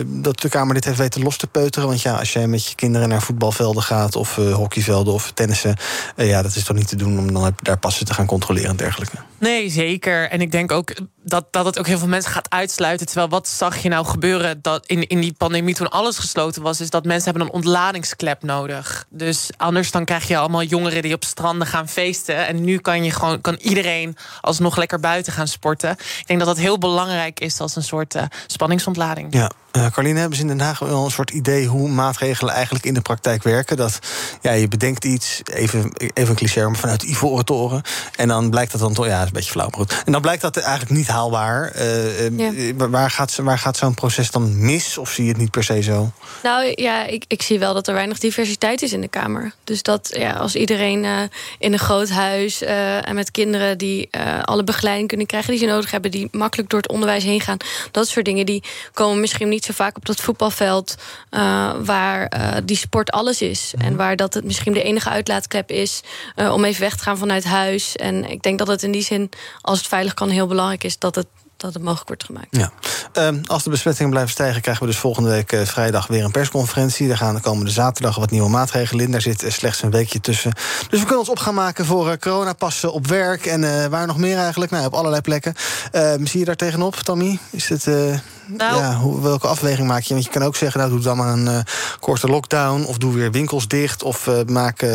dat 0.06 0.40
de 0.40 0.50
Kamer 0.50 0.74
dit 0.74 0.86
heeft 0.86 0.98
weten 0.98 1.24
los 1.24 1.38
te 1.38 1.48
peuteren. 1.48 1.88
Want 1.88 2.02
ja, 2.02 2.14
als 2.14 2.34
jij 2.34 2.48
met 2.48 2.68
je 2.68 2.76
kinderen 2.76 3.10
naar 3.10 3.22
voetbalvelden 3.22 3.84
gaat... 3.84 4.16
of 4.16 4.38
uh, 4.38 4.54
hockeyvelden 4.54 5.14
of 5.14 5.32
tennissen... 5.32 5.76
ja, 6.16 6.42
dat 6.42 6.56
is 6.56 6.64
toch 6.64 6.76
niet 6.76 6.88
te 6.88 6.96
doen 6.96 7.20
om 7.20 7.34
dan 7.34 7.56
daar 7.62 7.78
passen 7.78 8.06
te 8.06 8.14
gaan 8.14 8.26
controleren 8.26 8.70
en 8.70 8.76
dergelijke. 8.76 9.16
Nee, 9.40 9.70
zeker. 9.70 10.30
En 10.30 10.42
ik 10.42 10.52
denk 10.52 10.72
ook 10.72 10.94
dat, 11.24 11.46
dat 11.52 11.66
het 11.66 11.80
ook 11.80 11.88
heel 11.88 11.98
veel 11.98 12.08
mensen 12.08 12.32
gaat 12.32 12.50
uitsluiten. 12.50 13.06
Terwijl 13.06 13.30
wat 13.30 13.48
zag 13.48 13.78
je 13.78 13.90
nou 13.90 14.06
gebeuren 14.06 14.62
dat 14.62 14.86
in, 14.86 15.08
in 15.08 15.20
die 15.20 15.34
pandemie 15.38 15.76
toen 15.76 15.90
alles 15.90 16.18
gesloten 16.18 16.62
was... 16.62 16.82
is 16.82 16.90
dat 16.90 17.06
mensen 17.06 17.30
hebben 17.30 17.48
een 17.48 17.54
ontladingsklep 17.54 18.44
nodig. 18.44 19.06
Dus 19.10 19.50
anders 19.58 19.92
dan 19.92 20.06
krijg 20.06 20.28
je 20.28 20.38
allemaal 20.38 20.64
jongeren 20.64 21.02
die 21.02 21.14
op 21.14 21.24
stranden 21.24 21.68
gaan 21.68 21.90
feesten. 21.90 22.48
En 22.48 22.64
nu 22.64 22.78
kan, 22.78 23.04
je 23.04 23.12
gewoon, 23.12 23.42
kan 23.42 23.56
iedereen 23.56 24.18
alsnog 24.42 24.78
lekker 24.78 25.00
buiten 25.00 25.34
gaan 25.34 25.48
sporten. 25.60 25.92
Ik 25.92 26.24
denk 26.26 26.40
dat 26.40 26.48
dat 26.48 26.58
heel 26.58 26.78
belangrijk 26.78 27.40
is 27.40 27.60
als 27.60 27.76
een 27.76 27.84
soort 27.84 28.16
uh, 28.16 28.24
spanningsontlading. 28.48 29.34
Ja. 29.34 29.52
Uh, 29.78 29.86
Carline, 29.92 30.20
hebben 30.20 30.38
ze 30.38 30.44
in 30.44 30.48
Den 30.48 30.60
Haag 30.60 30.80
wel 30.80 31.06
een 31.06 31.12
soort 31.12 31.30
idee 31.30 31.68
hoe 31.68 31.90
maatregelen 31.90 32.54
eigenlijk 32.54 32.86
in 32.86 32.94
de 32.94 33.02
praktijk 33.02 33.44
werken? 33.44 33.78
Dat 33.78 34.00
ja, 34.42 34.52
je 34.52 34.68
bedenkt 34.68 35.06
iets, 35.06 35.42
even, 35.54 35.94
even 36.14 36.30
een 36.30 36.36
cliché, 36.36 36.66
maar 36.66 36.76
vanuit 36.76 37.02
de 37.02 37.08
Ivoren 37.08 37.46
Toren. 37.46 37.82
En 38.16 38.28
dan 38.28 38.50
blijkt 38.50 38.72
dat 38.72 38.82
dan 38.82 38.94
toch, 38.94 39.06
ja, 39.06 39.12
dat 39.12 39.22
is 39.22 39.28
een 39.28 39.34
beetje 39.34 39.52
flauw, 39.52 39.68
maar 39.70 39.80
goed. 39.80 40.04
En 40.06 40.12
dan 40.12 40.22
blijkt 40.22 40.42
dat 40.42 40.58
eigenlijk 40.58 40.92
niet 40.92 41.08
haalbaar. 41.08 41.76
Uh, 41.76 42.38
ja. 42.38 42.52
Waar 42.90 43.12
gaat, 43.12 43.36
waar 43.36 43.58
gaat 43.58 43.78
zo'n 43.78 43.94
proces 43.94 44.32
dan 44.32 44.66
mis? 44.66 44.98
Of 44.98 45.12
zie 45.12 45.24
je 45.24 45.30
het 45.30 45.40
niet 45.40 45.52
per 45.52 45.64
se 45.64 45.82
zo? 45.82 46.12
Nou 46.44 46.72
ja, 46.76 47.06
ik, 47.06 47.24
ik 47.28 47.42
zie 47.42 47.60
wel 47.60 47.74
dat 47.74 47.88
er 47.88 47.94
weinig 47.94 48.20
diversiteit 48.20 48.82
is 48.82 48.94
in 48.94 49.02
de 49.02 49.08
Kamer. 49.08 49.54
Dus 49.64 49.84
dat 49.84 50.10
ja, 50.14 50.32
als 50.32 50.56
iedereen 50.56 51.04
uh, 51.04 51.22
in 51.60 51.74
een 51.74 51.80
groot 51.80 52.10
huis 52.10 52.62
en 52.62 53.16
met 53.16 53.32
kinderen 53.32 53.78
die 53.78 54.10
alle 54.44 54.64
begeleiding 54.64 55.08
kunnen 55.08 55.28
krijgen 55.28 55.52
die 55.52 55.60
ze 55.60 55.66
nodig 55.66 55.92
hebben, 55.92 56.12
die 56.12 56.28
makkelijk 56.32 56.70
door 56.70 56.80
het 56.80 56.92
onderwijs 56.92 57.24
heen 57.24 57.42
gaan, 57.42 57.58
dat 57.92 58.08
soort 58.08 58.26
dingen, 58.26 58.46
die 58.46 58.64
komen 58.94 59.20
misschien 59.20 59.50
niet 59.50 59.59
zo 59.66 59.74
vaak 59.74 59.98
op 59.98 60.06
dat 60.06 60.22
voetbalveld 60.22 60.96
uh, 61.32 61.72
waar 61.84 62.34
uh, 62.38 62.58
die 62.64 62.78
sport 62.78 63.12
alles 63.12 63.42
is. 63.42 63.72
Mm 63.74 63.82
-hmm. 63.82 63.90
En 63.90 63.98
waar 63.98 64.16
dat 64.16 64.34
het 64.34 64.44
misschien 64.44 64.74
de 64.74 64.84
enige 64.84 65.10
uitlaatklep 65.10 65.72
is 65.72 66.02
uh, 66.36 66.54
om 66.54 66.64
even 66.66 66.82
weg 66.82 66.96
te 66.96 67.04
gaan 67.04 67.18
vanuit 67.18 67.44
huis. 67.44 67.96
En 67.96 68.30
ik 68.32 68.42
denk 68.42 68.58
dat 68.60 68.68
het 68.68 68.84
in 68.84 68.92
die 68.92 69.02
zin, 69.02 69.30
als 69.62 69.78
het 69.78 69.88
veilig 69.88 70.14
kan, 70.14 70.30
heel 70.30 70.48
belangrijk 70.48 70.84
is 70.84 71.00
dat 71.00 71.16
het 71.16 71.28
dat 71.60 71.74
het 71.74 71.84
mogelijk 71.84 72.08
wordt 72.08 72.24
gemaakt. 72.24 72.48
Ja. 72.50 72.72
Um, 73.14 73.42
als 73.46 73.64
de 73.64 73.70
besmettingen 73.70 74.12
blijven 74.12 74.32
stijgen, 74.32 74.62
krijgen 74.62 74.84
we 74.84 74.92
dus 74.92 75.00
volgende 75.00 75.30
week 75.30 75.52
uh, 75.52 75.62
vrijdag 75.62 76.08
weer 76.08 76.24
een 76.24 76.32
persconferentie. 76.32 77.08
Daar 77.08 77.18
gaan 77.18 77.36
de 77.36 77.42
komende 77.42 77.72
zaterdag 77.72 78.16
wat 78.16 78.32
nieuwe 78.32 78.50
maatregelen 78.50 79.06
in. 79.06 79.12
Daar 79.12 79.22
zit 79.22 79.44
uh, 79.44 79.52
slechts 79.52 79.82
een 79.82 79.92
weekje 79.92 80.22
tussen. 80.22 80.54
Dus 80.90 81.00
we 81.00 81.06
kunnen 81.06 81.20
ons 81.20 81.30
op 81.30 81.40
gaan 81.40 81.54
maken 81.54 81.86
voor 81.86 82.08
uh, 82.08 82.14
coronapassen 82.20 82.94
op 82.94 83.08
werk 83.08 83.46
en 83.46 83.90
waar 83.90 84.08
nog 84.08 84.18
meer 84.18 84.38
eigenlijk. 84.38 84.72
Nou, 84.72 84.86
op 84.86 84.94
allerlei 84.94 85.22
plekken. 85.22 85.54
Ehm, 85.92 86.26
zie 86.26 86.40
je 86.40 86.46
daar 86.46 86.56
tegenop, 86.56 86.96
Tammy? 86.96 87.40
Is 87.50 87.70
het. 87.70 87.86
Nou. 87.86 88.78
Ja, 88.78 88.96
hoe, 88.96 89.22
welke 89.22 89.48
afweging 89.48 89.88
maak 89.88 90.02
je? 90.02 90.14
Want 90.14 90.26
je 90.26 90.32
kan 90.32 90.44
ook 90.44 90.56
zeggen, 90.56 90.80
nou, 90.80 90.92
doe 90.92 91.02
dan 91.02 91.18
maar 91.18 91.34
een 91.34 91.64
korte 92.00 92.28
lockdown. 92.28 92.86
Of 92.86 92.98
doe 92.98 93.14
weer 93.14 93.32
winkels 93.32 93.68
dicht. 93.68 94.04
Of 94.04 94.30
maak 94.48 94.86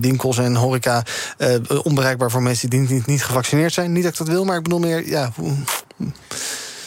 winkels 0.00 0.38
en 0.38 0.54
horeca 0.54 1.02
onbereikbaar 1.82 2.30
voor 2.30 2.42
mensen 2.42 2.70
die 2.70 2.80
niet, 2.80 2.90
niet, 2.90 3.06
niet 3.06 3.24
gevaccineerd 3.24 3.72
zijn. 3.72 3.92
Niet 3.92 4.02
dat 4.02 4.12
ik 4.12 4.18
dat 4.18 4.28
wil, 4.28 4.44
maar 4.44 4.56
ik 4.56 4.62
bedoel 4.62 4.78
meer, 4.78 5.08
ja. 5.08 5.32
Hoe, 5.34 5.52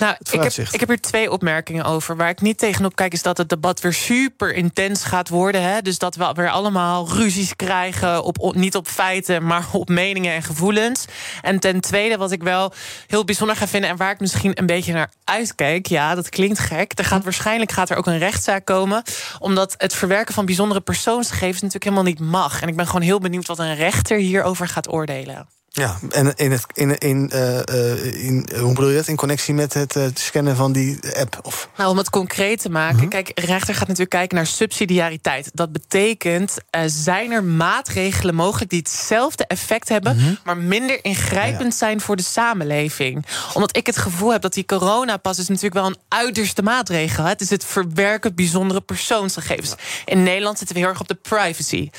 nou, 0.02 0.16
ik 0.32 0.44
heb, 0.44 0.68
ik 0.72 0.80
heb 0.80 0.90
hier 0.90 1.02
twee 1.02 1.32
opmerkingen 1.32 1.86
over. 1.86 2.16
Waar 2.16 2.30
ik 2.30 2.42
niet 2.42 2.58
tegenop 2.58 2.96
kijk, 2.96 3.14
is 3.14 3.22
dat 3.22 3.38
het 3.38 3.50
debat 3.50 3.82
weer 3.82 3.94
super 3.94 4.54
intens 4.54 5.04
gaat 5.04 5.30
worden. 5.30 5.62
Hè? 5.62 5.82
Dus 5.82 5.98
dat 5.98 6.16
we 6.16 6.32
weer 6.34 6.50
allemaal 6.50 7.10
ruzies 7.10 7.56
krijgen, 7.56 8.24
op, 8.24 8.56
niet 8.56 8.76
op 8.76 8.88
feiten, 8.88 9.46
maar 9.46 9.66
op 9.72 9.90
meningen 9.90 10.34
en 10.34 10.44
gevoelens. 10.44 11.06
En 11.42 11.60
ten 11.60 11.82
tweede, 11.82 12.18
wat 12.18 12.32
ik 12.32 12.44
wel 12.44 12.74
heel 13.08 13.24
bijzonder 13.24 13.56
ga 13.56 13.68
vinden 13.68 13.90
en 13.90 13.98
waar 13.98 14.12
ik 14.12 14.20
misschien 14.20 14.60
een 14.60 14.66
beetje 14.66 14.94
naar 14.94 15.12
uitkijk, 15.24 15.88
ja, 15.88 16.16
dat 16.16 16.30
klinkt 16.30 16.60
gek. 16.60 16.92
Er 16.96 17.06
gaat 17.06 17.24
waarschijnlijk 17.24 17.72
gaat 17.72 17.90
er 17.90 17.98
ook 17.98 18.08
een 18.08 18.20
rechtszaak 18.20 18.66
komen, 18.66 19.04
omdat 19.40 19.74
het 19.78 19.94
verwerken 19.94 20.34
van 20.34 20.46
bijzondere 20.46 20.82
persoonsgegevens 20.82 21.62
natuurlijk 21.62 21.84
helemaal 21.84 22.04
niet 22.04 22.20
mag. 22.20 22.62
En 22.62 22.68
ik 22.68 22.76
ben 22.76 22.86
gewoon 22.88 23.02
heel 23.02 23.20
benieuwd 23.20 23.48
wat 23.48 23.60
een 23.60 23.76
rechter 23.76 24.18
hierover 24.18 24.68
gaat 24.68 24.92
oordelen. 24.92 25.61
Ja, 25.74 25.98
en 26.10 26.36
in 26.36 26.52
het, 26.52 26.66
in, 26.74 26.98
in, 26.98 27.32
uh, 27.34 28.26
in, 28.26 28.50
hoe 28.60 28.74
bedoel 28.74 28.90
je 28.90 28.96
dat? 28.96 29.08
In 29.08 29.16
connectie 29.16 29.54
met 29.54 29.74
het 29.74 29.96
uh, 29.96 30.06
scannen 30.14 30.56
van 30.56 30.72
die 30.72 31.00
app? 31.20 31.40
Of? 31.42 31.70
Nou, 31.78 31.90
om 31.90 31.98
het 31.98 32.10
concreet 32.10 32.62
te 32.62 32.70
maken. 32.70 32.96
Mm 32.96 33.02
-hmm. 33.02 33.10
Kijk, 33.10 33.32
rechter 33.36 33.74
gaat 33.74 33.88
natuurlijk 33.88 34.10
kijken 34.10 34.38
naar 34.38 34.46
subsidiariteit. 34.46 35.52
Dat 35.54 35.72
betekent, 35.72 36.58
uh, 36.76 36.82
zijn 36.86 37.32
er 37.32 37.44
maatregelen 37.44 38.36
mogelijk 38.36 38.70
die 38.70 38.80
hetzelfde 38.80 39.46
effect 39.48 39.90
hebben, 39.90 40.16
mm 40.16 40.24
-hmm. 40.24 40.38
maar 40.44 40.58
minder 40.58 41.04
ingrijpend 41.04 41.72
ja. 41.72 41.78
zijn 41.78 42.02
voor 42.02 42.16
de 42.16 42.24
samenleving? 42.24 43.26
Omdat 43.54 43.78
ik 43.78 43.86
het 43.86 43.98
gevoel 43.98 44.32
heb 44.32 44.42
dat 44.42 44.54
die 44.54 44.66
coronapas 44.66 45.40
is 45.40 45.48
natuurlijk 45.48 45.76
wel 45.76 45.86
een 45.86 46.00
uiterste 46.08 46.62
maatregel. 46.62 47.24
Het 47.24 47.42
is 47.42 47.50
het 47.50 47.66
verwerken 47.66 48.36
bijzondere 48.36 48.82
persoonsgegevens. 48.82 49.70
Ja. 49.70 49.76
In 50.06 50.24
Nederland 50.24 50.58
zitten 50.58 50.76
we 50.76 50.82
heel 50.82 50.92
erg 50.92 51.02
op 51.02 51.08
de 51.08 51.16
privacy. 51.16 51.90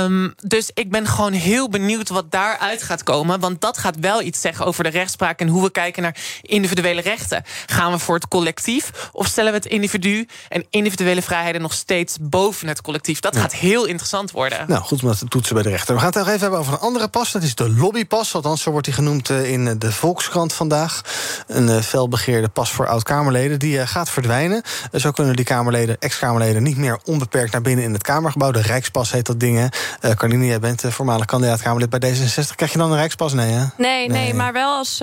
Um, 0.00 0.34
dus 0.42 0.70
ik 0.74 0.90
ben 0.90 1.06
gewoon 1.06 1.32
heel 1.32 1.68
benieuwd 1.68 2.08
wat 2.08 2.30
daaruit 2.30 2.82
gaat 2.84 3.02
komen. 3.02 3.40
Want 3.40 3.60
dat 3.60 3.78
gaat 3.78 3.96
wel 4.00 4.22
iets 4.22 4.40
zeggen 4.40 4.66
over 4.66 4.84
de 4.84 4.90
rechtspraak 4.90 5.40
en 5.40 5.48
hoe 5.48 5.62
we 5.62 5.70
kijken 5.70 6.02
naar 6.02 6.16
individuele 6.42 7.00
rechten. 7.00 7.42
Gaan 7.66 7.92
we 7.92 7.98
voor 7.98 8.14
het 8.14 8.28
collectief 8.28 9.08
of 9.12 9.26
stellen 9.26 9.50
we 9.50 9.56
het 9.56 9.66
individu 9.66 10.28
en 10.48 10.66
individuele 10.70 11.22
vrijheden 11.22 11.60
nog 11.60 11.72
steeds 11.72 12.16
boven 12.20 12.68
het 12.68 12.80
collectief? 12.80 13.20
Dat 13.20 13.36
gaat 13.36 13.54
heel 13.54 13.84
interessant 13.84 14.30
worden. 14.30 14.64
Nou, 14.68 14.82
goed 14.82 15.02
om 15.02 15.08
dat 15.08 15.18
te 15.18 15.28
toetsen 15.28 15.54
bij 15.54 15.62
de 15.62 15.70
rechter. 15.70 15.94
We 15.94 16.00
gaan 16.00 16.08
het 16.08 16.18
nog 16.18 16.28
even 16.28 16.40
hebben 16.40 16.58
over 16.58 16.72
een 16.72 16.78
andere 16.78 17.08
pas. 17.08 17.32
Dat 17.32 17.42
is 17.42 17.54
de 17.54 17.70
lobbypas. 17.70 18.34
Althans, 18.34 18.62
zo 18.62 18.70
wordt 18.70 18.86
die 18.86 18.94
genoemd 18.94 19.30
eh, 19.30 19.50
in 19.50 19.78
de 19.78 19.92
Volkskrant 19.92 20.52
vandaag. 20.52 21.00
Een 21.46 21.68
uh, 21.68 21.78
felbegeerde 21.78 22.48
pas 22.48 22.70
voor 22.70 22.86
oud-Kamerleden. 22.86 23.58
Die 23.58 23.76
uh, 23.76 23.86
gaat 23.86 24.10
verdwijnen. 24.10 24.62
Zo 24.92 25.10
kunnen 25.10 25.36
die 25.36 25.44
Kamerleden, 25.44 25.96
ex-Kamerleden, 25.98 26.62
niet 26.62 26.76
meer 26.76 26.98
onbeperkt 27.04 27.52
naar 27.52 27.62
binnen 27.62 27.84
in 27.84 27.92
het 27.92 28.02
Kamergebouw. 28.02 28.50
De 28.50 28.62
Rijkspas 28.62 29.12
heet 29.12 29.26
dat 29.26 29.40
ding. 29.40 29.58
Uh, 29.58 30.10
Carline, 30.10 30.46
jij 30.46 30.60
bent 30.60 30.82
voormalig 30.88 31.24
kandidaat-Kamerlid 31.24 31.90
bij 31.90 32.00
D66. 32.00 32.54
Krijg 32.54 32.72
je 32.74 32.80
dan 32.80 32.90
een 32.90 32.96
Rijkspas? 32.96 33.32
Nee, 33.32 33.50
hè? 33.50 33.64
Nee, 33.76 34.08
nee, 34.08 34.08
nee 34.08 34.34
maar 34.34 34.52
wel 34.52 34.76
als 34.76 35.02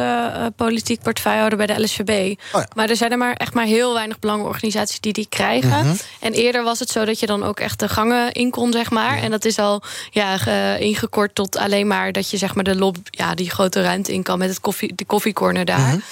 politiek 0.56 1.02
portefeuillehouder 1.02 1.58
bij 1.58 1.76
de 1.76 1.84
LSVB. 1.84 2.40
Oh, 2.54 2.62
ja. 2.62 2.68
Maar 2.76 2.90
er 2.90 2.96
zijn 2.96 3.12
er 3.12 3.18
maar 3.18 3.34
echt 3.34 3.54
maar 3.54 3.66
heel 3.66 3.94
weinig 3.94 4.20
belangenorganisaties 4.20 5.00
die 5.00 5.14
die 5.14 5.28
krijgen. 5.30 5.70
Mm 5.78 5.84
-hmm. 5.84 5.98
En 6.20 6.34
eerder 6.34 6.64
was 6.64 6.80
het 6.80 6.90
zo 6.90 7.06
dat 7.06 7.20
je 7.20 7.26
dan 7.26 7.44
ook 7.44 7.60
echt 7.60 7.80
de 7.80 7.90
gangen 7.90 8.32
in 8.32 8.50
kon, 8.50 8.72
zeg 8.72 8.90
maar. 8.90 9.16
Ja. 9.16 9.22
En 9.22 9.32
dat 9.32 9.46
is 9.46 9.60
al 9.60 9.82
ja, 10.10 10.46
ingekort 10.78 11.36
tot 11.36 11.58
alleen 11.58 11.88
maar 11.88 12.12
dat 12.12 12.30
je 12.30 12.38
zeg 12.38 12.56
maar 12.56 12.64
de 12.64 12.76
lob, 12.76 12.98
ja, 13.10 13.36
die 13.36 13.50
grote 13.50 13.82
ruimte 13.82 14.14
in 14.14 14.24
kan 14.24 14.38
met 14.38 14.50
het 14.50 14.60
koffie, 14.60 14.96
de 14.96 15.06
koffiecorner 15.06 15.66
daar. 15.66 15.80
Mm 15.80 15.90
-hmm. 15.90 16.04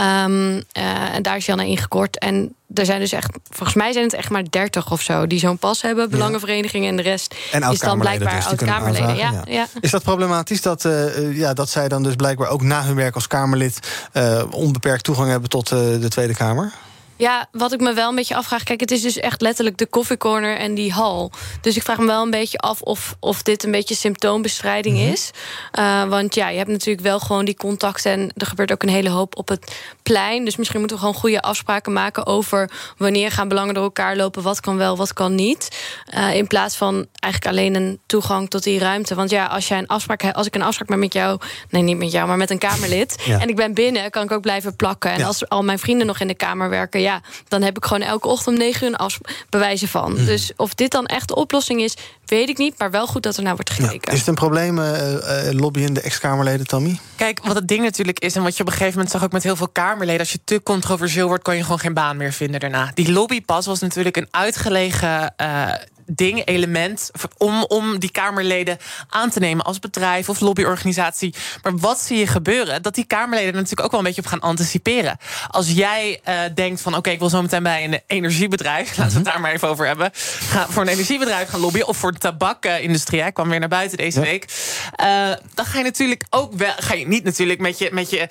Um, 0.00 0.54
uh, 0.54 1.14
en 1.14 1.22
daar 1.22 1.36
is 1.36 1.46
Janne 1.46 1.66
ingekort. 1.66 2.18
En 2.18 2.54
er 2.74 2.84
zijn 2.84 3.00
dus 3.00 3.12
echt, 3.12 3.30
volgens 3.50 3.74
mij 3.76 3.92
zijn 3.92 4.04
het 4.04 4.14
echt 4.14 4.30
maar 4.30 4.50
30 4.50 4.92
of 4.92 5.00
zo 5.00 5.26
die 5.26 5.38
zo'n 5.38 5.58
pas 5.58 5.82
hebben. 5.82 6.10
Belangenverenigingen 6.10 6.88
en 6.88 6.96
de 6.96 7.02
rest 7.02 7.34
en 7.52 7.62
is 7.70 7.78
dan 7.78 7.98
blijkbaar 7.98 8.36
dus, 8.36 8.46
oud-Kamerleden. 8.46 9.16
Ja, 9.16 9.30
ja. 9.30 9.42
Ja. 9.46 9.66
Is 9.80 9.90
dat 9.90 10.02
problematisch 10.02 10.62
dat, 10.62 10.84
uh, 10.84 11.36
ja, 11.36 11.52
dat 11.52 11.68
zij 11.68 11.88
dan 11.88 12.02
dus 12.02 12.14
blijkbaar 12.14 12.48
ook 12.48 12.62
na 12.62 12.84
hun 12.84 12.94
werk 12.94 13.14
als 13.14 13.26
Kamerlid 13.26 13.78
uh, 14.12 14.42
onbeperkt 14.50 15.04
toegang 15.04 15.28
hebben 15.30 15.48
tot 15.48 15.68
de 15.68 16.08
Tweede 16.08 16.34
Kamer? 16.34 16.72
Ja, 17.16 17.48
wat 17.52 17.72
ik 17.72 17.80
me 17.80 17.92
wel 17.92 18.08
een 18.08 18.14
beetje 18.14 18.34
afvraag... 18.34 18.62
kijk, 18.62 18.80
het 18.80 18.90
is 18.90 19.02
dus 19.02 19.16
echt 19.16 19.40
letterlijk 19.40 19.76
de 19.76 19.86
koffiecorner 19.86 20.56
en 20.56 20.74
die 20.74 20.92
hal. 20.92 21.30
Dus 21.60 21.76
ik 21.76 21.82
vraag 21.82 21.98
me 21.98 22.06
wel 22.06 22.22
een 22.22 22.30
beetje 22.30 22.58
af 22.58 22.80
of, 22.80 23.16
of 23.20 23.42
dit 23.42 23.64
een 23.64 23.70
beetje 23.70 23.94
symptoombestrijding 23.94 24.96
mm 24.96 25.02
-hmm. 25.02 25.12
is. 25.12 25.30
Uh, 25.78 26.04
want 26.04 26.34
ja, 26.34 26.48
je 26.48 26.56
hebt 26.56 26.70
natuurlijk 26.70 27.06
wel 27.06 27.20
gewoon 27.20 27.44
die 27.44 27.56
contacten... 27.56 28.12
en 28.12 28.30
er 28.36 28.46
gebeurt 28.46 28.72
ook 28.72 28.82
een 28.82 28.88
hele 28.88 29.08
hoop 29.08 29.36
op 29.36 29.48
het 29.48 29.76
plein. 30.02 30.44
Dus 30.44 30.56
misschien 30.56 30.78
moeten 30.78 30.96
we 30.96 31.02
gewoon 31.02 31.20
goede 31.20 31.42
afspraken 31.42 31.92
maken... 31.92 32.26
over 32.26 32.70
wanneer 32.96 33.30
gaan 33.30 33.48
belangen 33.48 33.74
door 33.74 33.84
elkaar 33.84 34.16
lopen... 34.16 34.42
wat 34.42 34.60
kan 34.60 34.76
wel, 34.76 34.96
wat 34.96 35.12
kan 35.12 35.34
niet. 35.34 35.68
Uh, 36.14 36.34
in 36.34 36.46
plaats 36.46 36.76
van 36.76 37.06
eigenlijk 37.20 37.54
alleen 37.54 37.74
een 37.74 37.98
toegang 38.06 38.50
tot 38.50 38.62
die 38.62 38.78
ruimte. 38.78 39.14
Want 39.14 39.30
ja, 39.30 39.46
als, 39.46 39.68
jij 39.68 39.78
een 39.78 39.86
afspraak, 39.86 40.32
als 40.32 40.46
ik 40.46 40.54
een 40.54 40.62
afspraak 40.62 40.88
heb 40.88 40.98
met 40.98 41.12
jou... 41.12 41.40
nee, 41.70 41.82
niet 41.82 41.98
met 41.98 42.12
jou, 42.12 42.28
maar 42.28 42.36
met 42.36 42.50
een 42.50 42.58
Kamerlid... 42.58 43.22
Ja. 43.24 43.40
en 43.40 43.48
ik 43.48 43.56
ben 43.56 43.74
binnen, 43.74 44.10
kan 44.10 44.22
ik 44.22 44.32
ook 44.32 44.42
blijven 44.42 44.76
plakken. 44.76 45.10
En 45.10 45.18
ja. 45.18 45.26
als 45.26 45.48
al 45.48 45.62
mijn 45.62 45.78
vrienden 45.78 46.06
nog 46.06 46.20
in 46.20 46.26
de 46.26 46.34
Kamer 46.34 46.68
werken... 46.68 47.02
ja, 47.04 47.20
dan 47.48 47.62
heb 47.62 47.76
ik 47.76 47.84
gewoon 47.84 48.02
elke 48.02 48.28
ochtend 48.28 48.56
om 48.56 48.62
negen 48.62 48.86
uur 48.86 49.00
een 49.00 49.10
bewijzen 49.48 49.88
van. 49.88 50.10
Mm. 50.10 50.24
Dus 50.24 50.52
of 50.56 50.74
dit 50.74 50.90
dan 50.90 51.06
echt 51.06 51.28
de 51.28 51.34
oplossing 51.34 51.80
is, 51.80 51.96
weet 52.26 52.48
ik 52.48 52.58
niet. 52.58 52.78
Maar 52.78 52.90
wel 52.90 53.06
goed 53.06 53.22
dat 53.22 53.36
er 53.36 53.42
naar 53.42 53.54
wordt 53.54 53.70
gekeken. 53.70 54.00
Ja. 54.00 54.12
Is 54.12 54.18
het 54.18 54.28
een 54.28 54.34
probleem, 54.34 54.78
uh, 54.78 55.12
uh, 55.12 55.18
lobbyende 55.50 56.00
ex-Kamerleden, 56.00 56.66
Tammy? 56.66 56.98
Kijk, 57.16 57.40
wat 57.44 57.54
het 57.54 57.68
ding 57.68 57.82
natuurlijk 57.82 58.18
is... 58.18 58.36
en 58.36 58.42
wat 58.42 58.56
je 58.56 58.60
op 58.60 58.66
een 58.66 58.72
gegeven 58.72 58.94
moment 58.94 59.10
zag 59.10 59.24
ook 59.24 59.32
met 59.32 59.42
heel 59.42 59.56
veel 59.56 59.68
Kamerleden... 59.68 60.20
als 60.20 60.32
je 60.32 60.40
te 60.44 60.62
controversieel 60.62 61.26
wordt, 61.26 61.42
kan 61.42 61.56
je 61.56 61.62
gewoon 61.62 61.78
geen 61.78 61.94
baan 61.94 62.16
meer 62.16 62.32
vinden 62.32 62.60
daarna. 62.60 62.90
Die 62.94 63.12
lobbypas 63.12 63.66
was 63.66 63.80
natuurlijk 63.80 64.16
een 64.16 64.28
uitgelegen... 64.30 65.34
Uh, 65.40 65.72
ding, 66.06 66.44
element, 66.44 67.10
om, 67.36 67.64
om 67.64 67.98
die 67.98 68.10
Kamerleden 68.10 68.78
aan 69.08 69.30
te 69.30 69.38
nemen 69.38 69.64
als 69.64 69.78
bedrijf 69.78 70.28
of 70.28 70.40
lobbyorganisatie. 70.40 71.34
Maar 71.62 71.76
wat 71.76 72.00
zie 72.00 72.18
je 72.18 72.26
gebeuren? 72.26 72.82
Dat 72.82 72.94
die 72.94 73.04
Kamerleden 73.04 73.48
er 73.48 73.54
natuurlijk 73.54 73.84
ook 73.84 73.90
wel 73.90 74.00
een 74.00 74.06
beetje 74.06 74.22
op 74.22 74.28
gaan 74.28 74.40
anticiperen. 74.40 75.18
Als 75.48 75.70
jij 75.70 76.20
uh, 76.28 76.40
denkt 76.54 76.80
van 76.80 76.92
oké, 76.92 76.98
okay, 76.98 77.12
ik 77.12 77.18
wil 77.18 77.28
zo 77.28 77.42
meteen 77.42 77.62
bij 77.62 77.84
een 77.84 78.00
energiebedrijf, 78.06 78.88
laten 78.96 79.12
we 79.12 79.18
het 79.18 79.24
daar 79.24 79.40
maar 79.40 79.52
even 79.52 79.68
over 79.68 79.86
hebben, 79.86 80.10
ga 80.14 80.66
voor 80.68 80.82
een 80.82 80.88
energiebedrijf 80.88 81.48
gaan 81.48 81.60
lobbyen 81.60 81.86
of 81.86 81.96
voor 81.96 82.12
de 82.12 82.18
tabakindustrie. 82.18 83.22
Ik 83.22 83.34
kwam 83.34 83.48
weer 83.48 83.58
naar 83.58 83.68
buiten 83.68 83.98
deze 83.98 84.20
ja. 84.20 84.26
week. 84.26 84.44
Uh, 85.00 85.32
dan 85.54 85.64
ga 85.64 85.78
je 85.78 85.84
natuurlijk 85.84 86.24
ook 86.30 86.52
wel, 86.52 86.72
ga 86.76 86.94
je 86.94 87.06
niet 87.06 87.24
natuurlijk 87.24 87.60
met 87.60 87.78
je, 87.78 87.88
met 87.92 88.10
je, 88.10 88.28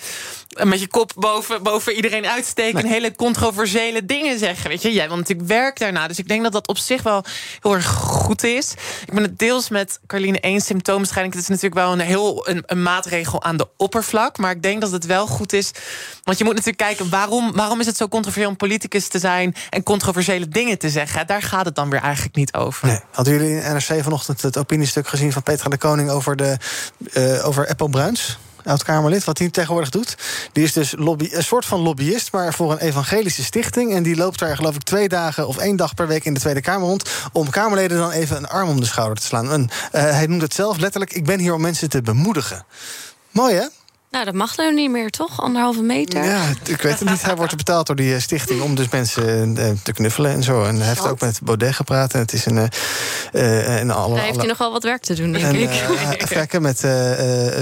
met 0.63 0.79
je 0.79 0.87
kop 0.87 1.11
boven, 1.15 1.63
boven 1.63 1.93
iedereen 1.93 2.27
uitsteken 2.27 2.75
nee. 2.75 2.83
en 2.83 2.89
hele 2.89 3.15
controversiële 3.15 4.05
dingen 4.05 4.39
zeggen. 4.39 4.69
Weet 4.69 4.81
je, 4.81 4.93
jij 4.93 5.07
wil 5.07 5.17
natuurlijk 5.17 5.47
werk 5.47 5.79
daarna. 5.79 6.07
Dus 6.07 6.19
ik 6.19 6.27
denk 6.27 6.43
dat 6.43 6.51
dat 6.51 6.67
op 6.67 6.77
zich 6.77 7.03
wel 7.03 7.23
heel 7.63 7.73
erg 7.73 7.85
goed 7.85 8.43
is. 8.43 8.73
Ik 9.05 9.13
ben 9.13 9.23
het 9.23 9.39
deels 9.39 9.69
met 9.69 9.99
Carline 10.07 10.39
eens. 10.39 10.65
Symptoombestrijding, 10.65 11.33
het 11.33 11.43
is 11.43 11.49
natuurlijk 11.49 11.75
wel 11.75 11.91
een 11.91 11.99
heel 11.99 12.49
een, 12.65 12.83
maatregel 12.83 13.43
aan 13.43 13.57
de 13.57 13.67
oppervlak. 13.77 14.37
Maar 14.37 14.51
ik 14.51 14.61
denk 14.61 14.81
dat 14.81 14.91
het 14.91 15.05
wel 15.05 15.27
goed 15.27 15.53
is. 15.53 15.71
Want 16.23 16.37
je 16.37 16.43
moet 16.43 16.53
natuurlijk 16.53 16.83
kijken, 16.83 17.09
waarom, 17.09 17.51
waarom 17.51 17.79
is 17.79 17.85
het 17.85 17.97
zo 17.97 18.07
controversieel 18.07 18.49
om 18.49 18.57
politicus 18.57 19.07
te 19.07 19.19
zijn 19.19 19.55
en 19.69 19.83
controversiële 19.83 20.47
dingen 20.47 20.77
te 20.77 20.89
zeggen? 20.89 21.27
Daar 21.27 21.41
gaat 21.41 21.65
het 21.65 21.75
dan 21.75 21.89
weer 21.89 22.01
eigenlijk 22.01 22.35
niet 22.35 22.53
over. 22.53 22.87
Nee. 22.87 22.99
Hadden 23.11 23.33
jullie 23.33 23.61
in 23.61 23.73
NRC 23.73 24.03
vanochtend 24.03 24.41
het 24.41 24.57
opiniestuk 24.57 25.07
gezien 25.07 25.31
van 25.31 25.43
Petra 25.43 25.69
de 25.69 25.77
Koning 25.77 26.09
over, 26.09 26.35
de, 26.35 26.57
uh, 27.13 27.47
over 27.47 27.67
Apple 27.67 27.89
Bruins? 27.89 28.37
oud-Kamerlid, 28.65 29.23
wat 29.23 29.37
hij 29.37 29.49
tegenwoordig 29.49 29.89
doet. 29.89 30.17
Die 30.51 30.63
is 30.63 30.73
dus 30.73 30.93
lobby, 30.97 31.29
een 31.31 31.43
soort 31.43 31.65
van 31.65 31.79
lobbyist, 31.79 32.31
maar 32.31 32.53
voor 32.53 32.71
een 32.71 32.77
evangelische 32.77 33.43
stichting. 33.43 33.93
En 33.93 34.03
die 34.03 34.15
loopt 34.15 34.39
daar, 34.39 34.55
geloof 34.55 34.75
ik, 34.75 34.83
twee 34.83 35.07
dagen 35.07 35.47
of 35.47 35.57
één 35.57 35.75
dag 35.75 35.93
per 35.93 36.07
week 36.07 36.25
in 36.25 36.33
de 36.33 36.39
Tweede 36.39 36.61
Kamer 36.61 36.87
rond. 36.87 37.09
om 37.31 37.49
Kamerleden 37.49 37.97
dan 37.97 38.11
even 38.11 38.37
een 38.37 38.47
arm 38.47 38.69
om 38.69 38.79
de 38.79 38.85
schouder 38.85 39.17
te 39.17 39.25
slaan. 39.25 39.51
En, 39.51 39.61
uh, 39.61 40.01
hij 40.01 40.27
noemt 40.27 40.41
het 40.41 40.53
zelf 40.53 40.77
letterlijk: 40.77 41.13
ik 41.13 41.25
ben 41.25 41.39
hier 41.39 41.53
om 41.53 41.61
mensen 41.61 41.89
te 41.89 42.01
bemoedigen. 42.01 42.65
Mooi 43.31 43.55
hè? 43.55 43.65
Nou, 44.13 44.25
dat 44.25 44.33
mag 44.33 44.57
nou 44.57 44.73
niet 44.73 44.91
meer, 44.91 45.09
toch? 45.09 45.41
Anderhalve 45.41 45.81
meter. 45.81 46.23
Ja, 46.23 46.43
ik 46.63 46.81
weet 46.81 46.99
het 46.99 47.09
niet. 47.09 47.21
Hij 47.21 47.35
wordt 47.35 47.55
betaald 47.55 47.87
door 47.87 47.95
die 47.95 48.19
stichting 48.19 48.61
om 48.61 48.75
dus 48.75 48.89
mensen 48.89 49.55
uh, 49.57 49.69
te 49.83 49.93
knuffelen 49.93 50.31
en 50.31 50.43
zo. 50.43 50.63
En 50.63 50.75
hij 50.77 50.87
heeft 50.87 51.07
ook 51.07 51.19
met 51.19 51.39
Baudet 51.43 51.75
gepraat. 51.75 52.13
En 52.13 52.19
het 52.19 52.33
is 52.33 52.45
een. 52.45 52.69
Uh, 53.33 53.79
en 53.79 53.91
alle, 53.91 54.15
hij 54.15 54.25
heeft 54.25 54.37
hij 54.37 54.47
nog 54.47 54.57
wel 54.57 54.71
wat 54.71 54.83
werk 54.83 55.01
te 55.01 55.13
doen, 55.13 55.31
denk 55.31 55.43
en, 55.43 55.55
ik. 55.55 55.83
kijken, 56.27 56.61
met 56.61 56.79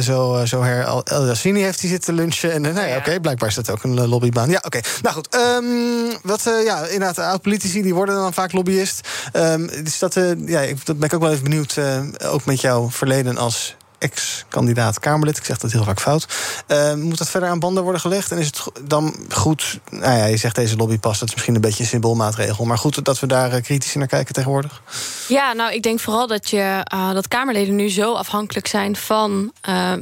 zo, 0.02 0.46
zo 0.46 0.62
her 0.62 0.84
El 1.04 1.26
Yassini 1.26 1.62
heeft 1.62 1.82
hij 1.82 1.90
zitten 1.90 2.14
lunchen. 2.14 2.52
En 2.52 2.62
nou 2.62 2.76
ja, 2.76 2.88
oké, 2.88 2.98
okay, 2.98 3.20
blijkbaar 3.20 3.50
is 3.50 3.56
dat 3.56 3.70
ook 3.70 3.84
een 3.84 4.08
lobbybaan. 4.08 4.50
Ja, 4.50 4.62
oké. 4.64 4.78
Okay. 4.78 4.84
Nou 5.02 5.16
goed, 5.16 5.36
um, 5.36 6.20
wat, 6.24 6.44
ja, 6.66 6.86
inderdaad, 6.86 7.20
oud-politici 7.20 7.82
die 7.82 7.94
worden 7.94 8.16
dan 8.16 8.34
vaak 8.34 8.52
lobbyist. 8.52 9.08
Um, 9.34 9.68
dus 9.84 10.00
dat, 10.00 10.20
ja, 10.46 10.60
ik, 10.60 10.86
dat 10.86 10.98
ben 10.98 11.08
ik 11.08 11.14
ook 11.14 11.22
wel 11.22 11.32
even 11.32 11.44
benieuwd, 11.44 11.78
ook 12.26 12.46
met 12.46 12.62
jouw 12.62 12.90
verleden 12.90 13.38
als 13.38 13.76
ex-kandidaat 14.02 15.00
Kamerlid. 15.00 15.38
Ik 15.38 15.46
zeg 15.46 15.58
dat 15.58 15.72
heel 15.72 15.84
vaak 15.84 16.00
fout. 16.00 16.28
Uh, 16.68 16.94
moet 16.94 17.18
dat 17.18 17.30
verder 17.30 17.50
aan 17.50 17.60
banden 17.60 17.84
worden 17.84 18.02
gelegd? 18.02 18.32
En 18.32 18.38
is 18.38 18.46
het 18.46 18.62
dan 18.82 19.16
goed... 19.30 19.80
Nou 19.90 20.18
ja, 20.18 20.26
je 20.26 20.38
zegt 20.38 20.56
deze 20.56 20.76
lobbypas, 20.76 21.20
dat 21.20 21.28
is 21.28 21.34
misschien 21.34 21.56
een 21.56 21.62
beetje 21.62 21.84
een 21.84 21.90
symboolmaatregel. 21.90 22.66
Maar 22.66 22.78
goed 22.78 23.06
dat 23.06 23.20
we 23.20 23.28
daar 23.28 23.54
uh, 23.56 23.62
kritisch 23.62 23.94
naar 23.94 24.08
kijken 24.08 24.34
tegenwoordig? 24.34 24.82
Ja, 25.28 25.54
nou, 25.54 25.74
ik 25.74 25.84
denk 25.84 26.00
vooral 26.00 26.28
dat, 26.28 26.50
je, 26.50 26.86
uh, 26.94 27.12
dat 27.12 27.28
Kamerleden 27.28 27.76
nu 27.76 27.90
zo 27.90 28.14
afhankelijk 28.14 28.68
zijn... 28.68 28.96
van 28.96 29.54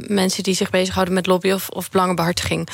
mensen 0.07 0.43
die 0.43 0.53
zich 0.53 0.69
bezighouden 0.69 1.13
met 1.13 1.25
lobby 1.25 1.51
of, 1.51 1.69
of 1.69 1.89
belangenbehartiging. 1.89 2.69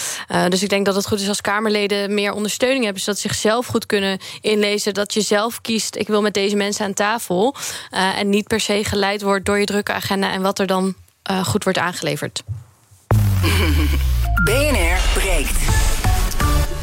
dus 0.50 0.64
ik 0.64 0.70
denk 0.70 0.86
dat 0.86 0.96
het 0.96 1.08
goed 1.08 1.20
is 1.20 1.28
als 1.28 1.42
Kamerleden 1.42 2.14
meer 2.14 2.34
ondersteuning 2.34 2.84
hebben... 2.84 3.02
zodat 3.02 3.20
ze 3.20 3.28
zichzelf 3.28 3.66
goed 3.66 3.86
kunnen 3.86 4.20
inlezen. 4.42 4.94
Dat 4.94 5.14
je 5.14 5.22
zelf 5.22 5.62
kiest, 5.62 5.96
ik 5.96 6.08
wil 6.08 6.22
met 6.22 6.34
deze 6.34 6.56
mensen 6.56 6.86
aan 6.86 6.94
tafel. 6.94 7.56
en 7.90 8.30
niet 8.30 8.48
per 8.48 8.60
se 8.60 8.84
geleid 8.84 9.22
wordt 9.22 9.46
door 9.46 9.60
je 9.60 9.66
drukke 9.66 9.94
agenda... 9.94 10.32
en 10.32 10.42
wat 10.42 10.60
er 10.60 10.68
dan 10.68 10.96
uh, 11.32 11.46
goed 11.46 11.64
wordt 11.64 11.80
aangeleverd. 11.80 12.44
BNR 14.46 14.98
breekt. 15.14 15.60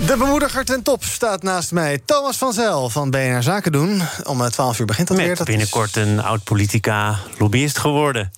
De 0.07 0.16
bemoediger 0.18 0.64
ten 0.64 0.83
top 0.83 1.05
staat 1.05 1.42
naast 1.42 1.72
mij. 1.72 2.00
Thomas 2.05 2.37
van 2.37 2.52
Zel 2.52 2.90
van 2.90 3.11
BNR 3.11 3.42
Zaken 3.42 3.72
doen. 3.72 4.02
Om 4.24 4.48
12 4.48 4.78
uur 4.78 4.87
begint 4.87 5.09
dat 5.09 5.16
Met 5.16 5.26
weer. 5.26 5.37
Dat 5.37 5.46
binnenkort 5.46 5.96
is... 5.96 6.07
een 6.07 6.22
oud-politica 6.22 7.18
lobbyist 7.38 7.78
geworden. 7.78 8.33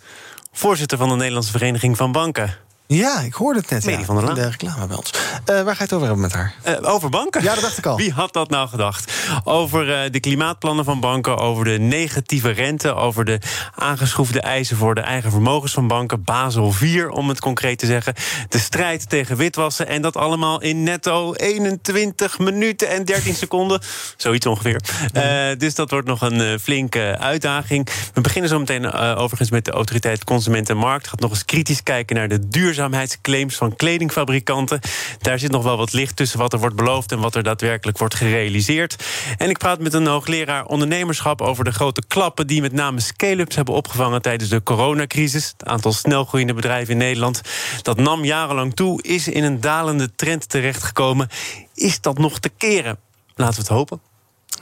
Voorzitter 0.52 0.98
van 0.98 1.08
de 1.08 1.14
Nederlandse 1.14 1.50
Vereniging 1.50 1.96
van 1.96 2.12
Banken. 2.12 2.56
Ja, 2.86 3.20
ik 3.20 3.34
hoorde 3.34 3.58
het 3.58 3.70
net. 3.70 3.84
Medi 3.84 3.98
ja, 3.98 4.04
van 4.04 4.14
der 4.14 4.24
Laan. 4.24 4.34
de 4.34 4.48
reclame 4.48 4.86
bij 4.86 4.96
ons. 4.96 5.10
Uh, 5.12 5.62
waar 5.62 5.64
ga 5.64 5.70
je 5.70 5.82
het 5.82 5.92
over 5.92 6.06
hebben 6.06 6.24
met 6.24 6.32
haar? 6.32 6.54
Uh, 6.68 6.92
over 6.92 7.10
banken? 7.10 7.42
Ja, 7.42 7.54
dat 7.54 7.62
dacht 7.62 7.78
ik 7.78 7.86
al. 7.86 7.96
Wie 8.04 8.12
had 8.12 8.32
dat 8.32 8.50
nou 8.50 8.68
gedacht? 8.68 9.12
Over 9.44 9.88
uh, 9.88 10.10
de 10.10 10.20
klimaatplannen 10.20 10.84
van 10.84 11.00
banken, 11.00 11.38
over 11.38 11.64
de 11.64 11.78
negatieve 11.78 12.50
rente... 12.50 12.94
over 12.94 13.24
de 13.24 13.38
aangeschroefde 13.74 14.40
eisen 14.40 14.76
voor 14.76 14.94
de 14.94 15.00
eigen 15.00 15.30
vermogens 15.30 15.72
van 15.72 15.86
banken... 15.86 16.24
Basel 16.24 16.72
4, 16.72 17.10
om 17.10 17.28
het 17.28 17.40
concreet 17.40 17.78
te 17.78 17.86
zeggen. 17.86 18.14
De 18.48 18.58
strijd 18.58 19.08
tegen 19.08 19.36
witwassen 19.36 19.86
en 19.86 20.02
dat 20.02 20.16
allemaal 20.16 20.60
in 20.60 20.82
netto 20.82 21.34
21 21.34 22.38
minuten 22.38 22.88
en 22.88 23.04
13 23.04 23.34
seconden. 23.34 23.80
Zoiets 24.16 24.46
ongeveer. 24.46 24.80
Ja. 25.12 25.54
dus 25.54 25.74
dat 25.74 25.90
wordt 25.90 26.06
nog 26.06 26.20
een 26.20 26.60
flinke 26.60 27.16
uitdaging. 27.20 27.88
We 28.14 28.20
beginnen 28.20 28.50
zo 28.50 28.58
meteen 28.58 28.92
overigens 28.92 29.50
met 29.50 29.64
de 29.64 29.70
autoriteit 29.70 30.24
Consument 30.24 30.68
en 30.68 30.76
Markt. 30.76 31.08
Gaat 31.08 31.20
nog 31.20 31.30
eens 31.30 31.44
kritisch 31.44 31.82
kijken 31.82 32.16
naar 32.16 32.28
de 32.28 32.48
duur 32.48 32.73
duurzaamheidsclaims 32.74 33.56
van 33.56 33.76
kledingfabrikanten. 33.76 34.80
Daar 35.18 35.38
zit 35.38 35.50
nog 35.50 35.62
wel 35.62 35.76
wat 35.76 35.92
licht 35.92 36.16
tussen 36.16 36.38
wat 36.38 36.52
er 36.52 36.58
wordt 36.58 36.76
beloofd 36.76 37.12
en 37.12 37.20
wat 37.20 37.34
er 37.34 37.42
daadwerkelijk 37.42 37.98
wordt 37.98 38.14
gerealiseerd. 38.14 39.04
En 39.37 39.50
ik 39.50 39.58
praat 39.58 39.80
met 39.80 39.94
een 39.94 40.06
hoogleraar 40.06 40.66
ondernemerschap 40.66 41.40
over 41.40 41.64
de 41.64 41.72
grote 41.72 42.02
klappen 42.08 42.46
die 42.46 42.60
met 42.60 42.72
name 42.72 43.00
scale-ups 43.00 43.56
hebben 43.56 43.74
opgevangen 43.74 44.22
tijdens 44.22 44.50
de 44.50 44.62
coronacrisis. 44.62 45.54
Het 45.56 45.68
aantal 45.68 45.92
snelgroeiende 45.92 46.54
bedrijven 46.54 46.92
in 46.92 46.98
Nederland 46.98 47.40
dat 47.82 47.96
nam 47.96 48.24
jarenlang 48.24 48.74
toe, 48.74 49.02
is 49.02 49.28
in 49.28 49.44
een 49.44 49.60
dalende 49.60 50.14
trend 50.14 50.48
terechtgekomen. 50.48 51.28
Is 51.74 52.00
dat 52.00 52.18
nog 52.18 52.38
te 52.38 52.48
keren? 52.48 52.98
Laten 53.34 53.54
we 53.54 53.60
het 53.60 53.68
hopen. 53.68 54.13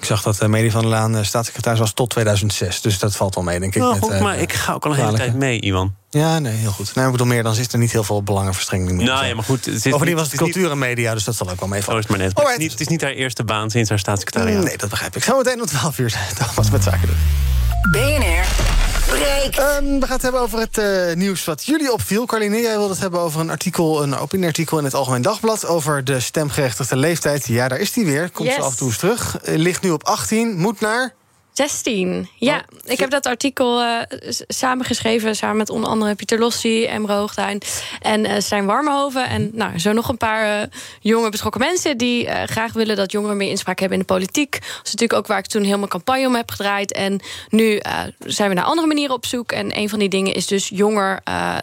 Ik 0.02 0.08
zag 0.08 0.22
dat 0.22 0.42
uh, 0.42 0.48
Medi 0.48 0.70
van 0.70 0.80
der 0.80 0.90
Laan 0.90 1.16
uh, 1.16 1.22
staatssecretaris 1.22 1.78
was 1.78 1.92
tot 1.92 2.10
2006. 2.10 2.80
Dus 2.80 2.98
dat 2.98 3.16
valt 3.16 3.34
wel 3.34 3.44
mee, 3.44 3.60
denk 3.60 3.74
ik. 3.74 3.80
Nou, 3.80 3.94
met, 3.94 4.02
goed, 4.02 4.12
uh, 4.12 4.20
maar 4.20 4.38
ik 4.38 4.52
ga 4.52 4.72
ook 4.72 4.84
al 4.84 4.90
een 4.90 4.96
hele 4.96 5.16
tijd 5.16 5.34
mee, 5.34 5.60
Iwan. 5.60 5.94
Ja, 6.10 6.38
nee, 6.38 6.52
heel 6.52 6.70
goed. 6.70 6.94
Nee, 6.94 7.04
ik 7.04 7.10
bedoel 7.10 7.26
meer, 7.26 7.42
dan 7.42 7.56
is 7.56 7.72
er 7.72 7.78
niet 7.78 7.92
heel 7.92 8.04
veel 8.04 8.22
belangenverstrengeling 8.22 8.96
meer. 8.96 9.06
Nou 9.06 9.26
ja, 9.26 9.34
maar 9.34 9.44
goed. 9.44 9.64
Het 9.64 9.88
Bovendien 9.90 10.16
was 10.16 10.26
het 10.26 10.36
cultuur 10.36 10.70
en 10.70 10.78
media, 10.78 11.14
dus 11.14 11.24
dat 11.24 11.36
zal 11.36 11.50
ook 11.50 11.60
wel 11.60 11.68
meevallen. 11.68 12.00
Oh, 12.00 12.04
is 12.04 12.10
maar 12.10 12.26
net. 12.26 12.36
Maar 12.36 12.44
het, 12.44 12.52
is 12.52 12.58
niet, 12.58 12.70
het 12.70 12.80
is 12.80 12.88
niet 12.88 13.00
haar 13.02 13.10
eerste 13.10 13.44
baan 13.44 13.70
sinds 13.70 13.88
haar 13.88 13.98
staatssecretariaat. 13.98 14.64
Nee, 14.64 14.76
dat 14.76 14.90
begrijp 14.90 15.16
ik. 15.16 15.22
Zometeen 15.22 15.60
om 15.60 15.66
12 15.66 15.98
uur. 15.98 16.14
Thomas 16.38 16.70
met 16.70 16.82
zaken 16.82 17.06
doen. 17.06 17.16
BNR 17.90 18.81
Um, 19.12 20.00
we 20.00 20.06
gaan 20.06 20.14
het 20.14 20.22
hebben 20.22 20.40
over 20.40 20.58
het 20.58 20.78
uh, 20.78 21.14
nieuws 21.14 21.44
wat 21.44 21.64
jullie 21.64 21.92
opviel. 21.92 22.26
Carline, 22.26 22.60
jij 22.60 22.76
wilde 22.76 22.92
het 22.92 23.00
hebben 23.00 23.20
over 23.20 23.40
een 23.40 23.50
artikel, 23.50 24.02
een 24.02 24.16
opinieartikel 24.16 24.78
in 24.78 24.84
het 24.84 24.94
Algemeen 24.94 25.22
Dagblad... 25.22 25.66
over 25.66 26.04
de 26.04 26.20
stemgerechtigde 26.20 26.96
leeftijd. 26.96 27.46
Ja, 27.46 27.68
daar 27.68 27.78
is 27.78 27.92
die 27.92 28.04
weer. 28.04 28.30
Komt 28.30 28.48
yes. 28.48 28.56
ze 28.56 28.62
af 28.62 28.70
en 28.70 28.76
toe 28.76 28.86
eens 28.86 28.98
terug. 28.98 29.38
Uh, 29.48 29.56
ligt 29.56 29.82
nu 29.82 29.90
op 29.90 30.04
18, 30.04 30.58
moet 30.58 30.80
naar... 30.80 31.14
16, 31.52 32.28
ja. 32.36 32.56
Oh, 32.56 32.78
ik 32.84 32.98
heb 32.98 33.10
dat 33.10 33.26
artikel 33.26 33.82
uh, 33.82 33.98
samengeschreven... 34.48 35.36
samen 35.36 35.56
met 35.56 35.70
onder 35.70 35.90
andere 35.90 36.14
Pieter 36.14 36.38
Lossi, 36.38 36.84
Emre 36.84 37.12
Hoogduin 37.12 37.60
en 38.00 38.24
uh, 38.24 38.32
Stijn 38.38 38.66
Warmenhoven. 38.66 39.28
En 39.28 39.50
nou, 39.52 39.78
zo 39.78 39.92
nog 39.92 40.08
een 40.08 40.16
paar 40.16 40.60
uh, 40.60 40.66
jonge 41.00 41.30
betrokken 41.30 41.60
mensen... 41.60 41.98
die 41.98 42.28
graag 42.46 42.72
willen 42.72 42.96
dat 42.96 43.12
jongeren 43.12 43.36
meer 43.36 43.48
inspraak 43.48 43.78
hebben 43.78 43.98
in 43.98 44.04
de 44.06 44.12
politiek. 44.14 44.52
Dat 44.52 44.60
is 44.84 44.92
natuurlijk 44.92 45.12
ook 45.12 45.26
waar 45.26 45.38
ik 45.38 45.46
toen 45.46 45.62
helemaal 45.62 45.88
campagne 45.88 46.26
om 46.26 46.34
heb 46.34 46.50
gedraaid. 46.50 46.92
En 46.92 47.20
nu 47.48 47.80
zijn 48.18 48.48
we 48.48 48.54
naar 48.54 48.64
andere 48.64 48.86
manieren 48.86 49.14
op 49.14 49.26
zoek. 49.26 49.52
En 49.52 49.78
een 49.78 49.88
van 49.88 49.98
die 49.98 50.08
dingen 50.08 50.34
is 50.34 50.46
dus 50.46 50.68
jonger 50.68 51.22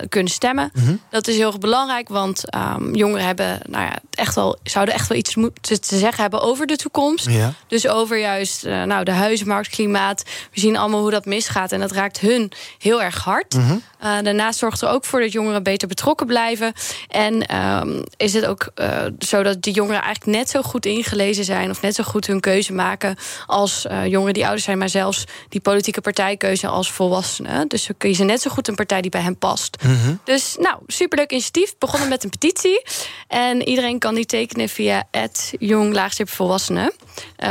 kunnen 0.10 0.32
stemmen. 0.32 0.72
Mm 0.74 0.84
-hmm. 0.84 1.02
Dat 1.10 1.28
is 1.28 1.36
heel 1.36 1.48
erg 1.48 1.58
belangrijk, 1.58 2.10
want 2.10 2.44
um, 2.56 2.96
jongeren 2.96 3.26
hebben... 3.26 3.60
Nou 3.70 3.84
ja, 3.84 4.00
echt 4.12 4.36
wel, 4.36 4.58
zouden 4.64 4.94
echt 4.94 5.08
wel 5.08 5.18
iets 5.18 5.36
te, 5.62 5.80
te 5.80 5.98
zeggen 5.98 6.22
hebben 6.22 6.42
over 6.42 6.66
de 6.66 6.76
toekomst. 6.76 7.30
Ja. 7.30 7.54
Dus 7.68 7.88
over 7.88 8.20
juist 8.20 8.64
nou, 8.64 9.04
de 9.04 9.12
huizenmarkt 9.12 9.78
klimaat. 9.80 10.24
We 10.54 10.60
zien 10.60 10.78
allemaal 10.78 11.02
hoe 11.02 11.12
dat 11.12 11.26
misgaat 11.26 11.72
en 11.72 11.80
dat 11.80 11.92
raakt 11.92 12.20
hun 12.20 12.52
heel 12.78 13.02
erg 13.02 13.24
hard. 13.24 13.54
Mhm. 13.54 13.64
Mm 13.64 13.68
-hmm. 13.70 13.82
uh, 14.18 14.24
daarnaast 14.24 14.60
zorgt 14.60 14.82
er 14.82 14.90
ook 14.90 15.06
voor 15.06 15.20
dat 15.20 15.32
jongeren 15.32 15.64
beter 15.64 15.88
betrokken 15.88 16.28
blijven. 16.28 16.74
En 17.08 17.56
um, 17.56 18.04
is 18.18 18.34
het 18.34 18.46
ook 18.46 18.72
uh, 18.76 19.06
zo 19.20 19.44
dat 19.44 19.62
die 19.62 19.74
jongeren 19.74 20.02
eigenlijk 20.02 20.38
net 20.38 20.50
zo 20.50 20.62
goed 20.62 20.86
ingelezen 20.86 21.44
zijn... 21.44 21.70
of 21.70 21.82
net 21.82 21.96
zo 21.96 22.04
goed 22.04 22.28
hun 22.28 22.40
keuze 22.40 22.74
maken 22.74 23.16
als 23.46 23.86
uh, 23.86 24.08
jongeren 24.08 24.34
die 24.34 24.44
ouder 24.46 24.64
zijn... 24.64 24.78
maar 24.78 24.90
zelfs 24.90 25.26
die 25.50 25.62
politieke 25.62 26.02
partijkeuze 26.02 26.68
als 26.68 26.92
volwassenen. 26.92 27.68
Dus 27.68 27.88
we 27.88 27.94
kiezen 27.98 28.26
net 28.26 28.42
zo 28.42 28.50
goed 28.50 28.68
een 28.68 28.76
partij 28.76 29.02
die 29.02 29.12
bij 29.12 29.22
hen 29.22 29.38
past. 29.38 29.78
Mm 29.84 29.98
-hmm. 30.04 30.20
Dus 30.24 30.56
nou, 30.60 30.78
superleuk 30.88 31.32
initiatief. 31.32 31.78
Begonnen 31.78 32.10
met 32.10 32.24
een 32.24 32.30
petitie. 32.30 32.84
En 33.28 33.68
iedereen 33.68 34.00
kan 34.00 34.16
die 34.16 34.26
tekenen 34.26 34.70
via 34.70 35.08
het 35.12 35.54
jong 35.60 36.00
volwassenen 36.24 36.92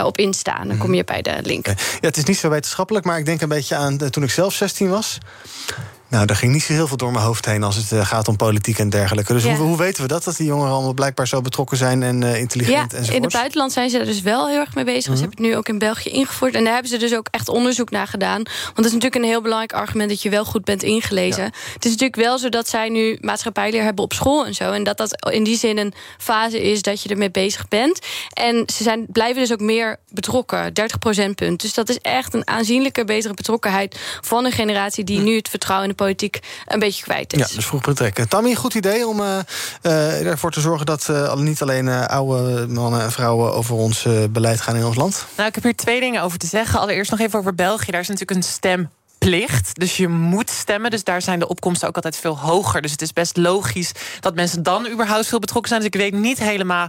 op 0.05 0.19
Insta. 0.19 0.65
Dan 0.65 0.79
kom 0.79 0.95
je 0.95 1.05
bij 1.05 1.23
de 1.23 1.39
link. 1.43 1.67
Ja, 1.67 1.75
het 2.01 2.17
is 2.19 2.25
niet 2.25 2.39
zo 2.39 2.49
wetenschappelijk, 2.49 3.05
maar 3.05 3.19
ik 3.19 3.25
denk 3.25 3.41
een 3.41 3.49
beetje 3.49 3.77
aan 3.77 3.97
toen 4.11 4.23
ik 4.23 4.31
zelf 4.31 4.55
16 4.55 4.89
was. 4.89 5.19
Nou, 6.09 6.27
daar 6.27 6.37
ging 6.37 6.53
niet 6.53 6.63
zo 6.63 6.73
heel 6.73 6.87
veel 6.87 6.97
door 6.97 7.13
mijn 7.13 7.25
hoofd 7.25 7.47
heen 7.47 7.63
als 7.63 7.77
het 7.77 7.93
uh, 7.93 8.07
gaat 8.07 8.29
om 8.29 8.37
politiek 8.37 8.79
en 8.79 8.91
dergelijke. 8.91 9.33
Dus 9.33 9.45
Ja. 9.45 9.55
hoe, 9.55 9.67
hoe 9.67 9.77
weten 9.77 10.03
we 10.03 10.09
dat? 10.09 10.25
Dat 10.25 10.37
die 10.37 10.47
jongeren 10.47 10.73
allemaal 10.73 10.95
blijkbaar 10.95 11.29
zo 11.29 11.41
betrokken 11.41 11.77
zijn 11.77 12.03
en 12.03 12.23
uh, 12.23 12.39
intelligent 12.39 12.93
Ja, 12.93 13.13
in 13.13 13.23
het 13.23 13.33
buitenland 13.33 13.73
zijn 13.73 13.91
ze 13.91 13.99
er 13.99 14.05
dus 14.05 14.21
wel 14.21 14.49
heel 14.49 14.59
erg 14.59 14.75
mee 14.75 14.85
bezig. 14.85 15.07
Mhm. 15.07 15.15
Ze 15.15 15.21
hebben 15.21 15.39
het 15.39 15.47
nu 15.53 15.57
ook 15.57 15.69
in 15.69 15.79
België 15.79 16.09
ingevoerd. 16.09 16.55
En 16.55 16.65
daar 16.65 16.73
hebben 16.73 16.91
ze 16.91 16.99
dus 16.99 17.15
ook 17.15 17.29
echt 17.31 17.49
onderzoek 17.49 17.91
naar 17.91 18.07
gedaan. 18.07 18.43
Want 18.43 18.77
het 18.77 18.85
is 18.85 18.93
natuurlijk 18.93 19.23
een 19.23 19.31
heel 19.31 19.43
belangrijk 19.43 19.73
argument... 19.73 20.09
dat 20.11 20.23
je 20.23 20.31
wel 20.31 20.45
goed 20.45 20.65
bent 20.65 20.83
ingelezen. 20.83 21.45
Het 21.45 21.85
is 21.85 21.91
natuurlijk 21.91 22.17
wel 22.17 22.39
zo 22.39 22.49
dat 22.49 22.69
zij 22.69 22.89
nu 22.89 23.19
maatschappijleer 23.21 23.83
hebben 23.83 24.05
op 24.05 24.13
school 24.13 24.47
en 24.47 24.55
zo. 24.55 24.73
En 24.73 24.85
dat 24.85 24.97
dat 24.97 25.31
in 25.31 25.45
die 25.45 25.59
zin 25.59 25.79
een 25.79 25.95
fase 26.19 26.63
is 26.63 26.83
dat 26.83 27.03
je 27.03 27.09
ermee 27.09 27.31
bezig 27.31 27.69
bent. 27.69 27.99
En 28.33 28.63
ze 28.73 28.83
zijn, 28.83 29.07
blijven 29.09 29.41
dus 29.41 29.53
ook 29.53 29.61
meer 29.61 29.97
betrokken. 30.11 30.75
30 30.75 30.99
procentpunt. 30.99 31.61
Dus 31.61 31.75
dat 31.75 31.89
is 31.89 31.99
echt 31.99 32.35
een 32.35 32.47
aanzienlijke 32.49 33.05
betere 33.05 33.35
betrokkenheid... 33.35 33.99
van 34.21 34.45
een 34.45 34.53
generatie 34.53 35.05
die 35.05 35.21
nu 35.21 35.37
het 35.37 35.49
vertrouwen 35.49 35.89
in 35.89 35.97
de 35.97 35.97
politiek... 35.99 36.39
een 36.67 36.79
beetje 36.79 37.03
kwijt 37.03 37.33
is. 37.33 37.39
Ja, 37.39 37.57
dus 37.57 37.67
vroeg 37.67 37.83
betrekken. 37.83 38.29
Tammy, 38.29 38.55
goed 38.55 38.75
idee 38.75 39.07
om 39.07 39.21
uh, 39.21 39.39
uh, 39.83 40.27
ervoor 40.27 40.51
te 40.51 40.61
zorgen 40.61 40.87
dat 40.87 41.09
uh, 41.11 41.35
niet 41.35 41.63
alleen 41.63 41.87
uh, 41.87 42.07
oude 42.07 42.67
mannen 42.67 43.01
en 43.01 43.13
vrouwen 43.13 43.55
over 43.55 43.75
ons 43.75 44.05
uh, 44.05 44.25
beleid 44.31 44.61
gaan 44.61 44.77
in 44.77 44.85
ons 44.85 44.97
land? 44.97 45.27
Nou, 45.37 45.49
ik 45.49 45.55
heb 45.55 45.65
hier 45.65 45.77
twee 45.77 46.01
dingen 46.01 46.23
over 46.23 46.39
te 46.39 46.47
zeggen. 46.47 46.81
Allereerst 46.81 47.11
nog 47.11 47.21
even 47.21 47.39
over 47.39 47.55
België. 47.55 47.91
Daar 47.91 48.01
is 48.01 48.09
natuurlijk 48.09 48.37
een 48.37 48.53
stem 48.53 48.91
plicht. 49.19 49.81
Dus 49.81 49.97
je 49.97 50.09
moet 50.09 50.51
stemmen. 50.51 50.91
Dus 50.91 51.05
daar 51.05 51.23
zijn 51.23 51.39
de 51.39 51.49
opkomsten 51.49 51.89
ook 51.89 51.95
altijd 51.95 52.17
veel 52.17 52.39
hoger. 52.39 52.83
Dus 52.83 52.91
het 52.91 53.03
is 53.03 53.13
best 53.13 53.37
logisch 53.37 53.93
dat 54.21 54.35
mensen 54.35 54.63
dan 54.63 54.89
überhaupt 54.89 55.27
veel 55.27 55.39
betrokken 55.39 55.69
zijn. 55.69 55.81
Dus 55.81 55.91
ik 55.91 56.01
weet 56.01 56.21
niet 56.21 56.39
helemaal 56.39 56.89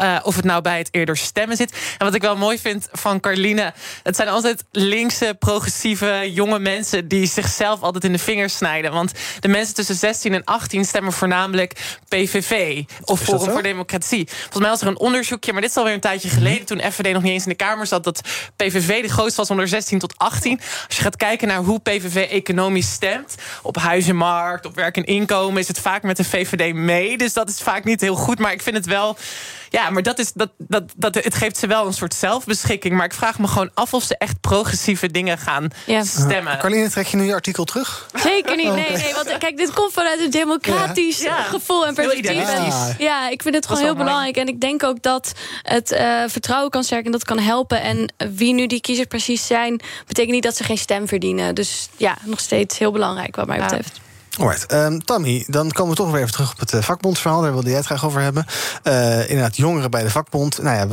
uh, 0.00 0.18
of 0.22 0.36
het 0.36 0.44
nou 0.44 0.62
bij 0.62 0.78
het 0.78 0.88
eerder 0.90 1.16
stemmen 1.16 1.56
zit. 1.56 1.72
En 1.98 2.06
wat 2.06 2.14
ik 2.14 2.22
wel 2.22 2.36
mooi 2.36 2.58
vind 2.58 2.88
van 2.92 3.20
Carline... 3.20 3.72
het 4.02 4.16
zijn 4.16 4.28
altijd 4.28 4.64
linkse, 4.70 5.36
progressieve, 5.38 6.30
jonge 6.32 6.58
mensen... 6.58 7.08
die 7.08 7.26
zichzelf 7.26 7.80
altijd 7.80 8.04
in 8.04 8.12
de 8.12 8.18
vingers 8.18 8.56
snijden. 8.56 8.92
Want 8.92 9.12
de 9.40 9.48
mensen 9.48 9.74
tussen 9.74 9.94
16 9.94 10.34
en 10.34 10.44
18 10.44 10.84
stemmen 10.84 11.12
voornamelijk 11.12 11.98
PVV. 12.08 12.82
Of 13.04 13.20
Forum 13.20 13.50
voor 13.50 13.62
Democratie. 13.62 14.28
Volgens 14.28 14.58
mij 14.60 14.70
was 14.70 14.80
er 14.80 14.86
een 14.86 14.98
onderzoekje, 14.98 15.52
maar 15.52 15.60
dit 15.60 15.70
is 15.70 15.76
alweer 15.76 15.94
een 15.94 16.00
tijdje 16.00 16.28
geleden... 16.28 16.66
toen 16.66 16.80
FVD 16.92 17.12
nog 17.12 17.22
niet 17.22 17.32
eens 17.32 17.42
in 17.42 17.50
de 17.50 17.56
Kamer 17.56 17.86
zat... 17.86 18.04
dat 18.04 18.20
PVV 18.56 19.02
de 19.02 19.08
grootste 19.08 19.40
was 19.40 19.50
onder 19.50 19.68
16 19.68 19.98
tot 19.98 20.14
18. 20.16 20.60
Als 20.86 20.96
je 20.96 21.02
gaat 21.02 21.16
kijken 21.16 21.48
naar 21.48 21.62
hoe 21.62 21.69
PVV 21.78 22.30
economisch 22.30 22.92
stemt. 22.92 23.34
Op 23.62 23.76
huizenmarkt, 23.76 24.66
op 24.66 24.74
werk 24.74 24.96
en 24.96 25.04
inkomen 25.04 25.60
is 25.60 25.68
het 25.68 25.80
vaak 25.80 26.02
met 26.02 26.16
de 26.16 26.24
VVD 26.24 26.74
mee. 26.74 27.18
Dus 27.18 27.32
dat 27.32 27.48
is 27.48 27.60
vaak 27.60 27.84
niet 27.84 28.00
heel 28.00 28.14
goed. 28.16 28.38
Maar 28.38 28.52
ik 28.52 28.62
vind 28.62 28.76
het 28.76 28.86
wel. 28.86 29.16
Ja, 29.70 29.90
maar 29.90 30.02
dat 30.02 30.18
is, 30.18 30.32
dat, 30.32 30.50
dat, 30.58 30.82
dat, 30.96 31.14
het 31.14 31.34
geeft 31.34 31.56
ze 31.56 31.66
wel 31.66 31.86
een 31.86 31.92
soort 31.92 32.14
zelfbeschikking. 32.14 32.94
Maar 32.94 33.04
ik 33.04 33.12
vraag 33.12 33.38
me 33.38 33.48
gewoon 33.48 33.70
af 33.74 33.94
of 33.94 34.02
ze 34.04 34.16
echt 34.18 34.40
progressieve 34.40 35.10
dingen 35.10 35.38
gaan 35.38 35.68
ja. 35.86 36.04
stemmen. 36.04 36.52
Uh, 36.52 36.60
Carline, 36.60 36.90
trek 36.90 37.06
je 37.06 37.16
nu 37.16 37.24
je 37.24 37.34
artikel 37.34 37.64
terug? 37.64 38.08
Zeker 38.14 38.56
niet. 38.56 38.74
Nee, 38.74 38.90
nee. 39.02 39.14
Want 39.14 39.38
kijk, 39.38 39.56
dit 39.56 39.72
komt 39.72 39.92
vanuit 39.92 40.20
een 40.20 40.30
democratisch 40.30 41.20
ja. 41.20 41.42
gevoel 41.42 41.86
en 41.86 41.94
perspectief. 41.94 42.48
Ah. 42.48 42.88
Ja, 42.98 43.28
ik 43.28 43.42
vind 43.42 43.54
het 43.54 43.66
gewoon 43.66 43.82
heel 43.82 43.94
belangrijk. 43.94 44.36
En 44.36 44.46
ik 44.48 44.60
denk 44.60 44.82
ook 44.82 45.02
dat 45.02 45.32
het 45.62 45.90
uh, 45.90 46.22
vertrouwen 46.26 46.70
kan 46.70 46.84
sterken 46.84 47.06
en 47.06 47.12
dat 47.12 47.24
kan 47.24 47.38
helpen. 47.38 47.82
En 47.82 48.12
wie 48.34 48.54
nu 48.54 48.66
die 48.66 48.80
kiezers 48.80 49.06
precies 49.06 49.46
zijn, 49.46 49.80
betekent 50.06 50.34
niet 50.34 50.42
dat 50.42 50.56
ze 50.56 50.64
geen 50.64 50.78
stem 50.78 51.08
verdienen. 51.08 51.54
Dus 51.54 51.88
ja, 51.96 52.16
nog 52.22 52.40
steeds 52.40 52.78
heel 52.78 52.92
belangrijk 52.92 53.36
wat 53.36 53.46
mij 53.46 53.56
Ja. 53.56 53.62
betreft. 53.62 54.00
Alright, 54.40 54.72
um, 54.72 55.04
Tammy, 55.04 55.44
dan 55.46 55.70
komen 55.70 55.90
we 55.90 55.96
toch 55.96 56.10
weer 56.10 56.20
even 56.20 56.32
terug 56.32 56.52
op 56.52 56.58
het 56.58 56.72
uh, 56.72 56.82
vakbondsverhaal. 56.82 57.40
Daar 57.40 57.52
wilde 57.52 57.68
jij 57.68 57.76
het 57.76 57.86
graag 57.86 58.04
over 58.04 58.20
hebben. 58.20 58.46
Uh, 58.84 59.20
inderdaad, 59.28 59.56
jongeren 59.56 59.90
bij 59.90 60.02
de 60.02 60.10
vakbond. 60.10 60.62
Nou 60.62 60.76
ja, 60.76 60.86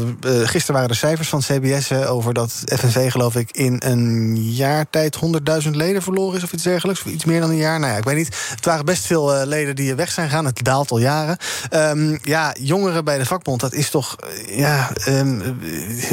gisteren 0.46 0.74
waren 0.74 0.90
de 0.90 0.96
cijfers 0.96 1.30
van 1.30 1.40
CBS 1.40 1.92
over 1.92 2.34
dat 2.34 2.52
FNV, 2.66 3.12
geloof 3.12 3.36
ik, 3.36 3.52
in 3.52 3.82
een 3.86 4.36
jaar 4.54 4.90
tijd 4.90 5.18
100.000 5.64 5.70
leden 5.70 6.02
verloren 6.02 6.38
is 6.38 6.44
of 6.44 6.54
iets 6.54 6.64
dergelijks. 6.64 7.02
Of 7.02 7.12
iets 7.12 7.26
meer 7.26 7.42
dan 7.42 7.50
een 7.50 7.58
jaar. 7.58 7.80
Nou 7.80 7.92
ja, 7.92 7.98
ik 7.98 8.04
weet 8.04 8.16
niet. 8.16 8.48
Het 8.56 8.66
waren 8.66 8.86
best 8.86 9.06
veel 9.06 9.36
uh, 9.36 9.46
leden 9.46 9.76
die 9.76 9.96
weg 9.96 10.12
zijn 10.12 10.30
gegaan. 10.30 10.46
Het 10.46 10.64
daalt 10.64 10.92
al 10.92 11.00
jaren. 11.00 11.38
Um, 11.72 12.20
ja, 12.22 12.56
jongeren 12.60 13.06
bij 13.06 13.18
de 13.18 13.26
vakbond, 13.26 13.60
dat 13.60 13.74
is 13.74 13.90
toch. 13.90 14.16
ja, 14.48 14.90
um, 15.08 15.60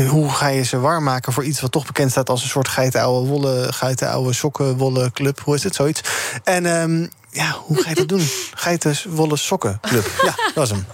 hoe 0.08 0.30
ga 0.30 0.48
je 0.48 0.62
ze 0.62 0.78
warm 0.78 1.04
maken 1.04 1.32
voor 1.32 1.44
iets 1.44 1.60
wat 1.60 1.72
toch 1.72 1.86
bekend 1.86 2.10
staat 2.10 2.30
als 2.30 2.42
een 2.42 2.48
soort 2.48 2.68
geitenoude 2.68 3.28
wollen, 3.28 3.74
geitenoude 3.74 4.32
sokken, 4.32 4.76
wollen 4.76 5.12
club? 5.12 5.40
Hoe 5.40 5.54
is 5.54 5.62
het? 5.62 5.74
Zoiets. 5.74 6.00
En. 6.44 7.12
Ja, 7.34 7.50
hoe 7.50 7.82
ga 7.82 7.88
je 7.88 7.94
dat 7.94 8.08
doen? 8.08 8.26
Geitenwolle 8.54 9.36
sokkenclub. 9.36 10.06
Ja, 10.22 10.34
dat 10.36 10.54
was 10.54 10.70
hem. 10.70 10.86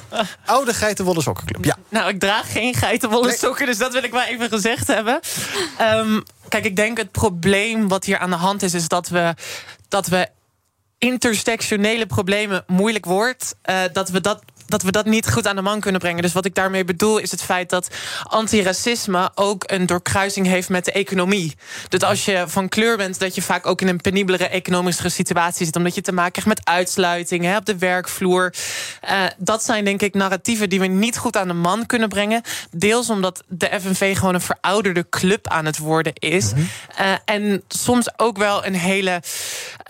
Oude 0.45 0.75
geitenwolle 0.75 1.23
sokkenclub. 1.23 1.65
Ja. 1.65 1.77
Nou, 1.89 2.09
ik 2.09 2.21
draag 2.21 2.53
geen 2.53 2.75
geitenwolle 2.75 3.27
Nee. 3.27 3.37
sokken, 3.37 3.67
dus 3.67 3.79
dat 3.79 3.93
wil 3.93 4.03
ik 4.03 4.13
wel 4.13 4.23
even 4.23 4.49
gezegd 4.49 4.87
hebben. 4.87 5.21
Ehm, 5.79 6.21
kijk, 6.49 6.65
ik 6.65 6.77
denk 6.77 6.97
het 6.97 7.11
probleem 7.13 7.89
wat 7.89 8.05
hier 8.05 8.19
aan 8.19 8.31
de 8.31 8.37
hand 8.37 8.63
is, 8.63 8.75
is 8.75 8.89
dat 8.89 9.09
we, 9.09 9.35
dat 9.89 10.07
we 10.07 10.29
intersectionele 10.99 12.07
problemen 12.07 12.65
moeilijk 12.67 13.05
wordt. 13.05 13.55
eh, 13.63 13.81
dat 13.93 14.09
we 14.09 14.21
dat 14.21 14.43
dat 14.71 14.83
we 14.83 14.91
dat 14.91 15.07
niet 15.07 15.31
goed 15.31 15.47
aan 15.47 15.57
de 15.57 15.63
man 15.63 15.81
kunnen 15.81 16.01
brengen. 16.01 16.23
Dus 16.23 16.33
wat 16.33 16.45
ik 16.45 16.55
daarmee 16.55 16.85
bedoel 16.85 17.19
is 17.19 17.31
het 17.31 17.43
feit 17.43 17.71
dat 17.71 17.89
antiracisme 18.23 19.31
ook 19.35 19.65
een 19.67 19.87
doorkruising 19.87 20.47
heeft 20.47 20.69
met 20.69 20.85
de 20.85 20.93
economie. 20.93 21.55
Dus 21.89 22.01
als 22.01 22.25
je 22.25 22.45
van 22.47 22.69
kleur 22.69 22.97
bent, 22.97 23.19
dat 23.19 23.35
je 23.35 23.43
vaak 23.43 23.67
ook 23.67 23.81
in 23.81 23.89
een 23.89 24.01
penibelere 24.01 24.49
economische 24.49 25.09
situatie 25.09 25.67
zit, 25.67 25.77
omdat 25.77 25.95
je 25.95 26.01
te 26.01 26.13
maken 26.13 26.33
krijgt 26.33 26.49
met 26.49 26.69
uitsluiting 26.69 27.45
hè, 27.45 27.57
op 27.57 27.67
de 27.67 27.79
werkvloer. 27.79 28.55
Uh, 29.05 29.23
dat 29.37 29.65
zijn 29.65 29.85
denk 29.85 30.03
ik 30.03 30.15
narratieven 30.15 30.69
die 30.69 30.81
we 30.81 30.87
niet 30.87 31.19
goed 31.19 31.37
aan 31.37 31.49
de 31.49 31.55
man 31.55 31.87
kunnen 31.87 32.09
brengen. 32.09 32.43
Deels 32.71 33.11
omdat 33.11 33.43
de 33.49 33.81
FNV 33.81 34.17
gewoon 34.19 34.35
een 34.35 34.41
verouderde 34.41 35.07
club 35.11 35.49
aan 35.49 35.65
het 35.65 35.79
worden 35.79 36.13
is. 36.15 36.53
Mm 36.53 36.69
uh, 37.01 37.15
en 37.25 37.63
soms 37.69 38.19
ook 38.19 38.37
wel 38.37 38.67
een 38.67 38.75
hele, 38.75 39.23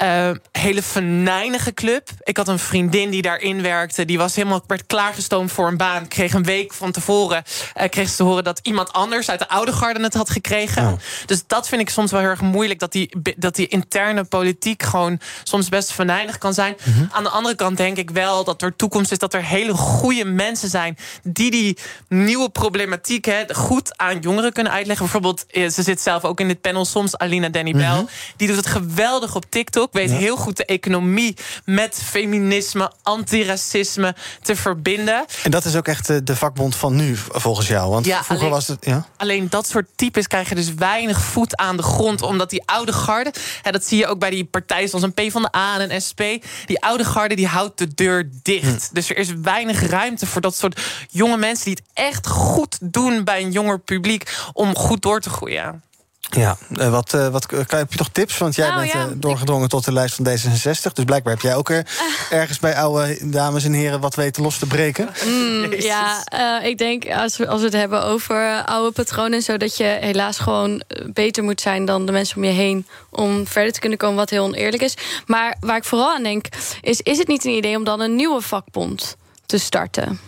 uh, 0.02 0.30
hele 0.52 0.82
venijnige 0.82 1.74
club. 1.74 2.08
Ik 2.22 2.36
had 2.36 2.48
een 2.48 2.58
vriendin 2.58 3.10
die 3.10 3.22
daarin 3.22 3.62
werkte. 3.62 4.04
Die 4.04 4.18
was 4.18 4.36
helemaal 4.36 4.60
werd 4.70 4.86
klaargestoomd 4.86 5.52
voor 5.52 5.68
een 5.68 5.76
baan. 5.76 6.08
Kreeg 6.08 6.32
een 6.32 6.44
week 6.44 6.72
van 6.72 6.92
tevoren 6.92 7.42
kreeg 7.88 8.08
ze 8.08 8.16
te 8.16 8.22
horen 8.22 8.44
dat 8.44 8.60
iemand 8.62 8.92
anders 8.92 9.30
uit 9.30 9.38
de 9.38 9.48
oude 9.48 9.72
garde 9.72 10.02
het 10.02 10.14
had 10.14 10.30
gekregen. 10.30 10.86
Oh. 10.86 10.92
Dus 11.26 11.42
dat 11.46 11.68
vind 11.68 11.80
ik 11.80 11.90
soms 11.90 12.10
wel 12.10 12.20
heel 12.20 12.28
erg 12.28 12.40
moeilijk. 12.40 12.80
Dat 12.80 12.92
die, 12.92 13.16
dat 13.36 13.54
die 13.54 13.68
interne 13.68 14.24
politiek 14.24 14.82
gewoon 14.82 15.20
soms 15.42 15.68
best 15.68 15.92
venijnig 15.92 16.38
kan 16.38 16.54
zijn. 16.54 16.76
Mm 16.84 16.92
-hmm. 16.92 17.08
Aan 17.12 17.22
de 17.22 17.28
andere 17.28 17.54
kant 17.54 17.76
denk 17.76 17.96
ik 17.96 18.10
wel 18.10 18.44
dat 18.44 18.62
er 18.62 18.76
toekomst 18.76 19.12
is 19.12 19.18
dat 19.18 19.34
er 19.34 19.44
hele 19.44 19.72
goede 19.72 20.24
mensen 20.24 20.68
zijn 20.68 20.96
die 21.22 21.50
die 21.50 21.78
nieuwe 22.08 22.48
problematiek 22.48 23.24
hè, 23.24 23.54
goed 23.54 23.98
aan 23.98 24.18
jongeren 24.18 24.52
kunnen 24.52 24.72
uitleggen. 24.72 25.04
Bijvoorbeeld, 25.04 25.44
ze 25.72 25.82
zit 25.82 26.00
zelf 26.00 26.24
ook 26.24 26.40
in 26.40 26.48
dit 26.48 26.60
panel 26.60 26.84
soms, 26.84 27.18
Alina 27.18 27.48
Danny 27.48 27.72
Bell. 27.72 27.88
Mm 27.88 27.94
-hmm. 27.94 28.08
Die 28.36 28.48
doet 28.48 28.56
het 28.56 28.66
geweldig 28.66 29.34
op 29.34 29.44
TikTok. 29.48 29.92
Weet 29.92 30.10
ja. 30.10 30.16
heel 30.16 30.36
goed 30.36 30.56
de 30.56 30.64
economie 30.64 31.36
met 31.64 32.00
feminisme, 32.04 32.92
antiracisme 33.02 34.14
te 34.42 34.56
verbinden. 34.60 35.24
En 35.42 35.50
dat 35.50 35.64
is 35.64 35.76
ook 35.76 35.88
echt 35.88 36.26
de 36.26 36.36
vakbond 36.36 36.76
van 36.76 36.96
nu, 36.96 37.16
volgens 37.16 37.66
jou. 37.66 37.90
Want 37.90 38.06
ja, 38.06 38.24
vroeger 38.24 38.36
alleen, 38.46 38.50
was 38.50 38.66
het. 38.66 38.84
Ja? 38.84 39.06
alleen 39.16 39.46
dat 39.50 39.66
soort 39.66 39.86
types 39.96 40.26
krijgen 40.26 40.56
dus 40.56 40.74
weinig 40.74 41.20
voet 41.20 41.56
aan 41.56 41.76
de 41.76 41.82
grond. 41.82 42.22
Omdat 42.22 42.50
die 42.50 42.62
oude 42.64 42.92
garde, 42.92 43.32
hè, 43.62 43.70
dat 43.70 43.84
zie 43.84 43.98
je 43.98 44.06
ook 44.06 44.18
bij 44.18 44.30
die 44.30 44.44
partijen 44.44 44.88
zoals 44.88 45.04
een 45.04 45.14
P 45.14 45.30
van 45.30 45.42
de 45.42 45.56
A 45.56 45.78
en 45.78 45.94
een 45.94 46.02
SP. 46.08 46.22
Die 46.66 46.82
oude 46.82 47.04
garde 47.04 47.34
die 47.34 47.46
houdt 47.46 47.78
de 47.78 47.94
deur 47.94 48.30
dicht. 48.42 48.88
Hm. 48.88 48.94
Dus 48.94 49.10
er 49.10 49.16
is 49.16 49.34
weinig 49.42 49.82
ruimte 49.82 50.26
voor 50.26 50.40
dat 50.40 50.56
soort 50.56 50.80
jonge 51.10 51.36
mensen 51.36 51.64
die 51.64 51.74
het 51.74 52.04
echt 52.06 52.26
goed 52.26 52.78
doen 52.80 53.24
bij 53.24 53.42
een 53.42 53.52
jonger 53.52 53.78
publiek 53.78 54.36
om 54.52 54.74
goed 54.76 55.02
door 55.02 55.20
te 55.20 55.30
groeien. 55.30 55.82
Ja, 56.30 56.56
uh, 56.70 56.90
wat, 56.90 57.14
uh, 57.14 57.28
wat 57.28 57.46
kan, 57.46 57.78
heb 57.78 57.92
je 57.92 57.98
toch 57.98 58.08
tips? 58.08 58.38
Want 58.38 58.54
jij 58.54 58.68
Nou, 58.68 58.80
bent 58.80 58.92
ja. 58.92 59.08
doorgedrongen 59.16 59.68
tot 59.68 59.84
de 59.84 59.92
lijst 59.92 60.14
van 60.14 60.26
D66. 60.26 60.92
Dus 60.92 61.04
blijkbaar 61.04 61.32
heb 61.32 61.42
jij 61.42 61.56
ook 61.56 61.70
er 61.70 61.86
ergens 62.30 62.58
bij 62.58 62.76
oude 62.76 63.18
dames 63.30 63.64
en 63.64 63.72
heren 63.72 64.00
wat 64.00 64.14
weten 64.14 64.42
los 64.42 64.58
te 64.58 64.66
breken. 64.66 65.08
Mm, 65.24 65.72
ja, 65.72 66.24
eh, 66.24 66.68
ik 66.68 66.78
denk 66.78 67.10
als 67.10 67.36
we, 67.36 67.48
als 67.48 67.60
we 67.60 67.66
het 67.66 67.74
hebben 67.74 68.04
over 68.04 68.36
eh, 68.36 68.64
oude 68.64 68.92
patronen 68.92 69.32
en 69.32 69.42
zo... 69.42 69.56
dat 69.56 69.76
je 69.76 69.98
helaas 70.00 70.38
gewoon 70.38 70.80
eh, 70.80 71.04
beter 71.12 71.42
moet 71.42 71.60
zijn 71.60 71.84
dan 71.84 72.06
de 72.06 72.12
mensen 72.12 72.36
om 72.36 72.44
je 72.44 72.50
heen... 72.50 72.86
om 73.10 73.46
verder 73.46 73.72
te 73.72 73.80
kunnen 73.80 73.98
komen 73.98 74.16
wat 74.16 74.30
heel 74.30 74.44
oneerlijk 74.44 74.82
is. 74.82 74.94
Maar 75.26 75.56
waar 75.60 75.76
ik 75.76 75.84
vooral 75.84 76.14
aan 76.14 76.22
denk, 76.22 76.46
is 76.80 77.00
is 77.00 77.18
het 77.18 77.28
niet 77.28 77.44
een 77.44 77.56
idee... 77.56 77.76
om 77.76 77.84
dan 77.84 78.00
een 78.00 78.16
nieuwe 78.16 78.40
vakbond 78.40 79.16
te 79.46 79.58
starten? 79.58 80.20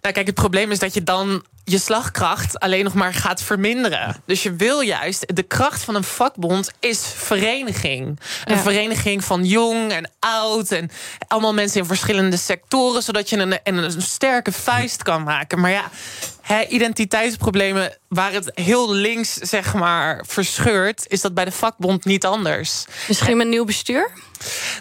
Nou, 0.00 0.14
kijk, 0.14 0.26
het 0.26 0.34
probleem 0.34 0.70
is 0.70 0.78
dat 0.78 0.94
je 0.94 1.02
dan 1.02 1.42
je 1.68 1.78
slagkracht 1.78 2.60
alleen 2.60 2.84
nog 2.84 2.94
maar 2.94 3.14
gaat 3.14 3.42
verminderen. 3.42 4.16
Dus 4.26 4.42
je 4.42 4.54
wil 4.54 4.80
juist, 4.80 5.36
de 5.36 5.42
kracht 5.42 5.82
van 5.82 5.94
een 5.94 6.04
vakbond 6.04 6.70
is 6.80 7.00
vereniging. 7.16 8.20
Een 8.44 8.54
Ja. 8.54 8.60
vereniging 8.62 9.24
van 9.24 9.44
jong 9.44 9.92
en 9.92 10.10
oud 10.18 10.70
en 10.70 10.90
allemaal 11.28 11.54
mensen 11.54 11.80
in 11.80 11.86
verschillende 11.86 12.36
sectoren, 12.36 13.02
zodat 13.02 13.28
je 13.30 13.36
een, 13.36 13.58
een, 13.64 13.76
een 13.76 14.02
sterke 14.02 14.52
vuist 14.52 15.02
kan 15.02 15.22
maken. 15.22 15.60
Maar 15.60 15.70
ja, 15.70 15.90
hè, 16.46 16.66
identiteitsproblemen 16.66 17.98
waar 18.08 18.32
het 18.32 18.50
heel 18.54 18.92
links 18.92 19.34
zeg 19.34 19.74
maar 19.74 20.24
verscheurt, 20.26 21.04
is 21.08 21.20
dat 21.20 21.34
bij 21.34 21.44
de 21.44 21.52
vakbond 21.52 22.04
niet 22.04 22.24
anders. 22.24 22.84
Misschien 23.08 23.36
met 23.36 23.48
nieuw 23.48 23.64
bestuur? 23.64 24.10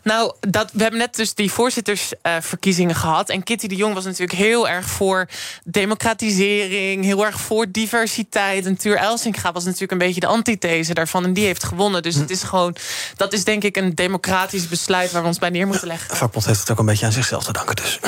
Nou, 0.04 0.34
dat, 0.40 0.72
we 0.74 0.82
hebben 0.82 1.00
net 1.00 1.16
dus 1.16 1.34
die 1.34 1.52
voorzittersverkiezingen 1.52 2.96
gehad. 2.96 3.30
En 3.30 3.44
Kitty 3.44 3.68
de 3.68 3.76
Jong 3.76 3.94
was 3.94 4.04
natuurlijk 4.04 4.40
heel 4.40 4.70
erg 4.70 4.86
voor 4.86 5.28
democratisering, 5.64 7.04
heel 7.04 7.26
erg 7.26 7.40
voor 7.40 7.72
diversiteit. 7.72 8.66
En 8.66 8.78
Tuur 8.78 8.98
Elsinga 8.98 9.52
was 9.52 9.64
natuurlijk 9.64 9.92
een 9.92 9.98
beetje 9.98 10.20
de 10.20 10.28
antithese 10.28 10.94
daarvan. 10.94 11.24
En 11.24 11.34
die 11.34 11.46
heeft 11.46 11.64
gewonnen. 11.64 12.04
Dus 12.04 12.16
het 12.16 12.30
is 12.30 12.44
gewoon, 12.44 12.76
dat 13.16 13.34
is 13.34 13.44
denk 13.44 13.64
ik 13.64 13.78
een 13.78 13.96
democratisch 13.96 14.68
besluit 14.68 15.12
waar 15.12 15.22
we 15.22 15.28
ons 15.28 15.40
bij 15.40 15.50
neer 15.50 15.68
moeten 15.68 15.88
leggen. 15.88 16.10
De 16.10 16.16
vakbond 16.16 16.46
heeft 16.46 16.60
het 16.60 16.72
ook 16.72 16.80
een 16.80 16.86
beetje 16.86 17.06
aan 17.06 17.12
zichzelf 17.12 17.44
te 17.44 17.54
danken 17.54 17.76
dus. 17.76 18.00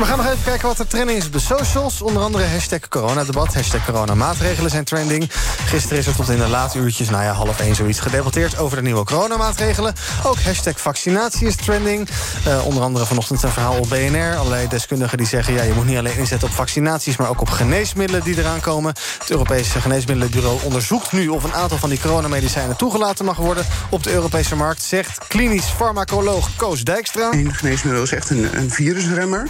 We 0.00 0.06
gaan 0.06 0.16
nog 0.16 0.26
even 0.26 0.44
kijken 0.44 0.68
wat 0.68 0.78
er 0.78 0.86
trending 0.86 1.18
is 1.18 1.26
op 1.26 1.32
de 1.32 1.38
socials. 1.38 2.02
Onder 2.02 2.22
andere 2.22 2.44
hashtag 2.44 2.88
coronadebat, 2.88 3.54
hashtag 3.54 3.84
coronamaatregelen 3.84 4.70
zijn 4.70 4.84
trending. 4.84 5.32
Gisteren 5.66 5.98
is 5.98 6.06
er 6.06 6.14
tot 6.14 6.28
in 6.28 6.38
de 6.38 6.48
late 6.48 6.78
uurtjes, 6.78 7.10
nou 7.10 7.22
ja, 7.22 7.32
half 7.32 7.60
één 7.60 7.74
zoiets... 7.74 8.00
gedebatteerd 8.00 8.58
over 8.58 8.76
de 8.76 8.82
nieuwe 8.82 9.04
coronamaatregelen. 9.04 9.94
Ook 10.24 10.40
hashtag 10.40 10.80
vaccinatie 10.80 11.46
is 11.46 11.56
trending. 11.56 12.08
Eh, 12.44 12.66
onder 12.66 12.82
andere 12.82 13.06
vanochtend 13.06 13.42
een 13.42 13.50
verhaal 13.50 13.78
op 13.78 13.88
BNR. 13.88 14.36
Allerlei 14.36 14.68
deskundigen 14.68 15.18
die 15.18 15.26
zeggen... 15.26 15.54
ja, 15.54 15.62
je 15.62 15.72
moet 15.72 15.86
niet 15.86 15.98
alleen 15.98 16.16
inzetten 16.16 16.48
op 16.48 16.54
vaccinaties... 16.54 17.16
maar 17.16 17.28
ook 17.28 17.40
op 17.40 17.50
geneesmiddelen 17.50 18.24
die 18.24 18.38
eraan 18.38 18.60
komen. 18.60 18.94
Het 19.18 19.30
Europese 19.30 19.80
Geneesmiddelenbureau 19.80 20.60
onderzoekt 20.62 21.12
nu... 21.12 21.28
of 21.28 21.44
een 21.44 21.54
aantal 21.54 21.78
van 21.78 21.88
die 21.88 22.00
coronamedicijnen 22.00 22.76
toegelaten 22.76 23.24
mag 23.24 23.36
worden... 23.36 23.66
op 23.90 24.02
de 24.02 24.12
Europese 24.12 24.56
markt, 24.56 24.82
zegt 24.82 25.26
klinisch 25.28 25.68
farmacoloog 25.76 26.48
Koos 26.56 26.84
Dijkstra. 26.84 27.32
Een 27.32 27.54
geneesmiddel 27.54 28.02
is 28.02 28.12
echt 28.12 28.30
een, 28.30 28.58
een 28.58 28.70
virusremmer. 28.70 29.48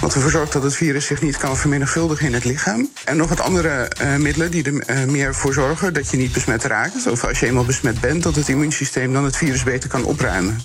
Wat 0.00 0.14
ervoor 0.14 0.30
zorgt 0.30 0.52
dat 0.52 0.62
het 0.62 0.74
virus 0.74 1.06
zich 1.06 1.22
niet 1.22 1.36
kan 1.36 1.56
vermenigvuldigen 1.56 2.26
in 2.26 2.34
het 2.34 2.44
lichaam. 2.44 2.88
En 3.04 3.16
nog 3.16 3.28
wat 3.28 3.40
andere 3.40 3.68
eh, 3.68 4.16
middelen 4.16 4.50
die 4.50 4.64
er 4.64 4.80
eh, 4.80 5.04
meer 5.04 5.34
voor 5.34 5.52
zorgen 5.52 5.94
dat 5.94 6.10
je 6.10 6.16
niet 6.16 6.32
besmet 6.32 6.64
raakt. 6.64 7.06
Of 7.06 7.24
als 7.24 7.40
je 7.40 7.46
eenmaal 7.46 7.64
besmet 7.64 8.00
bent, 8.00 8.22
dat 8.22 8.34
het 8.34 8.48
immuunsysteem 8.48 9.12
dan 9.12 9.24
het 9.24 9.36
virus 9.36 9.62
beter 9.62 9.88
kan 9.88 10.04
opruimen. 10.04 10.60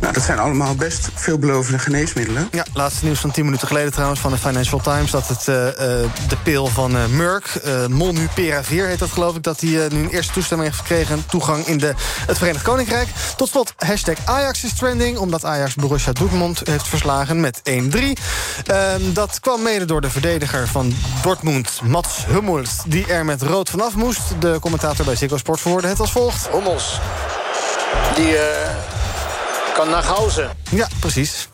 Nou, 0.00 0.12
dat 0.12 0.22
zijn 0.22 0.38
allemaal 0.38 0.74
best 0.74 1.08
veelbelovende 1.14 1.78
geneesmiddelen. 1.78 2.48
Ja, 2.52 2.64
laatste 2.72 3.04
nieuws 3.04 3.20
van 3.20 3.30
10 3.30 3.44
minuten 3.44 3.66
geleden 3.66 3.92
trouwens 3.92 4.20
van 4.20 4.30
de 4.30 4.38
Financial 4.38 4.80
Times... 4.80 5.10
dat 5.10 5.28
het, 5.28 5.48
eh, 5.48 5.68
eh, 5.68 6.10
de 6.28 6.36
pil 6.42 6.66
van 6.66 6.96
eh, 6.96 7.06
Merck, 7.06 7.46
eh 7.46 7.86
Molnupiravir 7.86 8.86
heet 8.86 8.98
dat 8.98 9.10
geloof 9.10 9.36
ik... 9.36 9.42
dat 9.42 9.58
die 9.58 9.84
eh, 9.84 9.90
nu 9.90 10.02
een 10.02 10.10
eerste 10.10 10.32
toestemming 10.32 10.68
heeft 10.68 10.82
gekregen... 10.82 11.26
toegang 11.26 11.66
in 11.66 11.78
de, 11.78 11.94
het 12.26 12.38
Verenigd 12.38 12.64
Koninkrijk. 12.64 13.08
Tot 13.36 13.48
slot, 13.48 13.72
hashtag 13.76 14.16
Ajax 14.24 14.64
is 14.64 14.74
trending... 14.74 15.18
omdat 15.18 15.44
Ajax 15.44 15.74
Borussia 15.74 16.12
Dortmund 16.12 16.60
heeft 16.64 16.88
verslagen 16.88 17.40
met 17.40 17.60
1-3. 17.70 17.72
Ehm, 18.66 19.12
dat 19.12 19.40
kwam 19.40 19.62
mede 19.62 19.84
door 19.84 20.00
de 20.00 20.10
verdediger 20.10 20.68
van 20.68 20.94
Dortmund, 21.22 21.80
Mats 21.82 22.26
Hummels... 22.26 22.70
die 22.86 23.06
er 23.06 23.24
met 23.24 23.42
rood 23.42 23.70
vanaf 23.70 23.94
moest. 23.94 24.40
De 24.40 24.58
commentator 24.60 25.04
bij 25.04 25.16
Ziggo 25.16 25.36
Sport 25.36 25.60
verwoordde 25.60 25.88
het 25.88 26.00
als 26.00 26.12
volgt. 26.12 26.48
Hummels, 26.50 27.00
die 28.14 28.36
eh, 28.36 28.97
kan 29.78 29.90
naar 29.90 30.02
Gauzen. 30.02 30.50
Ja, 30.70 30.88
precies. 31.00 31.48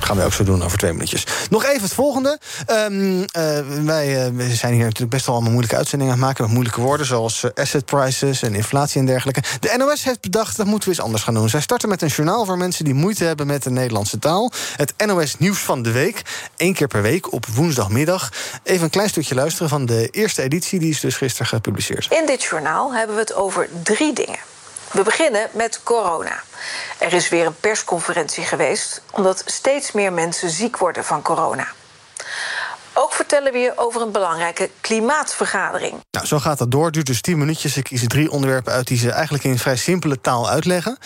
Gaan 0.00 0.16
wij 0.16 0.24
ook 0.24 0.32
zo 0.32 0.44
doen 0.44 0.62
over 0.62 0.78
twee 0.78 0.92
minuutjes. 0.92 1.26
Nog 1.50 1.64
even 1.64 1.82
het 1.82 1.94
volgende. 1.94 2.38
Ehm, 2.66 3.22
eh, 3.22 3.60
wij 3.84 4.26
eh, 4.26 4.32
we 4.32 4.54
zijn 4.54 4.72
hier 4.72 4.82
natuurlijk 4.82 5.10
best 5.10 5.26
wel 5.26 5.34
allemaal 5.34 5.52
moeilijke 5.52 5.76
uitzendingen 5.76 6.12
aan 6.12 6.18
het 6.18 6.28
maken... 6.28 6.44
met 6.44 6.52
moeilijke 6.52 6.80
woorden 6.80 7.06
zoals 7.06 7.44
eh, 7.44 7.50
asset 7.54 7.84
prices 7.84 8.42
en 8.42 8.54
inflatie 8.54 9.00
en 9.00 9.06
dergelijke. 9.06 9.42
De 9.60 9.74
NOS 9.76 10.04
heeft 10.04 10.20
bedacht, 10.20 10.56
dat 10.56 10.66
moeten 10.66 10.88
we 10.88 10.94
eens 10.94 11.04
anders 11.04 11.22
gaan 11.22 11.34
doen. 11.34 11.48
Zij 11.48 11.60
starten 11.60 11.88
met 11.88 12.02
een 12.02 12.08
journaal 12.08 12.44
voor 12.44 12.58
mensen 12.58 12.84
die 12.84 12.94
moeite 12.94 13.24
hebben 13.24 13.46
met 13.46 13.62
de 13.62 13.70
Nederlandse 13.70 14.18
taal. 14.18 14.52
Het 14.76 14.94
NOS 15.06 15.38
Nieuws 15.38 15.58
van 15.58 15.82
de 15.82 15.90
Week. 15.90 16.22
Eén 16.56 16.74
keer 16.74 16.86
per 16.86 17.02
week 17.02 17.32
op 17.32 17.46
woensdagmiddag. 17.46 18.32
Even 18.62 18.84
een 18.84 18.90
klein 18.90 19.08
stukje 19.08 19.34
luisteren 19.34 19.68
van 19.68 19.86
de 19.86 20.08
eerste 20.10 20.42
editie. 20.42 20.78
Die 20.78 20.90
is 20.90 21.00
dus 21.00 21.16
gisteren 21.16 21.46
gepubliceerd. 21.46 22.06
In 22.10 22.26
dit 22.26 22.42
journaal 22.42 22.94
hebben 22.94 23.14
we 23.14 23.20
het 23.20 23.34
over 23.34 23.68
drie 23.82 24.12
dingen. 24.12 24.38
We 24.90 25.02
beginnen 25.02 25.48
met 25.52 25.82
corona. 25.82 26.42
Er 26.98 27.12
is 27.12 27.28
weer 27.28 27.46
een 27.46 27.60
persconferentie 27.60 28.44
geweest 28.44 29.02
omdat 29.12 29.42
steeds 29.46 29.92
meer 29.92 30.12
mensen 30.12 30.50
ziek 30.50 30.76
worden 30.76 31.04
van 31.04 31.22
corona. 31.22 31.66
Ook 33.00 33.12
vertellen 33.12 33.52
we 33.52 33.58
je 33.58 33.72
over 33.76 34.02
een 34.02 34.12
belangrijke 34.12 34.70
klimaatvergadering. 34.80 35.94
Nou, 36.10 36.26
zo 36.26 36.38
gaat 36.38 36.58
dat 36.58 36.70
door. 36.70 36.90
Duurt 36.90 37.06
dus 37.06 37.20
10 37.20 37.38
minuutjes. 37.38 37.76
Ik 37.76 37.84
kies 37.84 38.04
drie 38.06 38.30
onderwerpen 38.30 38.72
uit 38.72 38.86
die 38.86 38.98
ze 38.98 39.10
eigenlijk 39.10 39.44
in 39.44 39.58
vrij 39.58 39.76
simpele 39.76 40.20
taal 40.20 40.48
uitleggen. 40.48 40.98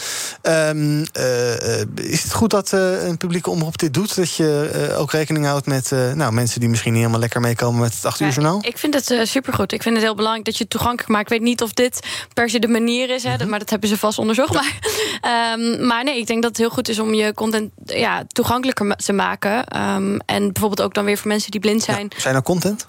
Ehm, 0.43 1.05
eh, 1.13 1.81
is 1.95 2.23
het 2.23 2.33
goed 2.33 2.51
dat 2.51 2.73
eh, 2.73 3.07
een 3.07 3.17
publieke 3.17 3.51
omroep 3.51 3.79
dit 3.79 3.95
doet? 3.95 4.17
Dat 4.17 4.35
je 4.35 4.71
eh, 4.73 5.01
ook 5.01 5.13
rekening 5.13 5.47
houdt 5.47 5.67
met 5.67 5.93
eh, 5.93 6.13
nou, 6.13 6.33
mensen 6.33 6.61
die 6.61 6.69
misschien 6.69 6.93
niet 6.93 7.01
helemaal 7.01 7.21
lekker 7.21 7.41
meekomen 7.41 7.81
met 7.81 7.95
het 7.95 8.05
8 8.05 8.21
uur 8.21 8.29
journaal? 8.29 8.59
Ik 8.63 8.79
vind 8.79 8.95
het 8.95 9.11
uh, 9.11 9.25
supergoed. 9.25 9.73
Ik 9.73 9.83
vind 9.83 9.95
het 9.95 10.05
heel 10.05 10.15
belangrijk 10.15 10.47
dat 10.47 10.57
je 10.57 10.63
het 10.63 10.73
toegankelijk 10.73 11.09
maakt. 11.09 11.31
Ik 11.31 11.39
weet 11.39 11.49
niet 11.49 11.63
of 11.63 11.73
dit 11.73 12.07
per 12.35 12.51
se 12.51 12.59
de 12.59 12.69
manier 12.69 13.11
is, 13.11 13.23
hè, 13.23 13.47
maar 13.47 13.59
dat 13.59 13.71
hebben 13.71 13.89
ze 13.89 13.99
vast 13.99 14.19
onderzocht. 14.19 14.55
Maar, 14.55 14.79
ehm, 15.21 15.87
maar 15.87 16.05
nee, 16.05 16.19
ik 16.19 16.27
denk 16.27 16.43
dat 16.43 16.51
het 16.51 16.61
heel 16.61 16.71
goed 16.71 16.89
is 16.89 16.99
om 16.99 17.15
je 17.15 17.35
content 17.35 17.71
ja, 17.85 18.25
toegankelijker 18.27 18.97
te 18.97 19.13
maken. 19.13 19.67
Ehm, 19.67 20.17
en 20.27 20.53
bijvoorbeeld 20.53 20.83
ook 20.83 20.95
dan 20.95 21.05
weer 21.05 21.19
voor 21.19 21.29
mensen 21.29 21.51
die 21.51 21.61
blind 21.61 21.82
zijn. 21.83 22.11
Zijn 22.17 22.35
er 22.35 22.43
content? 22.43 22.87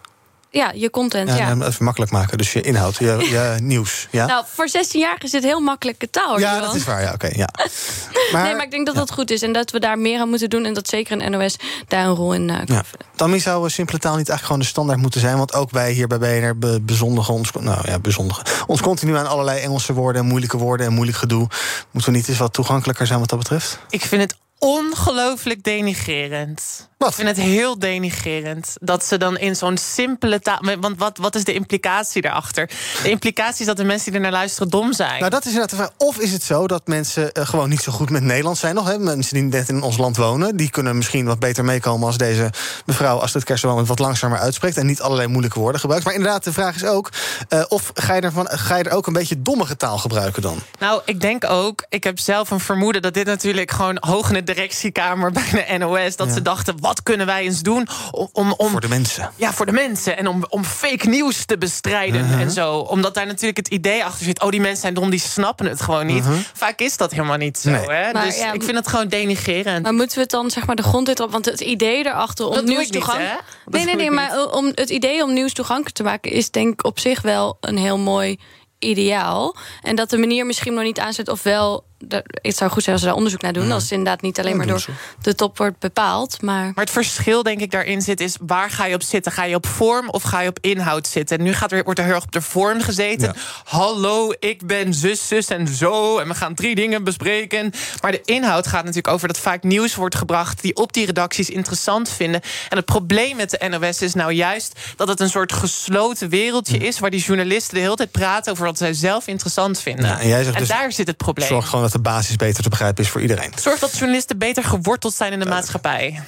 Ja, 0.54 0.72
je 0.76 0.90
content, 0.90 1.30
ja. 1.30 1.36
Ja, 1.36 1.66
Even 1.68 1.84
makkelijk 1.84 2.12
maken, 2.12 2.38
dus 2.38 2.54
je 2.54 2.62
inhoud, 2.62 2.98
je, 2.98 3.06
je 3.06 3.58
nieuws. 3.62 4.08
Ja? 4.12 4.26
Nou, 4.26 4.46
voor 4.48 4.68
16-jarigen 4.68 5.24
is 5.24 5.32
dit 5.32 5.44
heel 5.44 5.60
makkelijke 5.60 6.10
taal. 6.10 6.40
ja, 6.40 6.60
dat 6.60 6.76
is 6.76 6.84
waar, 6.84 7.02
ja, 7.02 7.14
oké. 7.14 7.30
ja. 7.32 7.50
nee, 8.44 8.56
maar 8.56 8.64
ik 8.64 8.72
denk 8.72 8.86
dat 8.86 8.96
dat 8.96 9.12
goed 9.12 9.32
is 9.32 9.42
en 9.42 9.54
dat 9.54 9.72
we 9.72 9.80
daar 9.80 10.00
meer 10.00 10.20
aan 10.20 10.30
moeten 10.30 10.50
doen... 10.50 10.66
en 10.66 10.74
dat 10.74 10.88
zeker 10.88 11.22
een 11.22 11.32
NOS 11.32 11.56
daar 11.88 12.06
een 12.06 12.16
rol 12.16 12.34
in 12.34 12.50
uh, 12.50 12.56
kan 12.56 12.66
Ja. 12.76 12.84
Tammy 13.16 13.40
zou 13.40 13.66
eh, 13.66 13.72
simpele 13.72 14.00
taal 14.00 14.16
niet 14.16 14.30
eigenlijk 14.30 14.46
gewoon 14.46 14.62
de 14.62 14.68
standaard 14.68 15.00
moeten 15.00 15.22
zijn. 15.22 15.38
Want 15.38 15.54
ook 15.54 15.72
wij 15.72 15.92
hier 15.92 16.08
bij 16.08 16.18
BNR 16.18 16.58
be 16.58 16.82
bezondigen 16.82 17.34
ons, 17.34 17.52
nou 17.52 17.90
ja, 17.90 18.00
bezondigen, 18.00 18.44
ons 18.68 18.82
continu 18.82 19.18
aan 19.18 19.28
allerlei 19.28 19.60
Engelse 19.60 19.94
woorden 19.94 20.22
en 20.22 20.28
moeilijke 20.28 20.58
woorden 20.58 20.86
en 20.86 20.94
moeilijk 20.94 21.18
gedoe. 21.18 21.48
Moeten 21.92 22.12
we 22.12 22.18
niet 22.18 22.28
eens 22.28 22.38
wat 22.38 22.54
toegankelijker 22.54 23.08
zijn 23.08 23.20
wat 23.20 23.30
dat 23.30 23.40
betreft? 23.40 23.80
Ik 23.90 24.02
vind 24.02 24.22
het 24.22 24.36
ongelooflijk 24.64 25.64
denigrerend. 25.64 26.88
Ik 27.08 27.14
vind 27.14 27.28
het 27.28 27.38
heel 27.38 27.80
denigrerend 27.80 28.76
dat 28.82 29.06
ze 29.06 29.18
dan 29.18 29.38
in 29.38 29.56
zo'n 29.56 29.78
simpele 29.78 30.40
taal. 30.40 30.60
Want 30.80 30.98
wat, 30.98 31.18
wat 31.18 31.36
is 31.36 31.44
de 31.44 31.54
implicatie 31.54 32.22
daarachter? 32.22 32.70
De 33.04 33.10
implicatie 33.10 33.60
is 33.60 33.66
dat 33.66 33.78
de 33.78 33.84
mensen 33.84 34.06
die 34.06 34.16
er 34.16 34.22
naar 34.22 34.32
luisteren 34.32 34.70
dom 34.70 34.94
zijn. 34.94 35.20
Nou, 35.20 35.30
dat 35.30 35.46
is 35.46 35.52
inderdaad 35.52 35.70
de 35.70 35.76
vraag. 35.76 35.92
Of 35.98 36.20
is 36.20 36.32
het 36.32 36.44
zo 36.44 36.68
dat 36.68 36.88
mensen 36.88 37.32
eh, 37.32 37.48
gewoon 37.48 37.70
niet 37.70 37.82
zo 37.82 37.92
goed 37.92 38.10
met 38.10 38.24
Nederlands 38.24 38.60
zijn 38.60 38.76
nog? 38.76 38.88
Hè? 38.88 39.00
Mensen 39.00 39.34
die 39.34 39.44
net 39.44 39.70
in 39.70 39.82
ons 39.82 39.98
land 39.98 40.18
wonen, 40.18 40.58
die 40.58 40.70
kunnen 40.70 40.96
misschien 40.96 41.26
wat 41.26 41.40
beter 41.40 41.66
meekomen 41.66 42.08
als 42.08 42.18
deze 42.18 42.50
mevrouw 42.86 43.18
Astrid 43.18 43.44
Kersenboom 43.44 43.78
het 43.78 43.88
wat 43.88 44.00
langzamer 44.00 44.40
uitspreekt 44.40 44.78
en 44.78 44.86
niet 44.86 45.02
allerlei 45.02 45.28
moeilijke 45.28 45.60
woorden 45.60 45.80
gebruikt. 45.80 46.06
Maar 46.06 46.14
inderdaad, 46.14 46.44
de 46.44 46.54
vraag 46.54 46.76
is 46.76 46.86
ook: 46.86 47.10
eh, 47.48 47.64
of 47.68 47.92
ga 47.94 48.16
je, 48.16 48.22
ervan, 48.22 48.48
ga 48.50 48.78
je 48.78 48.84
er 48.84 48.96
ook 48.96 49.08
een 49.08 49.14
beetje 49.14 49.42
dommige 49.42 49.78
taal 49.78 49.98
gebruiken 49.98 50.42
dan? 50.42 50.60
Nou, 50.80 51.02
ik 51.06 51.22
denk 51.22 51.50
ook, 51.50 51.86
ik 51.90 52.04
heb 52.04 52.20
zelf 52.20 52.52
een 52.52 52.60
vermoeden 52.60 53.02
dat 53.02 53.14
dit 53.14 53.26
natuurlijk 53.26 53.72
gewoon 53.72 53.98
hoog 54.00 54.28
in 54.28 54.34
de 54.34 54.53
directiekamer 54.54 55.32
bij 55.32 55.66
de 55.68 55.78
NOS, 55.78 56.16
dat 56.16 56.28
Ja. 56.28 56.34
ze 56.34 56.42
dachten: 56.42 56.76
wat 56.80 57.04
kunnen 57.04 57.26
wij 57.26 57.44
eens 57.44 57.62
doen 57.62 57.88
om. 58.12 58.30
om, 58.34 58.54
om 58.58 58.70
Voor 58.70 58.82
de 58.82 58.88
mensen. 58.88 59.32
Ja, 59.36 59.54
voor 59.54 59.66
de 59.66 59.72
mensen. 59.72 60.18
En 60.18 60.28
om, 60.28 60.46
om 60.50 60.64
fake 60.64 61.10
nieuws 61.10 61.46
te 61.46 61.58
bestrijden 61.58 62.26
Mhm. 62.26 62.40
en 62.40 62.52
zo. 62.52 62.78
Omdat 62.78 63.14
daar 63.14 63.26
natuurlijk 63.26 63.58
het 63.58 63.68
idee 63.68 64.04
achter 64.04 64.26
zit: 64.26 64.42
oh, 64.42 64.50
die 64.50 64.60
mensen 64.62 64.82
zijn 64.82 64.94
dom, 64.94 65.10
die 65.10 65.20
snappen 65.20 65.66
het 65.66 65.82
gewoon 65.82 66.06
niet. 66.06 66.24
Mhm. 66.24 66.34
Vaak 66.54 66.80
is 66.80 66.98
dat 66.98 67.12
helemaal 67.12 67.38
niet 67.38 67.58
zo. 67.58 67.70
Nee. 67.70 67.80
Hè? 67.90 68.12
Maar 68.14 68.26
dus 68.26 68.38
ja, 68.38 68.52
ik 68.54 68.64
vind 68.64 68.78
het 68.78 68.88
gewoon 68.88 69.08
denigrerend. 69.08 69.84
Maar 69.84 69.94
moeten 69.94 70.16
we 70.16 70.22
het 70.22 70.32
dan 70.32 70.50
zeg 70.52 70.66
maar 70.66 70.76
de 70.76 70.84
grond 70.84 71.20
op? 71.20 71.32
Want 71.32 71.46
het 71.46 71.60
idee 71.62 72.06
erachter 72.06 72.46
om 72.48 72.54
Dat 72.56 72.66
nieuws 72.66 72.88
toegankelijk. 72.88 73.44
Nee, 73.66 73.86
nee, 73.86 73.96
nee. 73.96 74.12
Maar 74.12 74.46
om 74.52 74.72
het 74.76 74.90
idee 74.90 75.24
om 75.24 75.34
nieuws 75.34 75.54
toegankelijk 75.54 75.96
te 75.96 76.04
maken 76.04 76.32
is 76.32 76.52
denk 76.52 76.74
ik 76.74 76.86
op 76.86 77.00
zich 77.00 77.22
wel 77.22 77.58
een 77.62 77.78
heel 77.78 77.98
mooi 77.98 78.40
ideaal. 78.80 79.56
En 79.82 79.96
dat 79.96 80.10
de 80.10 80.18
manier 80.18 80.46
misschien 80.46 80.74
nog 80.74 80.84
niet 80.84 81.00
aanzet, 81.00 81.28
of 81.30 81.44
wel. 81.44 81.84
Dat- 82.08 82.24
Het 82.26 82.58
zou 82.58 82.72
goed 82.72 82.82
zijn 82.84 82.94
als 82.96 83.02
ze 83.04 83.08
daar 83.10 83.18
onderzoek 83.18 83.42
naar 83.42 83.54
doen. 83.54 83.72
Als 83.72 83.82
het 83.84 83.92
inderdaad 83.92 84.22
niet 84.22 84.40
alleen 84.40 84.58
maar 84.58 84.68
door 84.68 84.86
de 85.22 85.36
top 85.36 85.58
wordt 85.58 85.80
bepaald. 85.80 86.42
Maar 86.42 86.64
Maar 86.76 86.84
het 86.84 86.90
verschil, 86.94 87.44
denk 87.44 87.60
ik, 87.62 87.72
daarin 87.72 88.02
zit, 88.02 88.20
is 88.20 88.36
waar 88.42 88.70
ga 88.70 88.86
je 88.86 88.96
op 88.96 89.04
zitten? 89.04 89.32
Ga 89.32 89.44
je 89.44 89.56
op 89.56 89.66
vorm 89.68 90.10
of 90.10 90.24
ga 90.24 90.40
je 90.42 90.50
op 90.50 90.58
inhoud 90.62 91.08
zitten? 91.08 91.38
En 91.38 91.44
nu 91.44 91.54
gaat 91.54 91.72
er, 91.72 91.84
wordt 91.84 92.00
er 92.00 92.06
heel 92.06 92.14
erg 92.16 92.24
op 92.24 92.32
de 92.32 92.42
vorm 92.42 92.82
gezeten. 92.82 93.36
Hallo, 93.64 94.34
ik 94.40 94.68
ben 94.68 94.94
zus, 94.94 95.28
zus 95.28 95.48
en 95.48 95.68
zo. 95.68 96.18
En 96.18 96.28
we 96.28 96.34
gaan 96.36 96.54
drie 96.54 96.76
dingen 96.76 97.04
bespreken. 97.04 97.72
Maar 98.02 98.12
de 98.12 98.22
inhoud 98.26 98.68
gaat 98.68 98.80
natuurlijk 98.86 99.14
over 99.14 99.28
dat 99.28 99.40
vaak 99.40 99.64
nieuws 99.64 99.96
wordt 99.96 100.16
gebracht... 100.16 100.62
die 100.62 100.76
op 100.76 100.94
die 100.94 101.06
redacties 101.06 101.50
interessant 101.50 102.10
vinden. 102.10 102.42
En 102.70 102.78
het 102.78 102.86
probleem 102.86 103.36
met 103.36 103.50
de 103.50 103.68
NOS 103.70 104.02
is 104.02 104.14
nou 104.14 104.32
juist... 104.32 104.80
dat 104.96 105.08
het 105.08 105.20
een 105.20 105.30
soort 105.30 105.54
gesloten 105.54 106.30
wereldje 106.30 106.78
is... 106.78 107.00
waar 107.00 107.10
die 107.10 107.22
journalisten 107.24 107.74
de 107.76 107.80
hele 107.82 107.96
tijd 107.96 108.12
praten 108.12 108.52
over 108.52 108.66
wat 108.66 108.78
zij 108.78 108.94
zelf 108.94 109.28
interessant 109.28 109.80
vinden. 109.80 110.06
Ja, 110.06 110.20
en 110.20 110.28
jij 110.28 110.44
zegt 110.44 110.58
dus, 110.58 110.68
daar 110.68 110.92
zit 110.92 111.08
het 111.08 111.18
probleem. 111.18 111.48
Zorg 111.48 111.66
gewoon 111.66 111.82
dat 111.84 111.93
de 111.94 112.00
basis 112.00 112.36
beter 112.36 112.64
te 112.64 112.70
begrijpen 112.70 113.04
is 113.04 113.10
voor 113.10 113.22
iedereen. 113.22 113.52
Zorg 113.56 113.80
dat 113.80 113.98
journalisten 113.98 114.38
beter 114.38 114.64
geworteld 114.64 115.14
zijn 115.14 115.32
in 115.32 115.40
de 115.40 115.46
maatschappij. 115.46 116.22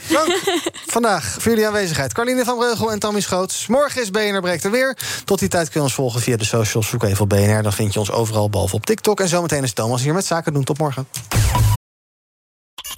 Vandaag 0.86 1.36
voor 1.40 1.52
jullie 1.52 1.68
aanwezigheid. 1.68 2.14
Carline 2.14 2.44
van 2.44 2.58
Breugel 2.58 2.92
en 2.92 3.00
Tammy 3.00 3.22
Schoots. 3.22 3.68
Morgen 3.68 4.02
is 4.02 4.12
BNR 4.12 4.42
Breekt 4.42 4.64
er 4.64 4.72
weer. 4.72 4.98
Tot 5.26 5.40
die 5.40 5.50
tijd 5.50 5.70
kun 5.70 5.80
je 5.80 5.86
ons 5.86 5.94
volgen 5.94 6.22
via 6.22 6.38
de 6.38 6.46
socials. 6.46 6.90
Zoek 6.90 7.04
even 7.04 7.22
op 7.22 7.30
BNR, 7.30 7.64
dan 7.64 7.74
vind 7.74 7.94
je 7.94 8.00
ons 8.00 8.12
overal, 8.12 8.50
behalve 8.50 8.76
op 8.76 8.86
TikTok. 8.86 9.20
En 9.20 9.28
zometeen 9.28 9.64
is 9.64 9.74
Thomas 9.74 10.02
hier 10.02 10.14
met 10.14 10.26
Zaken 10.26 10.54
doen. 10.54 10.64
Tot 10.64 10.78
morgen. 10.78 11.08